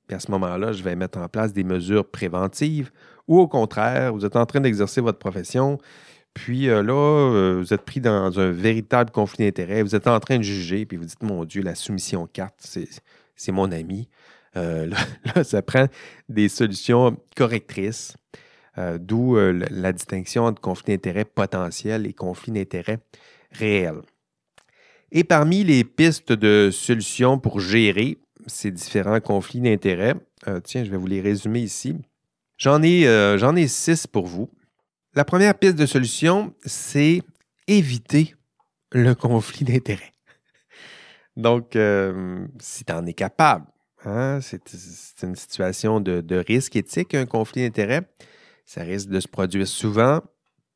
Puis 0.09 0.17
à 0.17 0.21
ce 0.21 0.31
moment-là, 0.33 0.73
je 0.73 0.83
vais 0.83 0.97
mettre 0.97 1.19
en 1.19 1.29
place 1.29 1.53
des 1.53 1.65
mesures 1.65 2.05
préventives. 2.11 2.91
Ou 3.29 3.39
au 3.39 3.49
contraire, 3.49 4.13
vous 4.13 4.25
êtes 4.25 4.37
en 4.37 4.45
train 4.45 4.61
d'exercer 4.61 5.01
votre 5.01 5.19
profession, 5.19 5.79
puis 6.35 6.69
euh, 6.69 6.83
là, 6.83 6.93
euh, 6.93 7.61
vous 7.61 7.73
êtes 7.73 7.83
pris 7.83 8.01
dans 8.01 8.39
un 8.39 8.51
véritable 8.51 9.11
conflit 9.13 9.45
d'intérêts, 9.45 9.83
vous 9.83 9.95
êtes 9.95 10.09
en 10.09 10.19
train 10.19 10.37
de 10.39 10.43
juger, 10.43 10.85
puis 10.85 10.97
vous 10.97 11.05
dites, 11.05 11.23
mon 11.23 11.45
Dieu, 11.45 11.63
la 11.63 11.77
soumission 11.77 12.27
4, 12.27 12.55
c'est 13.37 13.53
mon 13.53 13.71
ami. 13.71 14.09
Euh, 14.57 14.91
là, 15.35 15.45
ça 15.45 15.63
prend 15.63 15.87
des 16.29 16.49
solutions 16.49 17.17
correctrices, 17.37 18.17
d'où 18.99 19.37
la 19.37 19.93
distinction 19.93 20.45
entre 20.45 20.61
conflit 20.61 20.95
d'intérêts 20.95 21.25
potentiel 21.25 22.07
et 22.07 22.13
conflit 22.13 22.53
d'intérêts 22.53 22.99
réel. 23.53 23.95
Et 25.13 25.23
parmi 25.23 25.63
les 25.63 25.85
pistes 25.85 26.33
de 26.33 26.71
solutions 26.73 27.39
pour 27.39 27.61
gérer 27.61 28.19
ces 28.47 28.71
différents 28.71 29.21
conflits 29.21 29.61
d'intérêts, 29.61 30.15
tiens, 30.65 30.85
je 30.85 30.91
vais 30.91 30.97
vous 30.97 31.07
les 31.07 31.21
résumer 31.21 31.61
ici. 31.61 31.95
J'en 32.57 32.83
ai, 32.83 33.69
six 33.69 34.07
pour 34.07 34.27
vous. 34.27 34.51
La 35.15 35.25
première 35.25 35.55
piste 35.57 35.77
de 35.77 35.87
solution, 35.87 36.55
c'est 36.65 37.23
éviter 37.67 38.35
le 38.93 39.15
conflit 39.15 39.65
d'intérêts. 39.65 40.13
Donc, 41.37 41.77
euh, 41.77 42.47
si 42.61 42.85
tu 42.85 42.93
en 42.93 43.05
es 43.07 43.13
capable, 43.13 43.67
hein, 44.05 44.39
c'est 44.41 44.63
une 45.23 45.35
situation 45.35 46.01
de, 46.01 46.37
risque 46.37 46.77
éthique, 46.77 47.15
un 47.15 47.27
conflit 47.27 47.63
d'intérêts. 47.63 48.03
Ça 48.65 48.83
risque 48.83 49.09
de 49.09 49.21
se 49.21 49.29
produire 49.29 49.67
souvent. 49.67 50.23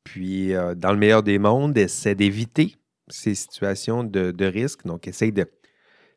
Puis, 0.04 0.54
euh, 0.54 0.74
dans 0.74 0.92
le 0.92 0.98
meilleur 0.98 1.22
des 1.22 1.38
mondes, 1.38 1.76
essaie 1.76 2.14
d'éviter 2.14 2.76
ces 3.08 3.34
situations 3.34 4.04
de, 4.04 4.44
risque. 4.44 4.84
Donc, 4.84 5.08
essaye 5.08 5.32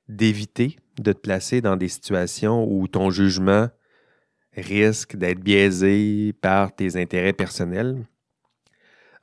d'éviter 0.08 0.78
de 1.00 1.14
te 1.14 1.20
placer 1.20 1.62
dans 1.62 1.78
des 1.78 1.88
situations 1.88 2.66
où 2.70 2.88
ton 2.88 3.10
jugement 3.10 3.70
risque 4.54 5.16
d'être 5.16 5.40
biaisé 5.40 6.34
par 6.42 6.76
tes 6.76 6.98
intérêts 6.98 7.34
personnels. 7.34 8.06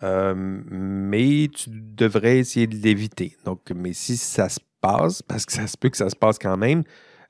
Euh, 0.02 0.34
mais 0.36 1.48
tu 1.54 1.70
devrais 1.70 2.38
essayer 2.38 2.66
de 2.66 2.76
l'éviter. 2.76 3.36
Donc, 3.44 3.70
mais 3.74 3.92
si 3.92 4.16
ça 4.16 4.48
se 4.48 4.60
passe, 4.80 5.22
parce 5.22 5.44
que 5.44 5.52
ça 5.52 5.66
se 5.66 5.76
peut 5.76 5.88
que 5.88 5.96
ça 5.96 6.08
se 6.08 6.16
passe 6.16 6.38
quand 6.38 6.56
même, 6.56 6.84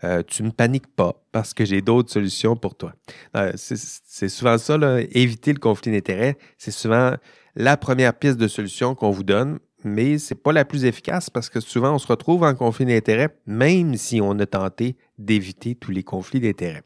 euh, 0.05 0.23
tu 0.27 0.43
ne 0.43 0.51
paniques 0.51 0.87
pas 0.95 1.25
parce 1.33 1.55
que 1.55 1.65
j'ai 1.65 1.83
d'autres 1.83 2.11
solutions 2.11 2.57
pour 2.57 2.77
toi. 2.77 2.95
Euh, 3.37 3.53
c'est 3.57 4.29
souvent 4.29 4.59
ça, 4.59 4.77
éviter 5.13 5.53
le 5.53 5.59
conflit 5.59 5.93
d'intérêts. 5.93 6.37
C'est 6.57 6.71
souvent 6.71 7.15
la 7.57 7.77
première 7.77 8.15
piste 8.15 8.37
de 8.37 8.49
solution 8.49 8.95
qu'on 8.95 9.11
vous 9.11 9.25
donne, 9.25 9.59
mais 9.85 10.19
ce 10.19 10.35
n'est 10.35 10.41
pas 10.41 10.53
la 10.53 10.65
plus 10.65 10.85
efficace 10.85 11.31
parce 11.31 11.49
que 11.49 11.61
souvent 11.61 11.95
on 11.95 11.99
se 11.99 12.07
retrouve 12.07 12.45
en 12.45 12.55
conflit 12.55 12.87
d'intérêts, 12.87 13.37
même 13.47 13.97
si 13.97 14.21
on 14.21 14.39
a 14.39 14.47
tenté 14.47 14.97
d'éviter 15.19 15.75
tous 15.75 15.91
les 15.91 16.03
conflits 16.03 16.41
d'intérêts. 16.41 16.83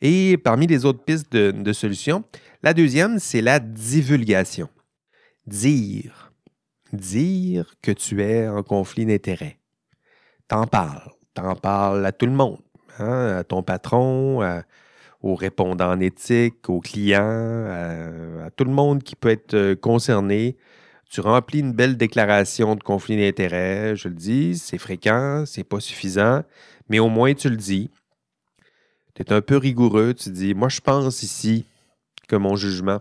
Et 0.00 0.36
parmi 0.38 0.66
les 0.66 0.84
autres 0.84 1.02
pistes 1.02 1.32
de, 1.32 1.50
de 1.50 1.72
solutions, 1.72 2.24
la 2.62 2.72
deuxième, 2.72 3.18
c'est 3.18 3.42
la 3.42 3.58
divulgation 3.58 4.68
dire. 5.48 6.32
Dire 6.92 7.74
que 7.82 7.90
tu 7.90 8.22
es 8.22 8.48
en 8.48 8.62
conflit 8.62 9.04
d'intérêts. 9.04 9.58
T'en 10.46 10.66
parles. 10.66 11.10
T'en 11.40 11.54
parles 11.54 12.04
à 12.04 12.12
tout 12.12 12.26
le 12.26 12.32
monde. 12.32 12.58
Hein, 12.98 13.36
à 13.38 13.44
ton 13.44 13.62
patron, 13.62 14.42
aux 15.22 15.34
répondants 15.34 15.92
en 15.92 16.00
éthique, 16.00 16.68
aux 16.68 16.80
clients, 16.80 17.66
à, 17.68 18.50
tout 18.50 18.64
le 18.64 18.70
monde 18.70 19.02
qui 19.02 19.16
peut 19.16 19.30
être 19.30 19.54
euh, 19.54 19.76
concerné. 19.76 20.56
Tu 21.10 21.20
remplis 21.20 21.60
une 21.60 21.72
belle 21.72 21.96
déclaration 21.96 22.74
de 22.74 22.82
conflit 22.82 23.16
d'intérêts, 23.16 23.96
je 23.96 24.08
le 24.08 24.14
dis, 24.14 24.58
c'est 24.58 24.78
fréquent, 24.78 25.44
c'est 25.46 25.64
pas 25.64 25.80
suffisant, 25.80 26.42
mais 26.88 26.98
au 26.98 27.08
moins 27.08 27.34
tu 27.34 27.48
le 27.48 27.56
dis. 27.56 27.90
Tu 29.14 29.22
es 29.22 29.32
un 29.32 29.40
peu 29.40 29.56
rigoureux, 29.56 30.14
tu 30.14 30.30
dis 30.30 30.54
Moi, 30.54 30.68
je 30.68 30.80
pense 30.80 31.22
ici 31.22 31.64
que 32.28 32.36
mon 32.36 32.56
jugement 32.56 33.00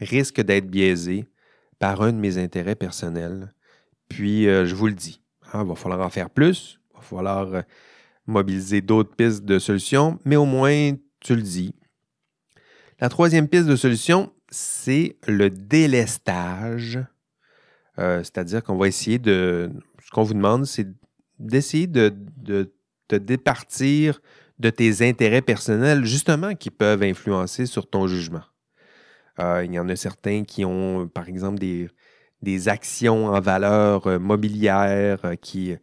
risque 0.00 0.42
d'être 0.42 0.66
biaisé 0.66 1.24
par 1.78 2.02
un 2.02 2.12
de 2.12 2.18
mes 2.18 2.36
intérêts 2.36 2.74
personnels. 2.74 3.54
Puis, 4.08 4.46
euh, 4.48 4.66
je 4.66 4.74
vous 4.74 4.86
le 4.86 4.92
dis, 4.92 5.22
il 5.44 5.56
hein, 5.56 5.64
va 5.64 5.74
falloir 5.74 6.00
en 6.00 6.10
faire 6.10 6.28
plus, 6.28 6.78
il 6.78 6.83
va 7.12 7.18
falloir 7.18 7.54
euh, 7.54 7.62
mobiliser 8.26 8.80
d'autres 8.80 9.14
pistes 9.14 9.44
de 9.44 9.58
solutions, 9.58 10.18
mais 10.24 10.36
au 10.36 10.44
moins, 10.44 10.92
tu 11.20 11.34
le 11.34 11.42
dis. 11.42 11.74
La 13.00 13.08
troisième 13.08 13.48
piste 13.48 13.66
de 13.66 13.76
solution, 13.76 14.32
c'est 14.50 15.16
le 15.26 15.50
délestage. 15.50 16.98
Euh, 17.98 18.18
c'est-à-dire 18.18 18.62
qu'on 18.62 18.76
va 18.76 18.88
essayer 18.88 19.18
de. 19.18 19.70
Ce 20.04 20.10
qu'on 20.10 20.22
vous 20.22 20.34
demande, 20.34 20.64
c'est 20.66 20.88
d'essayer 21.38 21.86
de, 21.86 22.14
te 23.08 23.16
départir 23.16 24.20
de 24.58 24.70
tes 24.70 25.06
intérêts 25.06 25.42
personnels, 25.42 26.04
justement, 26.04 26.54
qui 26.54 26.70
peuvent 26.70 27.02
influencer 27.02 27.66
sur 27.66 27.88
ton 27.88 28.06
jugement. 28.06 28.42
Euh, 29.40 29.64
il 29.64 29.72
y 29.72 29.78
en 29.78 29.88
a 29.88 29.96
certains 29.96 30.44
qui 30.44 30.64
ont, 30.64 31.08
par 31.08 31.28
exemple, 31.28 31.58
des, 31.58 31.88
des 32.42 32.68
actions 32.68 33.26
en 33.26 33.40
valeur 33.40 34.20
mobilière 34.20 35.34
qui, 35.40 35.74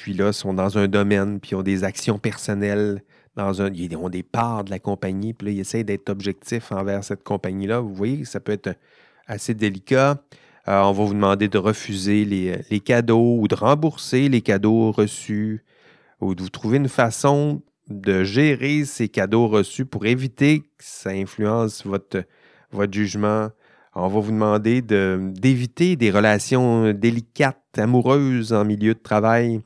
puis 0.00 0.14
là, 0.14 0.32
sont 0.32 0.54
dans 0.54 0.78
un 0.78 0.88
domaine, 0.88 1.40
puis 1.40 1.54
ont 1.54 1.62
des 1.62 1.84
actions 1.84 2.18
personnelles 2.18 3.02
dans 3.36 3.60
un. 3.60 3.70
Ils 3.74 3.94
ont 3.96 4.08
des 4.08 4.22
parts 4.22 4.64
de 4.64 4.70
la 4.70 4.78
compagnie, 4.78 5.34
puis 5.34 5.48
là, 5.48 5.52
ils 5.52 5.60
essayent 5.60 5.84
d'être 5.84 6.08
objectifs 6.08 6.72
envers 6.72 7.04
cette 7.04 7.22
compagnie-là. 7.22 7.80
Vous 7.80 7.94
voyez, 7.94 8.24
ça 8.24 8.40
peut 8.40 8.52
être 8.52 8.74
assez 9.26 9.52
délicat. 9.52 10.16
on 10.66 10.92
va 10.92 11.04
vous 11.04 11.12
demander 11.12 11.48
de 11.48 11.58
refuser 11.58 12.24
les, 12.24 12.60
les, 12.70 12.80
cadeaux 12.80 13.36
ou 13.40 13.46
de 13.46 13.54
rembourser 13.54 14.30
les 14.30 14.40
cadeaux 14.40 14.90
reçus 14.90 15.64
ou 16.22 16.34
de 16.34 16.42
vous 16.42 16.48
trouver 16.48 16.78
une 16.78 16.88
façon 16.88 17.60
de 17.90 18.24
gérer 18.24 18.86
ces 18.86 19.08
cadeaux 19.08 19.48
reçus 19.48 19.84
pour 19.84 20.06
éviter 20.06 20.60
que 20.60 20.66
ça 20.78 21.10
influence 21.10 21.84
votre, 21.84 22.24
votre 22.72 22.94
jugement. 22.94 23.50
On 24.02 24.08
va 24.08 24.20
vous 24.20 24.32
demander 24.32 24.80
d'éviter 24.80 25.94
des 25.96 26.10
relations 26.10 26.92
délicates, 26.92 27.58
amoureuses 27.76 28.54
en 28.54 28.64
milieu 28.64 28.94
de 28.94 28.98
travail. 28.98 29.60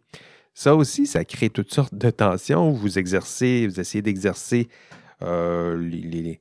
Ça 0.54 0.74
aussi, 0.74 1.06
ça 1.06 1.24
crée 1.24 1.50
toutes 1.50 1.72
sortes 1.72 1.94
de 1.94 2.10
tensions. 2.10 2.70
Vous 2.70 2.98
exercez, 2.98 3.68
vous 3.68 3.78
essayez 3.78 4.02
d'exercer 4.02 4.68
euh, 5.22 6.34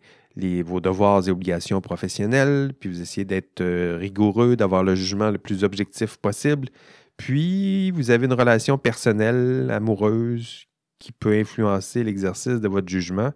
vos 0.65 0.81
devoirs 0.81 1.27
et 1.27 1.31
obligations 1.31 1.81
professionnelles, 1.81 2.73
puis 2.79 2.89
vous 2.89 3.01
essayez 3.01 3.25
d'être 3.25 3.61
euh, 3.61 3.97
rigoureux, 3.99 4.55
d'avoir 4.55 4.83
le 4.83 4.95
jugement 4.95 5.29
le 5.29 5.37
plus 5.37 5.63
objectif 5.63 6.17
possible. 6.17 6.69
Puis, 7.17 7.91
vous 7.91 8.09
avez 8.09 8.25
une 8.25 8.33
relation 8.33 8.79
personnelle, 8.79 9.69
amoureuse, 9.71 10.65
qui 10.97 11.11
peut 11.11 11.33
influencer 11.33 12.03
l'exercice 12.03 12.59
de 12.59 12.67
votre 12.67 12.89
jugement. 12.89 13.33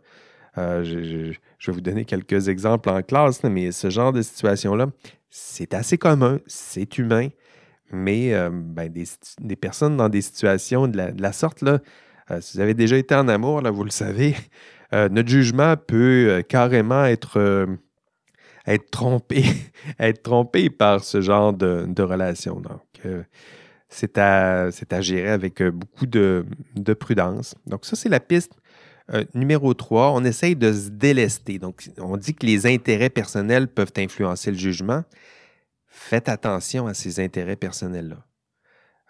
Euh, 0.58 0.84
je, 0.84 1.32
vais 1.68 1.74
vous 1.74 1.82
donner 1.82 2.06
quelques 2.06 2.48
exemples 2.48 2.90
en 2.90 3.02
classe, 3.02 3.44
mais 3.44 3.72
ce 3.72 3.90
genre 3.90 4.12
de 4.12 4.22
situation-là, 4.22 4.88
c'est 5.30 5.74
assez 5.74 5.98
commun, 5.98 6.40
c'est 6.48 6.98
humain, 6.98 7.30
mais 7.92 8.34
euh, 8.34 8.50
ben, 8.52 8.92
des, 8.92 9.56
personnes 9.56 9.98
dans 9.98 10.10
des 10.10 10.22
situations 10.22 10.88
de 10.88 10.98
la, 11.18 11.32
sorte, 11.32 11.62
là, 11.62 11.80
euh, 12.32 12.42
si 12.42 12.58
vous 12.58 12.62
avez 12.62 12.74
déjà 12.74 12.98
été 12.98 13.14
en 13.16 13.28
amour, 13.28 13.62
vous 13.72 13.84
le 13.84 13.92
savez, 13.92 14.36
notre 14.92 15.28
jugement 15.30 15.76
peut 15.76 16.44
carrément 16.48 17.06
être, 17.06 17.68
être, 18.66 18.90
trompé, 18.90 19.44
être 20.00 20.24
trompé 20.24 20.70
par 20.70 21.04
ce 21.04 21.22
genre 21.22 21.54
de, 21.54 22.02
relation. 22.02 22.62
Donc, 22.62 23.02
c'est 23.90 24.18
à, 24.18 24.72
gérer 25.02 25.30
avec 25.30 25.62
beaucoup 25.62 26.06
de 26.08 26.46
prudence. 27.00 27.54
Donc, 27.66 27.86
ça, 27.86 27.96
c'est 27.96 28.10
la 28.10 28.22
piste 28.22 28.54
euh, 29.14 29.24
numéro 29.34 29.74
3, 29.74 30.12
on 30.12 30.24
essaye 30.24 30.56
de 30.56 30.72
se 30.74 30.90
délester. 30.90 31.60
Donc, 31.60 31.90
on 31.98 32.18
dit 32.18 32.34
que 32.34 32.46
les 32.46 32.66
intérêts 32.66 33.10
personnels 33.10 33.68
peuvent 33.68 33.94
influencer 33.98 34.52
le 34.52 34.58
jugement. 34.58 35.04
Faites 35.88 36.30
attention 36.30 36.88
à 36.88 36.94
ces 36.94 37.20
intérêts 37.20 37.56
personnels-là. 37.56 38.18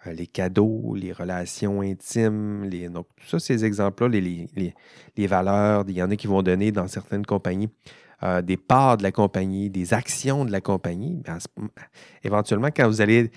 Euh, 0.06 0.12
les 0.12 0.28
cadeaux, 0.28 0.94
les 0.94 1.12
relations 1.12 1.80
intimes, 1.80 2.64
les, 2.64 2.88
donc, 2.88 3.06
tout 3.16 3.26
ça, 3.26 3.38
ces 3.40 3.64
exemples-là, 3.64 4.08
les, 4.08 5.26
valeurs, 5.26 5.84
il 5.88 5.96
y 5.96 6.02
en 6.02 6.10
a 6.10 6.16
qui 6.16 6.28
vont 6.28 6.42
donner 6.42 6.70
dans 6.70 6.86
certaines 6.86 7.26
compagnies 7.26 7.68
euh, 8.22 8.40
des 8.40 8.56
parts 8.56 8.98
de 8.98 9.02
la 9.02 9.10
compagnie, 9.10 9.68
des 9.68 9.94
actions 9.94 10.44
de 10.44 10.52
la 10.52 10.60
compagnie. 10.60 11.22
éventuellement, 12.22 12.68
quand 12.74 12.86
vous 12.86 13.00
allez 13.00 13.30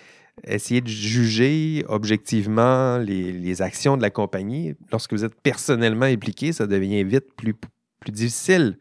essayer 0.45 0.81
de 0.81 0.87
juger 0.87 1.85
objectivement 1.87 2.97
les, 2.97 3.61
actions 3.61 3.97
de 3.97 4.01
la 4.01 4.09
compagnie. 4.09 4.75
Lorsque 4.91 5.13
vous 5.13 5.23
êtes 5.23 5.35
personnellement 5.41 6.05
impliqué, 6.05 6.53
ça 6.53 6.67
devient 6.67 7.03
vite 7.03 7.33
plus, 7.35 7.55
difficile 8.07 8.77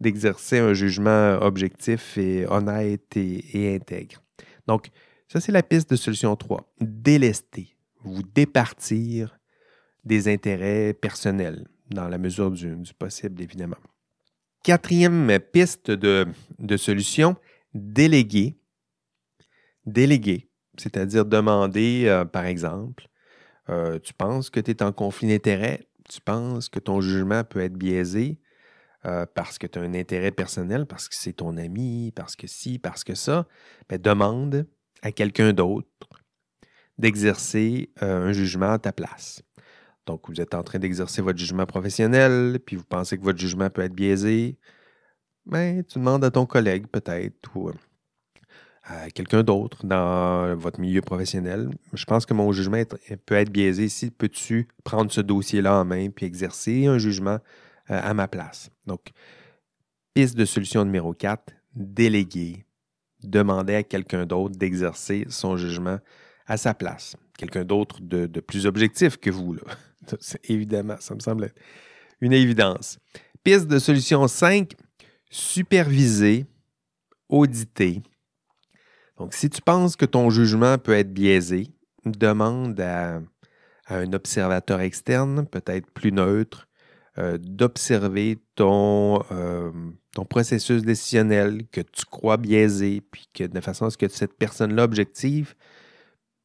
d'exercer 0.00 0.58
un 0.58 0.74
jugement 0.74 1.38
objectif 1.40 2.18
et 2.18 2.46
honnête 2.46 3.16
et, 3.16 3.74
intègre. 3.74 4.22
Donc, 4.66 4.88
ça, 5.28 5.40
c'est 5.40 5.52
la 5.52 5.62
piste 5.62 5.90
de 5.90 5.96
solution 5.96 6.34
3. 6.36 6.74
Délester, 6.80 7.76
vous 8.02 8.22
départir 8.22 9.38
des 10.04 10.28
intérêts 10.32 10.92
personnels, 10.92 11.66
dans 11.90 12.08
la 12.08 12.18
mesure 12.18 12.50
du, 12.50 12.76
possible, 12.98 13.40
évidemment. 13.40 13.76
Quatrième 14.62 15.38
piste 15.52 15.90
de 15.90 16.76
solution, 16.76 17.36
déléguer. 17.72 18.56
Déléguer 19.86 20.48
c'est-à-dire 20.78 21.24
demander, 21.24 22.04
euh, 22.06 22.24
par 22.24 22.44
exemple, 22.44 23.08
euh, 23.68 23.98
tu 23.98 24.12
penses 24.14 24.50
que 24.50 24.60
tu 24.60 24.70
es 24.70 24.82
en 24.82 24.92
conflit 24.92 25.28
d'intérêt, 25.28 25.86
tu 26.08 26.20
penses 26.20 26.68
que 26.68 26.78
ton 26.78 27.00
jugement 27.00 27.44
peut 27.44 27.60
être 27.60 27.74
biaisé 27.74 28.40
euh, 29.06 29.26
parce 29.34 29.58
que 29.58 29.66
tu 29.66 29.78
as 29.78 29.82
un 29.82 29.94
intérêt 29.94 30.30
personnel, 30.30 30.86
parce 30.86 31.08
que 31.08 31.14
c'est 31.14 31.34
ton 31.34 31.56
ami, 31.56 32.12
parce 32.14 32.36
que 32.36 32.46
si, 32.46 32.78
parce 32.78 33.04
que 33.04 33.14
ça, 33.14 33.46
ben, 33.88 34.00
demande 34.00 34.66
à 35.02 35.12
quelqu'un 35.12 35.52
d'autre 35.52 35.88
d'exercer 36.98 37.90
un 38.00 38.32
jugement 38.32 38.72
à 38.72 38.78
ta 38.78 38.92
place. 38.92 39.42
Donc, 40.06 40.28
vous 40.28 40.40
êtes 40.40 40.54
en 40.54 40.62
train 40.62 40.78
d'exercer 40.78 41.22
votre 41.22 41.38
jugement 41.38 41.66
professionnel, 41.66 42.60
puis 42.64 42.76
vous 42.76 42.84
pensez 42.84 43.18
que 43.18 43.24
votre 43.24 43.38
jugement 43.38 43.68
peut 43.70 43.82
être 43.82 43.94
biaisé. 43.94 44.58
Ben, 45.46 45.82
tu 45.84 45.98
demandes 45.98 46.24
à 46.24 46.30
ton 46.30 46.46
collègue 46.46 46.86
peut-être, 46.86 47.50
à 48.84 49.10
quelqu'un 49.10 49.42
d'autre 49.42 49.86
dans 49.86 50.54
votre 50.56 50.78
milieu 50.78 51.00
professionnel. 51.00 51.70
Je 51.94 52.04
pense 52.04 52.26
que 52.26 52.34
mon 52.34 52.52
jugement 52.52 52.82
peut 53.24 53.34
être 53.34 53.50
biaisé 53.50 53.84
ici. 53.84 54.10
Peux-tu 54.10 54.68
prendre 54.84 55.10
ce 55.10 55.20
dossier-là 55.20 55.80
en 55.80 55.84
main 55.84 56.10
puis 56.10 56.26
exercer 56.26 56.86
un 56.86 56.98
jugement 56.98 57.38
euh, 57.90 58.00
à 58.02 58.12
ma 58.12 58.28
place? 58.28 58.70
Donc, 58.86 59.12
piste 60.12 60.36
de 60.36 60.44
solution 60.44 60.84
numéro 60.84 61.14
4, 61.14 61.52
déléguer. 61.74 62.66
Demander 63.22 63.76
à 63.76 63.82
quelqu'un 63.82 64.26
d'autre 64.26 64.56
d'exercer 64.56 65.24
son 65.30 65.56
jugement 65.56 65.98
à 66.46 66.58
sa 66.58 66.74
place. 66.74 67.16
Quelqu'un 67.38 67.64
d'autre 67.64 68.00
de, 68.02 68.26
plus 68.40 68.66
objectif 68.66 69.16
que 69.16 69.30
vous. 69.30 69.54
Là. 69.54 69.62
Évidemment, 70.44 70.96
ça 71.00 71.14
me 71.14 71.20
semble 71.20 71.44
être 71.44 71.58
une 72.20 72.34
évidence. 72.34 72.98
Piste 73.42 73.66
de 73.66 73.78
solution 73.78 74.28
5, 74.28 74.72
superviser, 75.30 76.44
auditer 77.30 78.02
donc, 79.24 79.32
si 79.32 79.48
tu 79.48 79.62
penses 79.62 79.96
que 79.96 80.04
ton 80.04 80.28
jugement 80.28 80.76
peut 80.76 80.92
être 80.92 81.14
biaisé, 81.14 81.68
demande 82.04 82.78
à, 82.78 83.22
un 83.88 84.12
observateur 84.12 84.82
externe, 84.82 85.46
peut-être 85.46 85.90
plus 85.92 86.12
neutre, 86.12 86.68
euh, 87.16 87.38
d'observer 87.40 88.36
ton, 88.54 89.22
euh, 89.32 89.72
ton 90.12 90.26
processus 90.26 90.82
décisionnel 90.82 91.66
que 91.72 91.80
tu 91.80 92.04
crois 92.04 92.36
biaisé, 92.36 93.00
puis 93.00 93.26
que 93.32 93.44
de 93.44 93.60
façon 93.60 93.86
à 93.86 93.90
ce 93.90 93.96
que 93.96 94.08
cette 94.08 94.36
personne-là 94.36 94.84
objective, 94.84 95.54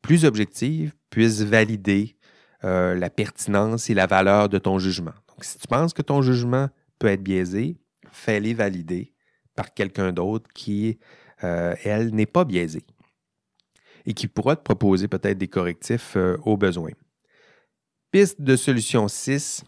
plus 0.02 0.24
objective, 0.24 0.94
puisse 1.10 1.42
valider 1.42 2.16
euh, 2.64 2.96
la 2.96 3.10
pertinence 3.10 3.90
et 3.90 3.94
la 3.94 4.06
valeur 4.06 4.48
de 4.48 4.58
ton 4.58 4.80
jugement. 4.80 5.16
Donc, 5.28 5.44
si 5.44 5.58
tu 5.58 5.68
penses 5.68 5.92
que 5.92 6.02
ton 6.02 6.22
jugement 6.22 6.70
peut 6.98 7.08
être 7.08 7.24
biaisé, 7.24 7.76
fais-les 8.10 8.54
valider 8.54 9.14
par 9.54 9.74
quelqu'un 9.74 10.14
d'autre 10.14 10.50
qui 10.54 10.98
euh, 11.44 11.76
elle 11.84 12.14
n'est 12.14 12.26
pas 12.26 12.46
biaisée 12.46 12.84
et 14.06 14.14
qui 14.14 14.28
pourra 14.28 14.56
te 14.56 14.64
proposer 14.64 15.08
peut-être 15.08 15.38
des 15.38 15.48
correctifs 15.48 16.16
euh, 16.16 16.38
au 16.44 16.58
besoin. 16.58 16.92
Piste 18.12 18.42
de 18.42 18.56
solution 18.56 19.08
6, 19.08 19.64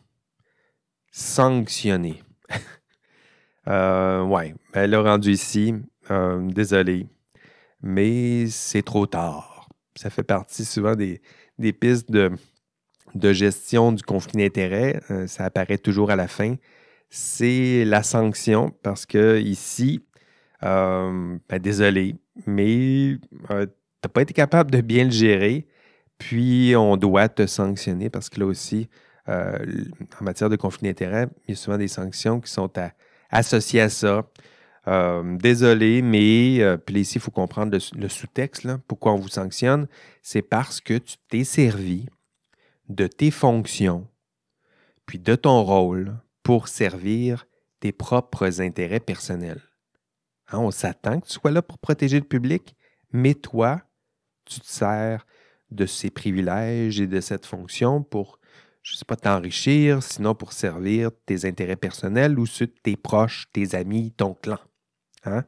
sanctionner. 1.12 2.24
euh, 3.68 4.24
ouais, 4.24 4.56
elle 4.74 4.90
l'a 4.90 5.02
rendu 5.02 5.32
ici. 5.32 5.76
Euh, 6.10 6.42
désolé, 6.52 7.08
mais 7.82 8.48
c'est 8.48 8.82
trop 8.82 9.06
tard. 9.06 9.70
Ça 9.96 10.10
fait 10.10 10.24
partie 10.24 10.66
souvent 10.66 10.96
des, 10.96 11.22
pistes 11.74 12.10
de, 12.10 12.32
de, 13.14 13.34
gestion 13.34 13.92
du 13.92 14.02
conflit 14.02 14.38
d'intérêts. 14.38 15.00
ça 15.28 15.46
apparaît 15.46 15.78
toujours 15.78 16.10
à 16.10 16.16
la 16.16 16.28
fin. 16.28 16.56
C'est 17.12 17.86
la 17.86 18.02
sanction 18.02 18.74
parce 18.82 19.06
que 19.06 19.40
ici, 19.40 20.04
euh, 20.64 21.38
ben, 21.50 21.60
désolé, 21.60 22.16
mais 22.46 23.18
euh, 23.50 23.66
tu 23.66 23.72
n'as 24.04 24.10
pas 24.14 24.22
été 24.22 24.34
capable 24.34 24.72
de 24.72 24.82
bien 24.82 25.06
le 25.06 25.12
gérer, 25.12 25.68
puis 26.18 26.76
on 26.76 26.98
doit 26.98 27.30
te 27.30 27.48
sanctionner 27.48 28.10
parce 28.10 28.30
que 28.30 28.40
là 28.40 28.46
aussi, 28.46 28.90
euh, 29.28 29.58
en 30.20 30.24
matière 30.24 30.50
de 30.50 30.56
conflit 30.56 30.88
d'intérêt, 30.88 31.28
il 31.48 31.52
y 31.52 31.54
a 31.54 31.56
souvent 31.56 31.78
des 31.78 31.88
sanctions 31.88 32.40
qui 32.40 32.52
sont 32.52 32.72
associées 33.30 33.82
à 33.82 33.90
ça. 33.90 34.24
désolé, 35.40 36.02
mais 36.02 36.78
puis 36.86 37.02
ici, 37.02 37.18
il 37.18 37.22
faut 37.22 37.32
comprendre 37.32 37.78
le, 37.96 38.10
sous-texte. 38.10 38.68
Pourquoi 38.88 39.14
on 39.14 39.18
vous 39.18 39.30
sanctionne? 39.30 39.88
C'est 40.22 40.42
parce 40.42 40.82
que 40.82 40.98
tu 40.98 41.16
t'es 41.30 41.44
servi 41.44 42.08
de 42.90 43.08
tes 43.08 43.32
fonctions, 43.32 44.08
puis 45.06 45.18
de 45.18 45.36
ton 45.36 45.64
rôle 45.64 46.18
pour 46.44 46.68
servir 46.68 47.48
tes 47.80 47.92
propres 47.92 48.62
intérêts 48.62 49.00
personnels. 49.00 49.71
Hein, 50.52 50.60
on 50.60 50.72
s'attend 50.72 51.20
que 51.20 51.28
tu 51.28 51.34
sois 51.34 51.52
là 51.52 51.62
pour 51.62 51.80
protéger 51.80 52.20
le 52.20 52.26
public, 52.26 52.76
mais 53.12 53.34
toi, 53.34 53.82
tu 54.46 54.60
te 54.60 54.68
sers 54.68 55.26
de 55.72 55.86
ces 55.86 56.10
privilèges 56.10 57.00
et 57.00 57.08
de 57.08 57.22
cette 57.22 57.46
fonction 57.46 58.04
pour, 58.04 58.40
je 58.82 58.94
ne 58.94 58.98
sais 58.98 59.06
pas, 59.06 59.16
t'enrichir, 59.16 60.04
sinon 60.04 60.36
pour 60.36 60.52
servir 60.52 61.12
tes 61.26 61.46
intérêts 61.46 61.78
personnels 61.78 62.38
ou 62.38 62.46
ceux 62.46 62.68
de 62.68 62.76
tes 62.84 62.98
proches, 62.98 63.48
tes 63.54 63.76
amis, 63.76 64.12
ton 64.12 64.34
clan. 64.34 64.60
Hein? 65.24 65.46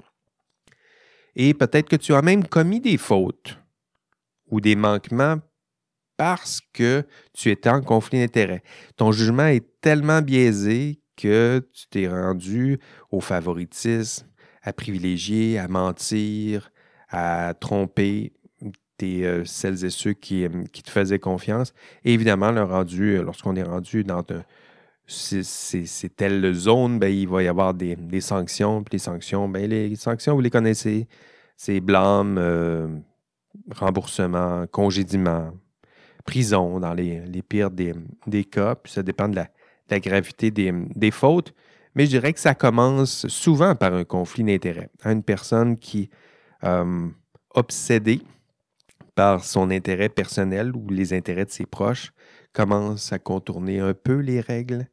Et 1.36 1.54
peut-être 1.54 1.89
que 1.89 1.95
tu 1.95 2.14
as 2.14 2.22
même 2.22 2.47
commis 2.47 2.80
des 2.80 2.97
fautes 2.97 3.58
ou 4.47 4.62
des 4.62 4.76
manquements 4.76 5.39
parce 6.16 6.62
que 6.74 7.06
tu 7.34 7.49
étais 7.49 7.70
en 7.70 7.82
conflit 7.82 8.20
d'intérêts. 8.20 8.64
Ton 8.95 9.12
jugement 9.12 9.47
est 9.47 9.82
tellement 9.82 10.22
biaisé 10.22 11.01
que 11.18 11.68
tu 11.74 11.88
t'es 11.88 12.08
rendu 12.08 12.80
au 13.12 13.20
favoritisme, 13.20 14.28
à 14.64 14.74
privilégier, 14.74 15.59
à 15.59 15.68
mentir, 15.68 16.72
à 17.09 17.53
tromper 17.53 18.34
tes, 18.97 19.26
euh, 19.26 19.45
celles 19.45 19.86
et 19.86 19.89
ceux 19.89 20.14
qui, 20.14 20.45
euh, 20.45 20.64
te 20.72 20.89
faisaient 20.89 21.20
confiance. 21.20 21.74
Évidemment, 22.03 22.51
le 22.51 22.64
rendu, 22.64 23.18
euh, 23.18 23.24
lorsqu'on 23.24 23.55
est 23.55 23.64
rendu 23.64 24.03
dans 24.03 24.24
c'est 25.05 26.16
telle 26.16 26.53
zone, 26.53 26.97
ben, 26.97 27.14
il 27.14 27.28
va 27.28 27.43
y 27.43 27.47
avoir 27.47 27.74
des, 27.74 28.22
sanctions. 28.22 28.84
Puis 28.84 28.93
les 28.93 28.99
sanctions, 28.99 29.49
ben, 29.49 29.93
vous 30.28 30.41
les 30.41 30.49
connaissez. 30.49 31.07
C'est 31.57 31.82
blâme, 31.82 33.03
remboursement, 33.70 34.66
congédiement. 34.68 35.51
prison 36.26 36.80
dans 36.80 36.93
les, 36.93 37.22
pires 37.47 37.70
des, 37.70 38.45
cas, 38.45 38.76
puis 38.76 38.93
ça 38.93 39.03
dépend 39.03 39.28
de 39.28 39.36
la, 39.36 39.99
gravité 39.99 40.51
des, 40.51 41.11
fautes. 41.11 41.53
Mais 41.96 42.06
je 42.06 42.12
dirais 42.12 42.34
que 42.34 42.39
ça 42.39 42.56
commence 42.56 43.28
souvent 43.28 43.76
par 43.76 43.94
un 43.94 44.04
conflit 44.04 44.44
d'intérêts. 44.44 44.89
Une 45.06 45.24
personne 45.24 45.78
qui, 45.78 46.10
euh, 46.64 47.08
obsédée 47.54 48.22
par 49.16 49.44
son 49.44 49.70
intérêt 49.70 50.10
personnel 50.10 50.76
ou 50.76 50.89
les 50.89 51.14
intérêts 51.14 51.46
de 51.46 51.52
ses 51.52 51.66
proches, 51.66 52.12
commence 52.52 53.14
à 53.14 53.20
contourner 53.20 53.80
un 53.80 53.94
peu 53.94 54.18
les 54.18 54.39
règles, 54.39 54.88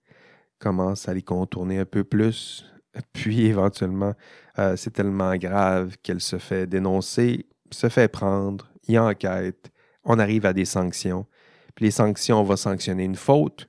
commence 0.59 1.09
à 1.09 1.14
les 1.14 1.22
contourner 1.22 1.78
un 1.78 1.84
peu 1.84 2.05
plus, 2.05 2.66
puis 3.12 3.46
éventuellement, 3.46 4.14
euh, 4.59 4.76
c'est 4.76 4.90
tellement 4.90 5.36
grave 5.36 5.96
qu'elle 6.03 6.20
se 6.20 6.38
fait 6.38 6.66
dénoncer, 6.66 7.46
se 7.70 7.88
fait 7.88 8.09
prendre, 8.09 8.70
y 8.88 8.98
enquête, 8.98 9.70
on 10.05 10.18
arrive 10.18 10.46
à 10.46 10.53
des 10.53 10.64
sanctions. 10.64 11.26
Puis 11.74 11.86
les 11.86 11.90
sanctions, 11.90 12.40
on 12.40 12.44
va 12.44 12.57
sanctionner 12.57 13.05
une 13.05 13.16
faute, 13.16 13.68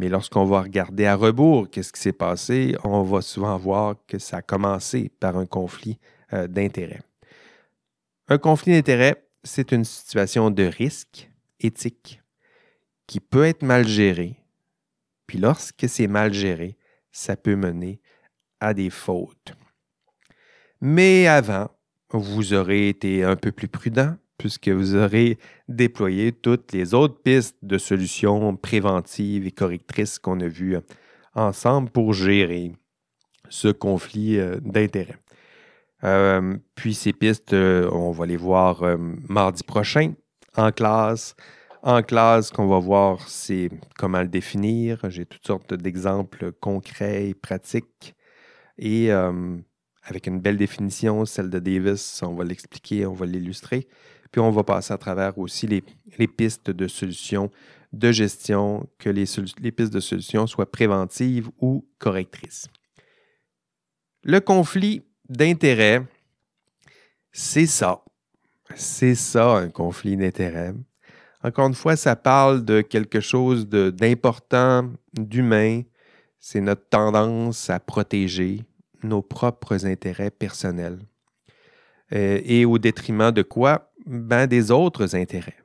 mais 0.00 0.08
lorsqu'on 0.08 0.46
va 0.46 0.62
regarder 0.62 1.04
à 1.04 1.14
rebours 1.14 1.68
qu'est-ce 1.68 1.92
qui 1.92 2.00
s'est 2.00 2.14
passé, 2.14 2.74
on 2.84 3.02
va 3.02 3.20
souvent 3.20 3.58
voir 3.58 3.96
que 4.06 4.18
ça 4.18 4.38
a 4.38 4.42
commencé 4.42 5.10
par 5.20 5.36
un 5.36 5.44
conflit 5.44 5.98
euh, 6.32 6.48
d'intérêts. 6.48 7.02
Un 8.28 8.38
conflit 8.38 8.72
d'intérêts, 8.72 9.22
c'est 9.44 9.72
une 9.72 9.84
situation 9.84 10.50
de 10.50 10.62
risque 10.62 11.30
éthique 11.60 12.22
qui 13.06 13.20
peut 13.20 13.44
être 13.44 13.62
mal 13.62 13.86
gérée. 13.86 14.36
Puis 15.26 15.36
lorsque 15.36 15.86
c'est 15.86 16.06
mal 16.06 16.32
géré, 16.32 16.78
ça 17.12 17.36
peut 17.36 17.56
mener 17.56 18.00
à 18.58 18.72
des 18.72 18.88
fautes. 18.88 19.52
Mais 20.80 21.26
avant, 21.26 21.68
vous 22.08 22.54
aurez 22.54 22.88
été 22.88 23.22
un 23.22 23.36
peu 23.36 23.52
plus 23.52 23.68
prudent 23.68 24.16
puisque 24.40 24.70
vous 24.70 24.96
aurez 24.96 25.38
déployé 25.68 26.32
toutes 26.32 26.72
les 26.72 26.94
autres 26.94 27.20
pistes 27.22 27.58
de 27.62 27.76
solutions 27.76 28.56
préventives 28.56 29.46
et 29.46 29.50
correctrices 29.50 30.18
qu'on 30.18 30.40
a 30.40 30.48
vues 30.48 30.78
ensemble 31.34 31.90
pour 31.90 32.14
gérer 32.14 32.72
ce 33.50 33.68
conflit 33.68 34.38
euh, 34.38 34.56
d'intérêts. 34.62 35.18
Euh, 36.04 36.56
puis 36.74 36.94
ces 36.94 37.12
pistes, 37.12 37.52
euh, 37.52 37.90
on 37.92 38.12
va 38.12 38.24
les 38.24 38.38
voir 38.38 38.82
mardi 39.28 39.62
prochain 39.62 40.14
en 40.56 40.72
classe. 40.72 41.36
En 41.82 42.02
classe, 42.02 42.50
qu'on 42.50 42.66
va 42.66 42.78
voir, 42.78 43.28
c'est 43.28 43.68
comment 43.98 44.22
le 44.22 44.28
définir. 44.28 45.00
J'ai 45.10 45.26
toutes 45.26 45.46
sortes 45.46 45.74
d'exemples 45.74 46.52
concrets 46.52 47.28
et 47.28 47.34
pratiques 47.34 48.14
et 48.78 49.10
avec 50.02 50.26
une 50.26 50.40
belle 50.40 50.56
définition, 50.56 51.24
celle 51.24 51.50
de 51.50 51.58
Davis, 51.58 52.22
on 52.22 52.34
va 52.34 52.44
l'expliquer, 52.44 53.06
on 53.06 53.12
va 53.12 53.26
l'illustrer. 53.26 53.86
Puis 54.30 54.40
on 54.40 54.50
va 54.50 54.62
passer 54.62 54.92
à 54.92 54.98
travers 54.98 55.36
aussi 55.38 55.66
les, 55.66 56.28
pistes 56.28 56.70
de 56.70 56.86
solutions 56.86 57.50
de 57.92 58.12
gestion, 58.12 58.88
que 58.98 59.10
les, 59.10 59.24
pistes 59.72 59.92
de 59.92 60.00
solutions 60.00 60.46
soient 60.46 60.70
préventives 60.70 61.50
ou 61.60 61.84
correctrices. 61.98 62.68
Le 64.22 64.38
conflit 64.38 65.02
d'intérêts, 65.28 66.02
c'est 67.32 67.66
ça. 67.66 68.04
C'est 68.76 69.16
ça, 69.16 69.56
un 69.56 69.68
conflit 69.68 70.16
d'intérêts. 70.16 70.74
Encore 71.42 71.66
une 71.66 71.74
fois, 71.74 71.96
ça 71.96 72.14
parle 72.14 72.64
de 72.64 72.82
quelque 72.82 73.20
chose 73.20 73.66
d'important, 73.66 74.90
d'humain. 75.14 75.82
C'est 76.38 76.60
notre 76.60 76.88
tendance 76.88 77.70
à 77.70 77.80
protéger, 77.80 78.62
nos 79.02 79.22
propres 79.22 79.86
intérêts 79.86 80.30
personnels. 80.30 80.98
Euh, 82.12 82.40
et 82.44 82.64
au 82.64 82.78
détriment 82.78 83.30
de 83.30 83.42
quoi? 83.42 83.89
Ben, 84.06 84.46
des 84.46 84.70
autres 84.70 85.14
intérêts, 85.14 85.62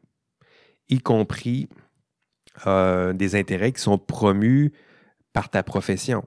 y 0.89 0.99
compris 0.99 1.69
euh, 2.67 3.13
des 3.13 3.35
intérêts 3.35 3.71
qui 3.71 3.81
sont 3.81 3.97
promus 3.97 4.71
par 5.33 5.49
ta 5.49 5.63
profession. 5.63 6.25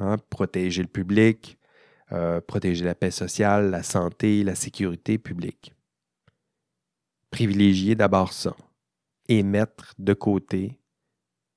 Hein, 0.00 0.16
protéger 0.30 0.82
le 0.82 0.88
public, 0.88 1.58
euh, 2.12 2.40
protéger 2.40 2.84
la 2.84 2.94
paix 2.94 3.10
sociale, 3.10 3.70
la 3.70 3.82
santé, 3.82 4.44
la 4.44 4.54
sécurité 4.54 5.18
publique. 5.18 5.74
Privilégier 7.30 7.94
d'abord 7.94 8.32
ça 8.32 8.54
et 9.28 9.42
mettre 9.42 9.94
de 9.98 10.14
côté 10.14 10.78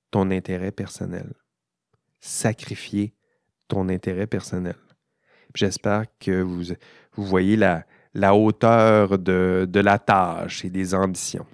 ton 0.10 0.32
intérêt 0.32 0.72
personnel. 0.72 1.34
Sacrifier 2.20 3.14
ton 3.68 3.90
intérêt 3.90 4.28
personnel. 4.28 4.76
J'espère 5.54 6.06
que 6.20 6.42
vous, 6.42 6.74
vous 7.14 7.26
voyez 7.26 7.58
la, 7.58 7.86
la 8.14 8.36
hauteur 8.36 9.18
de, 9.18 9.68
la 9.74 10.00
tâche 10.00 10.66
et 10.66 10.70
des 10.70 10.94
ambitions. 10.94 11.46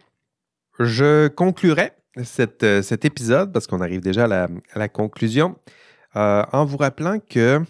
Je 0.80 1.28
conclurai 1.28 1.94
cette, 2.24 2.82
cet 2.82 3.06
épisode, 3.06 3.52
parce 3.52 3.68
qu'on 3.68 3.82
arrive 3.82 4.02
déjà 4.02 4.26
à 4.26 4.48
la, 4.76 4.90
conclusion, 4.90 5.56
euh, 6.16 6.44
en 6.52 6.66
vous 6.66 6.78
rappelant 6.78 7.20
que, 7.20 7.62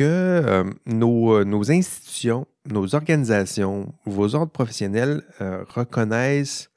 euh, 0.00 0.64
nos, 0.86 1.70
institutions, 1.70 2.46
nos 2.66 2.94
organisations, 2.94 3.92
vos 4.04 4.34
ordres 4.34 4.52
professionnels 4.52 5.22
euh, 5.40 5.64
reconnaissent 5.68 6.70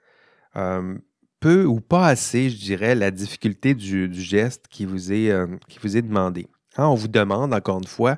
peu 1.39 1.65
ou 1.65 1.81
pas 1.81 2.07
assez, 2.07 2.49
je 2.49 2.57
dirais, 2.57 2.93
la 2.95 3.09
difficulté 3.11 3.73
du, 3.73 4.09
geste 4.13 4.67
qui 4.69 4.85
vous 4.85 5.11
est, 5.11 5.33
qui 5.67 5.79
vous 5.79 5.97
est 5.97 6.03
demandé. 6.03 6.47
Hein, 6.77 6.85
on 6.85 6.95
vous 6.95 7.07
demande, 7.07 7.53
encore 7.53 7.79
une 7.79 7.87
fois, 7.87 8.17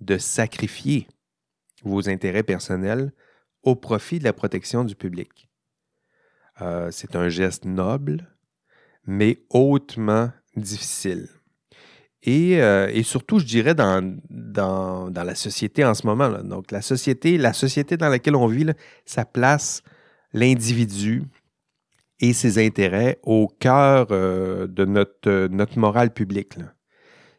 de 0.00 0.16
sacrifier 0.16 1.06
vos 1.84 2.08
intérêts 2.08 2.42
personnels 2.42 3.12
au 3.62 3.76
profit 3.76 4.18
de 4.18 4.24
la 4.24 4.32
protection 4.32 4.84
du 4.84 4.94
public. 4.94 5.48
Euh, 6.60 6.90
c'est 6.90 7.16
un 7.16 7.28
geste 7.28 7.64
noble, 7.64 8.28
mais 9.06 9.38
hautement 9.50 10.30
difficile. 10.56 11.28
Et, 12.22 12.62
euh, 12.62 13.02
surtout, 13.02 13.38
je 13.38 13.44
dirais, 13.44 13.74
dans, 13.74 14.16
dans, 14.30 15.10
la 15.12 15.34
société 15.34 15.84
en 15.84 15.94
ce 15.94 16.06
moment. 16.06 16.30
Donc, 16.42 16.70
la 16.70 16.80
société, 16.80 17.36
la 17.36 17.52
société 17.52 17.96
dans 17.96 18.08
laquelle 18.08 18.36
on 18.36 18.46
vit, 18.46 18.66
ça 19.04 19.24
place 19.24 19.82
l'individu 20.32 21.24
et 22.20 22.32
ses 22.32 22.64
intérêts 22.64 23.18
au 23.22 23.48
cœur 23.48 24.06
euh, 24.10 24.66
de 24.66 24.84
notre, 24.84 25.48
notre 25.48 25.78
morale 25.78 26.12
publique 26.12 26.54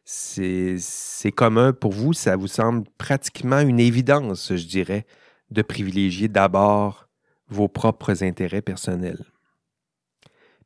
c'est 0.05 1.31
commun 1.35 1.73
pour 1.73 1.91
vous, 1.91 2.13
ça 2.13 2.35
vous 2.35 2.47
semble 2.47 2.87
pratiquement 2.97 3.59
une 3.59 3.79
évidence, 3.79 4.55
je 4.55 4.67
dirais, 4.67 5.05
de 5.49 5.63
privilégier 5.63 6.27
d'abord 6.27 7.09
vos 7.49 7.67
propres 7.67 8.23
intérêts 8.23 8.61
personnels. 8.61 9.23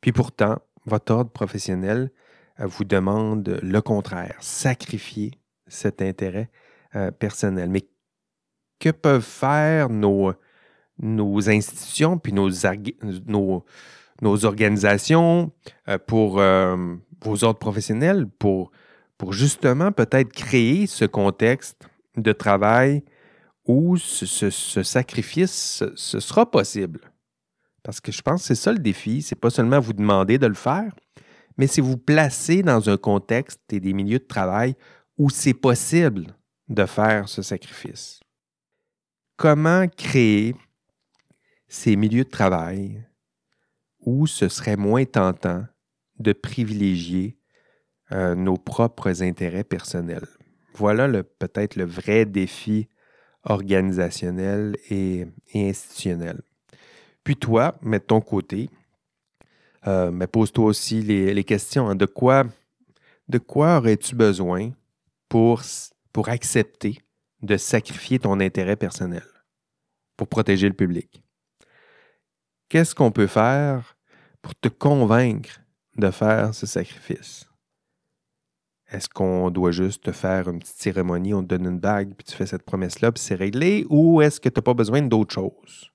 Puis 0.02 0.12
pourtant, 0.12 0.60
votre 0.86 1.14
ordre 1.14 1.32
professionnel 1.32 2.12
euh, 2.60 2.66
vous 2.66 2.84
demande 2.84 3.60
le 3.62 3.82
contraire, 3.82 4.36
sacrifier 4.40 5.32
cet 5.68 6.02
intérêt 6.02 6.50
euh, 6.96 7.12
personnel. 7.12 7.70
Mais 7.70 7.88
que 8.80 8.90
peuvent 8.90 9.22
faire 9.22 9.90
nos, 9.90 10.34
institutions 11.50 12.18
puis 12.18 12.34
nos 12.34 12.66
organisations 14.46 15.52
euh, 15.88 15.98
pour 15.98 16.42
vos 17.22 17.44
ordres 17.44 17.60
professionnels, 17.60 18.26
pour 18.28 18.72
pour 19.20 19.34
justement 19.34 19.92
peut-être 19.92 20.32
créer 20.32 20.88
ce 20.88 21.04
contexte 21.06 21.88
de 22.16 22.32
travail 22.32 23.04
où 23.68 23.98
ce, 23.98 24.50
sacrifice, 24.50 25.84
ce, 25.96 26.20
sera 26.20 26.50
possible. 26.50 27.02
Parce 27.84 28.00
que 28.00 28.12
je 28.12 28.22
pense 28.22 28.42
que 28.42 28.48
c'est 28.48 28.56
ça 28.56 28.72
le 28.72 28.80
défi, 28.80 29.22
c'est 29.22 29.36
pas 29.36 29.50
seulement 29.50 29.80
vous 29.80 29.94
demander 29.94 30.38
de 30.38 30.48
le 30.48 30.56
faire, 30.56 30.96
mais 31.58 31.68
c'est 31.68 31.82
vous 31.82 31.98
placer 31.98 32.64
dans 32.64 32.90
un 32.90 32.98
contexte 32.98 33.62
et 33.72 33.82
des 33.82 33.94
milieux 33.94 34.20
de 34.20 34.24
travail 34.26 34.76
où 35.18 35.30
c'est 35.30 35.54
possible 35.54 36.28
de 36.70 36.86
faire 36.86 37.28
ce 37.28 37.42
sacrifice. 37.42 38.22
Comment 39.36 39.88
créer 39.88 40.56
ces 41.68 41.98
milieux 41.98 42.24
de 42.24 42.30
travail 42.30 43.06
où 44.00 44.28
ce 44.28 44.48
serait 44.48 44.78
moins 44.78 45.06
tentant 45.06 45.66
de 46.20 46.32
privilégier 46.32 47.39
euh, 48.12 48.36
nos 48.36 48.58
propres 48.58 49.22
intérêts 49.22 49.64
personnels. 49.64 50.28
Voilà 50.74 51.08
peut-être 51.24 51.76
le 51.76 51.86
vrai 51.86 52.26
défi 52.26 52.88
organisationnel 53.44 54.76
et, 54.90 55.28
institutionnel. 55.54 56.42
Puis 57.24 57.36
toi, 57.36 57.78
mets 57.82 58.00
ton 58.00 58.22
côté, 58.22 58.70
euh, 59.88 60.12
mais 60.12 60.28
pose-toi 60.28 60.66
aussi 60.66 61.02
les, 61.02 61.44
questions. 61.44 61.90
Hein. 61.90 61.96
de 61.96 62.06
quoi, 62.06 62.46
de 63.28 63.38
quoi 63.38 63.78
aurais-tu 63.78 64.16
besoin 64.16 64.72
pour 65.28 65.62
accepter 66.28 67.00
de 67.42 67.58
sacrifier 67.58 68.20
ton 68.20 68.40
intérêt 68.40 68.76
personnel 68.76 69.24
pour 70.18 70.28
protéger 70.28 70.68
le 70.68 70.74
public? 70.74 71.24
Qu'est-ce 72.70 72.94
qu'on 72.94 73.12
peut 73.12 73.28
faire 73.28 73.96
pour 74.42 74.56
te 74.56 74.68
convaincre 74.68 75.62
de 75.98 76.12
faire 76.12 76.54
ce 76.54 76.66
sacrifice? 76.66 77.49
Est-ce 78.92 79.08
qu'on 79.08 79.52
doit 79.52 79.72
juste 79.72 80.06
te 80.06 80.12
faire 80.12 80.50
une 80.50 80.60
petite 80.60 80.82
cérémonie, 80.82 81.34
on 81.34 81.44
te 81.44 81.48
donne 81.48 81.66
une 81.66 81.80
bague, 81.80 82.14
puis 82.16 82.26
tu 82.26 82.36
fais 82.36 82.48
cette 82.48 82.64
promesse-là, 82.64 83.12
puis 83.12 83.22
c'est 83.22 83.36
réglé, 83.36 83.86
ou 83.90 84.22
est-ce 84.22 84.40
que 84.40 84.50
tu 84.50 84.58
n'as 84.58 84.64
pas 84.64 84.74
besoin 84.74 85.02
d'autre 85.04 85.34
chose? 85.34 85.92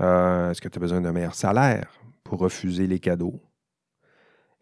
Euh, 0.00 0.50
est-ce 0.50 0.60
que 0.60 0.68
tu 0.68 0.78
as 0.78 0.80
besoin 0.80 1.00
d'un 1.00 1.12
meilleur 1.12 1.34
salaire 1.34 1.88
pour 2.22 2.40
refuser 2.40 2.86
les 2.86 2.98
cadeaux? 2.98 3.40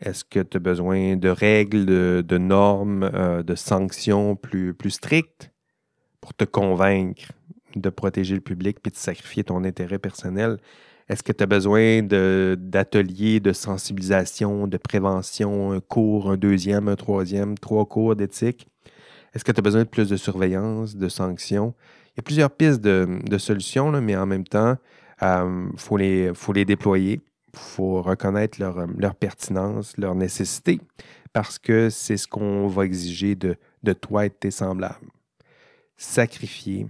Est-ce 0.01 0.25
que 0.25 0.41
tu 0.41 0.57
as 0.59 0.61
besoin 0.61 1.17
de 1.17 1.29
règles, 1.29 1.87
de, 1.87 2.39
normes, 2.39 3.11
euh, 3.15 3.43
de 3.43 3.57
sanctions 3.57 4.37
plus, 4.37 4.73
plus 4.73 4.91
strictes 4.91 5.51
pour 6.21 6.35
te 6.35 6.45
convaincre 6.45 7.33
de 7.75 7.91
protéger 7.91 8.35
le 8.37 8.41
public 8.41 8.79
puis 8.81 8.93
de 8.93 8.97
sacrifier 8.97 9.43
ton 9.43 9.65
intérêt 9.65 9.99
personnel? 9.99 10.59
Est-ce 11.09 11.23
que 11.23 11.33
tu 11.33 11.43
as 11.43 11.47
besoin 11.47 12.03
d'ateliers 12.03 13.41
de, 13.41 13.53
sensibilisation, 13.55 14.67
de 14.67 14.77
prévention, 14.77 15.73
un 15.73 15.81
cours, 15.81 16.31
un 16.31 16.37
deuxième, 16.37 16.89
un 16.89 16.97
troisième, 16.97 17.57
trois 17.57 17.87
cours 17.87 18.15
d'éthique? 18.15 18.69
Est-ce 19.33 19.43
que 19.43 19.53
tu 19.53 19.61
as 19.61 19.63
besoin 19.63 19.85
de 19.85 19.89
plus 19.89 20.11
de 20.11 20.17
surveillance, 20.17 20.97
de 20.97 21.09
sanctions? 21.09 21.75
Il 22.09 22.19
y 22.19 22.21
a 22.21 22.23
plusieurs 22.23 22.51
pistes 22.51 22.83
de, 22.83 23.39
solutions, 23.39 23.91
mais 24.03 24.17
en 24.17 24.27
même 24.27 24.45
temps, 24.45 24.77
il 25.23 25.25
euh, 25.25 25.69
faut, 25.77 25.97
les, 25.97 26.65
déployer. 26.67 27.21
Il 27.55 27.59
faut 27.59 28.03
reconnaître 28.03 28.61
leur, 28.61 28.87
leur, 28.99 29.15
pertinence, 29.15 29.97
leur 29.97 30.15
nécessité, 30.15 30.79
parce 31.33 31.59
que 31.59 31.89
c'est 31.89 32.19
ce 32.19 32.29
qu'on 32.29 32.69
va 32.69 32.85
exiger 32.85 33.35
de, 33.35 33.57
de 33.83 33.93
toi 33.95 34.27
et 34.27 34.29
de 34.29 34.35
tes 34.35 34.51
semblables. 34.51 35.09
Sacrifier 35.97 36.87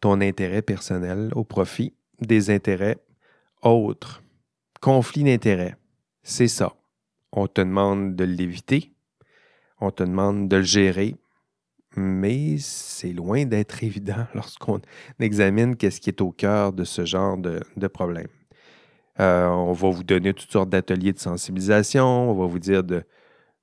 ton 0.00 0.22
intérêt 0.22 0.62
personnel 0.62 1.30
au 1.34 1.44
profit 1.44 1.92
des 2.26 2.50
intérêts 2.50 2.98
autres. 3.62 4.22
Conflit 4.80 5.24
d'intérêts, 5.24 5.76
c'est 6.22 6.48
ça. 6.48 6.74
On 7.32 7.46
te 7.46 7.60
demande 7.60 8.14
de 8.16 8.24
l'éviter, 8.24 8.92
on 9.80 9.90
te 9.90 10.02
demande 10.02 10.48
de 10.48 10.56
le 10.56 10.62
gérer, 10.62 11.16
mais 11.96 12.56
c'est 12.58 13.12
loin 13.12 13.44
d'être 13.44 13.82
évident 13.82 14.26
lorsqu'on 14.34 14.80
examine 15.18 15.76
qu'est-ce 15.76 16.00
qui 16.00 16.10
est 16.10 16.20
au 16.20 16.30
cœur 16.30 16.72
de 16.72 16.84
ce 16.84 17.04
genre 17.04 17.36
de, 17.36 17.86
problème. 17.88 18.28
Euh, 19.20 19.46
on 19.48 19.72
va 19.72 19.90
vous 19.90 20.04
donner 20.04 20.34
toutes 20.34 20.50
sortes 20.50 20.70
d'ateliers 20.70 21.12
de 21.12 21.18
sensibilisation, 21.18 22.30
on 22.30 22.34
va 22.34 22.46
vous 22.46 22.58
dire 22.58 22.82
de, 22.82 23.04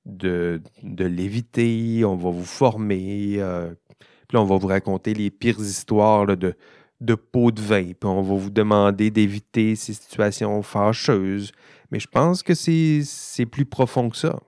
de, 0.06 0.60
l'éviter, 1.04 2.04
on 2.04 2.16
va 2.16 2.30
vous 2.30 2.44
former, 2.44 3.36
euh, 3.38 3.72
puis 4.28 4.38
on 4.38 4.44
va 4.44 4.56
vous 4.56 4.66
raconter 4.66 5.14
les 5.14 5.30
pires 5.30 5.60
histoires 5.60 6.26
de, 6.36 6.56
de 7.02 7.14
pots 7.14 7.50
de 7.50 7.60
vin, 7.60 7.92
on 8.04 8.22
va 8.22 8.34
vous 8.34 8.50
demander 8.50 9.10
d'éviter 9.10 9.74
ces 9.74 9.92
situations 9.92 10.62
fâcheuses. 10.62 11.52
Mais 11.90 11.98
je 11.98 12.06
pense 12.06 12.42
que 12.42 12.54
c'est 12.54 13.46
plus 13.46 13.66
profond 13.66 14.08
que 14.08 14.16
ça. 14.16 14.40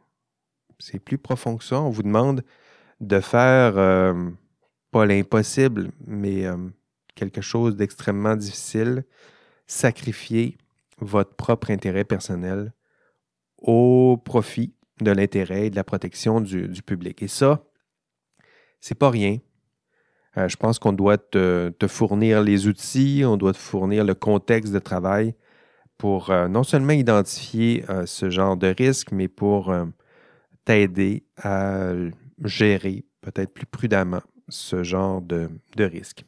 C'est 0.78 0.98
plus 0.98 1.18
profond 1.18 1.56
que 1.56 1.64
ça. 1.64 1.80
On 1.80 1.90
vous 1.90 2.02
demande 2.02 2.42
de 3.00 3.20
faire 3.20 3.76
euh, 3.76 4.30
pas 4.90 5.04
l'impossible, 5.04 5.90
mais 6.06 6.46
euh, 6.46 6.56
quelque 7.14 7.40
chose 7.40 7.76
d'extrêmement 7.76 8.36
difficile, 8.36 9.04
sacrifier 9.66 10.56
votre 10.98 11.34
propre 11.34 11.70
intérêt 11.70 12.04
personnel 12.04 12.72
au 13.58 14.16
profit 14.24 14.74
de 15.00 15.10
l'intérêt 15.10 15.66
et 15.66 15.70
de 15.70 15.76
la 15.76 15.84
protection 15.84 16.40
du, 16.40 16.68
du 16.68 16.82
public. 16.82 17.22
Et 17.22 17.28
ça, 17.28 17.64
c'est 18.80 18.94
pas 18.94 19.10
rien. 19.10 19.38
Euh, 20.36 20.48
je 20.48 20.56
pense 20.56 20.78
qu'on 20.78 20.92
doit 20.92 21.18
te, 21.18 21.72
fournir 21.88 22.42
les 22.42 22.66
outils, 22.66 23.22
on 23.24 23.36
doit 23.36 23.52
te 23.52 23.58
fournir 23.58 24.04
le 24.04 24.14
contexte 24.14 24.72
de 24.72 24.78
travail 24.78 25.34
pour 25.96 26.30
euh, 26.30 26.48
non 26.48 26.64
seulement 26.64 26.92
identifier 26.92 27.84
euh, 27.88 28.04
ce 28.06 28.30
genre 28.30 28.56
de 28.56 28.74
risque, 28.76 29.12
mais 29.12 29.28
pour 29.28 29.74
t'aider 30.64 31.24
à 31.42 31.92
gérer 32.44 33.04
peut-être 33.20 33.52
plus 33.52 33.66
prudemment 33.66 34.22
ce 34.48 34.82
genre 34.82 35.22
de, 35.22 35.48
risque. 35.78 36.24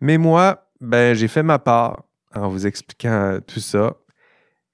Mais 0.00 0.18
moi, 0.18 0.70
ben, 0.80 1.14
j'ai 1.14 1.28
fait 1.28 1.42
ma 1.42 1.58
part 1.58 2.04
en 2.34 2.48
vous 2.48 2.66
expliquant 2.66 3.38
tout 3.46 3.60
ça. 3.60 3.96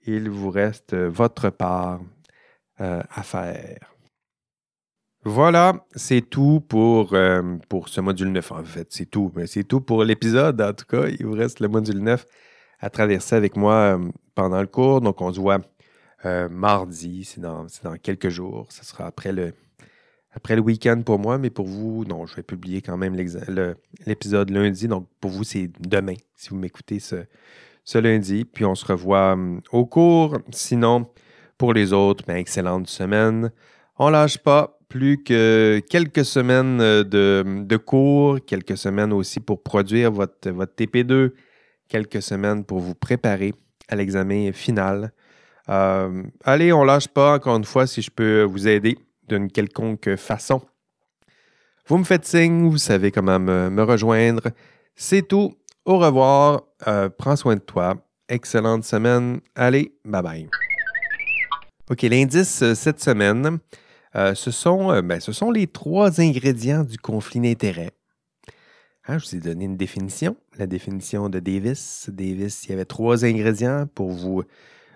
Il 0.07 0.31
vous 0.31 0.51
reste 0.51 0.95
votre 0.95 1.51
part 1.51 2.01
à 2.79 3.23
faire. 3.23 3.96
Voilà, 5.29 5.85
c'est 5.97 6.21
tout 6.21 6.61
pour, 6.69 7.13
euh, 7.15 7.43
ce 7.87 8.01
module 8.01 8.31
9. 8.31 8.53
En 8.53 8.63
fait, 8.63 8.87
c'est 8.91 9.07
tout. 9.07 9.33
Mais 9.35 9.49
c'est 9.49 9.65
tout 9.65 9.81
pour 9.81 10.05
l'épisode. 10.05 10.63
En 10.63 10.73
tout 10.73 10.85
cas, 10.85 11.09
il 11.09 11.27
vous 11.27 11.33
reste 11.33 11.59
le 11.59 11.67
module 11.67 11.99
9 11.99 12.25
à 12.79 12.91
traverser 12.91 13.35
avec 13.35 13.57
moi 13.57 13.75
euh, 13.75 14.09
pendant 14.37 14.61
le 14.61 14.69
cours. 14.69 15.01
Donc, 15.01 15.21
on 15.21 15.33
se 15.33 15.41
voit 15.41 15.59
euh, 16.27 16.49
mardi. 16.49 17.25
C'est 17.25 17.41
dans, 17.41 17.67
quelques 18.01 18.29
jours. 18.29 18.69
Ce 18.71 18.85
sera 18.85 19.07
après 19.07 19.33
le, 19.33 19.53
week-end 20.61 21.03
pour 21.05 21.19
moi. 21.19 21.39
Mais 21.39 21.51
pour 21.51 21.67
vous, 21.67 22.05
non, 22.05 22.25
je 22.27 22.37
vais 22.37 22.45
publier 22.45 22.81
quand 22.81 22.97
même 22.97 23.17
l'épisode 23.17 24.51
lundi. 24.51 24.87
Donc, 24.87 25.09
pour 25.21 25.33
vous, 25.33 25.43
c'est 25.43 25.69
demain, 25.81 26.15
si 26.37 26.51
vous 26.51 26.57
m'écoutez 26.57 27.01
ce, 27.01 27.17
ce 27.83 27.99
lundi. 27.99 28.45
Puis, 28.45 28.65
on 28.65 28.77
se 28.77 28.87
revoit 28.87 29.37
au 29.73 29.87
cours. 29.87 30.39
Sinon, 30.53 31.11
pour 31.59 31.73
les 31.73 31.93
autres, 31.93 32.23
ben, 32.25 32.37
excellente 32.37 32.87
semaine. 32.87 33.51
On 33.99 34.09
lâche 34.11 34.39
pas 34.39 34.76
plus 34.97 35.23
que 35.23 35.83
quelques 35.91 36.25
semaines 36.25 36.81
euh, 36.81 37.05
de, 37.05 37.77
cours, 37.77 38.39
quelques 38.47 38.79
semaines 38.79 39.13
aussi 39.13 39.41
pour 39.41 39.63
produire 39.63 40.11
votre, 40.11 40.49
votre 40.49 40.73
TP2, 40.75 41.33
quelques 41.87 42.23
semaines 42.23 42.65
pour 42.65 42.79
vous 42.79 42.95
préparer 42.95 43.53
à 43.89 43.97
l'examen 43.97 44.53
final. 44.53 45.13
Euh, 45.69 46.23
allez, 46.45 46.73
on 46.73 46.83
lâche 46.83 47.09
pas, 47.09 47.35
encore 47.35 47.57
une 47.57 47.65
fois, 47.65 47.87
si 47.87 48.01
je 48.01 48.11
peux 48.11 48.45
vous 48.45 48.69
aider 48.69 48.97
d'une 49.29 49.51
quelconque 49.51 50.17
façon. 50.17 50.63
Vous 51.89 51.99
me 51.99 52.05
faites 52.05 52.25
signe, 52.25 52.67
vous 52.67 52.79
savez 52.79 53.11
comment 53.11 53.39
me, 53.39 53.83
rejoindre. 53.83 54.49
C'est 54.95 55.29
tout. 55.29 55.53
Au 55.85 55.99
revoir. 55.99 56.63
Euh, 56.89 57.11
prends 57.11 57.37
soin 57.37 57.57
de 57.57 57.61
toi. 57.61 57.97
Excellente 58.31 58.85
semaine. 58.85 59.41
Allez, 59.55 59.93
bye 60.07 60.23
bye. 60.23 60.49
OK, 61.91 62.01
l'indice 62.03 62.73
cette 62.73 63.01
semaine, 63.01 63.59
euh, 64.17 64.35
ce, 64.35 64.51
sont, 64.51 64.93
euh, 64.93 65.03
ben, 65.03 65.21
ce 65.21 65.33
sont 65.33 65.51
les 65.51 65.67
trois 65.67 66.21
ingrédients 66.21 66.85
du 66.85 66.97
conflit 66.97 67.41
d'intérêt. 67.41 67.91
Hein, 69.07 69.19
je 69.19 69.27
vous 69.29 69.37
ai 69.37 69.41
donné 69.41 69.67
une 69.67 69.77
définition, 69.77 70.37
la 70.57 70.67
définition 70.67 71.29
de 71.29 71.39
Davis. 71.39 72.09
Davis, 72.13 72.65
il 72.65 72.71
y 72.71 72.73
avait 72.73 72.87
trois 72.87 73.25
ingrédients 73.25 73.87
pour 73.95 74.11
vous, 74.11 74.43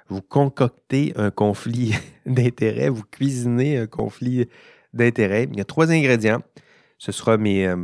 vous 0.08 0.22
concocter 0.22 1.12
un 1.16 1.30
conflit 1.30 1.94
d'intérêt, 2.26 2.88
vous 2.88 3.04
cuisiner 3.04 3.76
un 3.76 3.86
conflit 3.86 4.48
d'intérêt. 4.94 5.46
Il 5.52 5.58
y 5.58 5.60
a 5.60 5.64
trois 5.64 5.90
ingrédients. 5.92 6.40
Ce 6.96 7.12
sera 7.12 7.34
euh, 7.34 7.76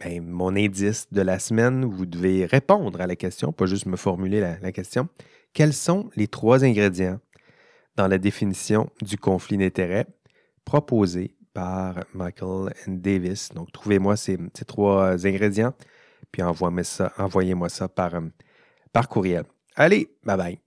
ben, 0.00 0.22
mon 0.26 0.56
indice 0.56 1.06
de 1.12 1.20
la 1.20 1.38
semaine. 1.38 1.84
Vous 1.84 2.06
devez 2.06 2.46
répondre 2.46 3.00
à 3.00 3.06
la 3.06 3.14
question, 3.14 3.52
pas 3.52 3.66
juste 3.66 3.86
me 3.86 3.96
formuler 3.96 4.40
la 4.40 4.72
question. 4.72 5.08
Quels 5.52 5.74
sont 5.74 6.08
les 6.16 6.28
trois 6.28 6.64
ingrédients 6.64 7.20
dans 7.96 8.08
la 8.08 8.18
définition 8.18 8.90
du 9.02 9.18
conflit 9.18 9.58
d'intérêt? 9.58 10.06
Proposé 10.68 11.34
par 11.54 12.04
Michael 12.12 12.74
Davis. 12.86 13.48
Donc, 13.54 13.72
trouvez-moi 13.72 14.16
ces, 14.16 14.36
trois 14.66 15.26
ingrédients, 15.26 15.72
puis 16.30 16.42
envoyez-moi 16.42 17.70
ça, 17.70 17.88
par, 17.88 18.14
euh, 18.14 18.20
par 18.92 19.08
courriel. 19.08 19.44
Allez, 19.74 20.10
bye 20.22 20.36
bye. 20.36 20.58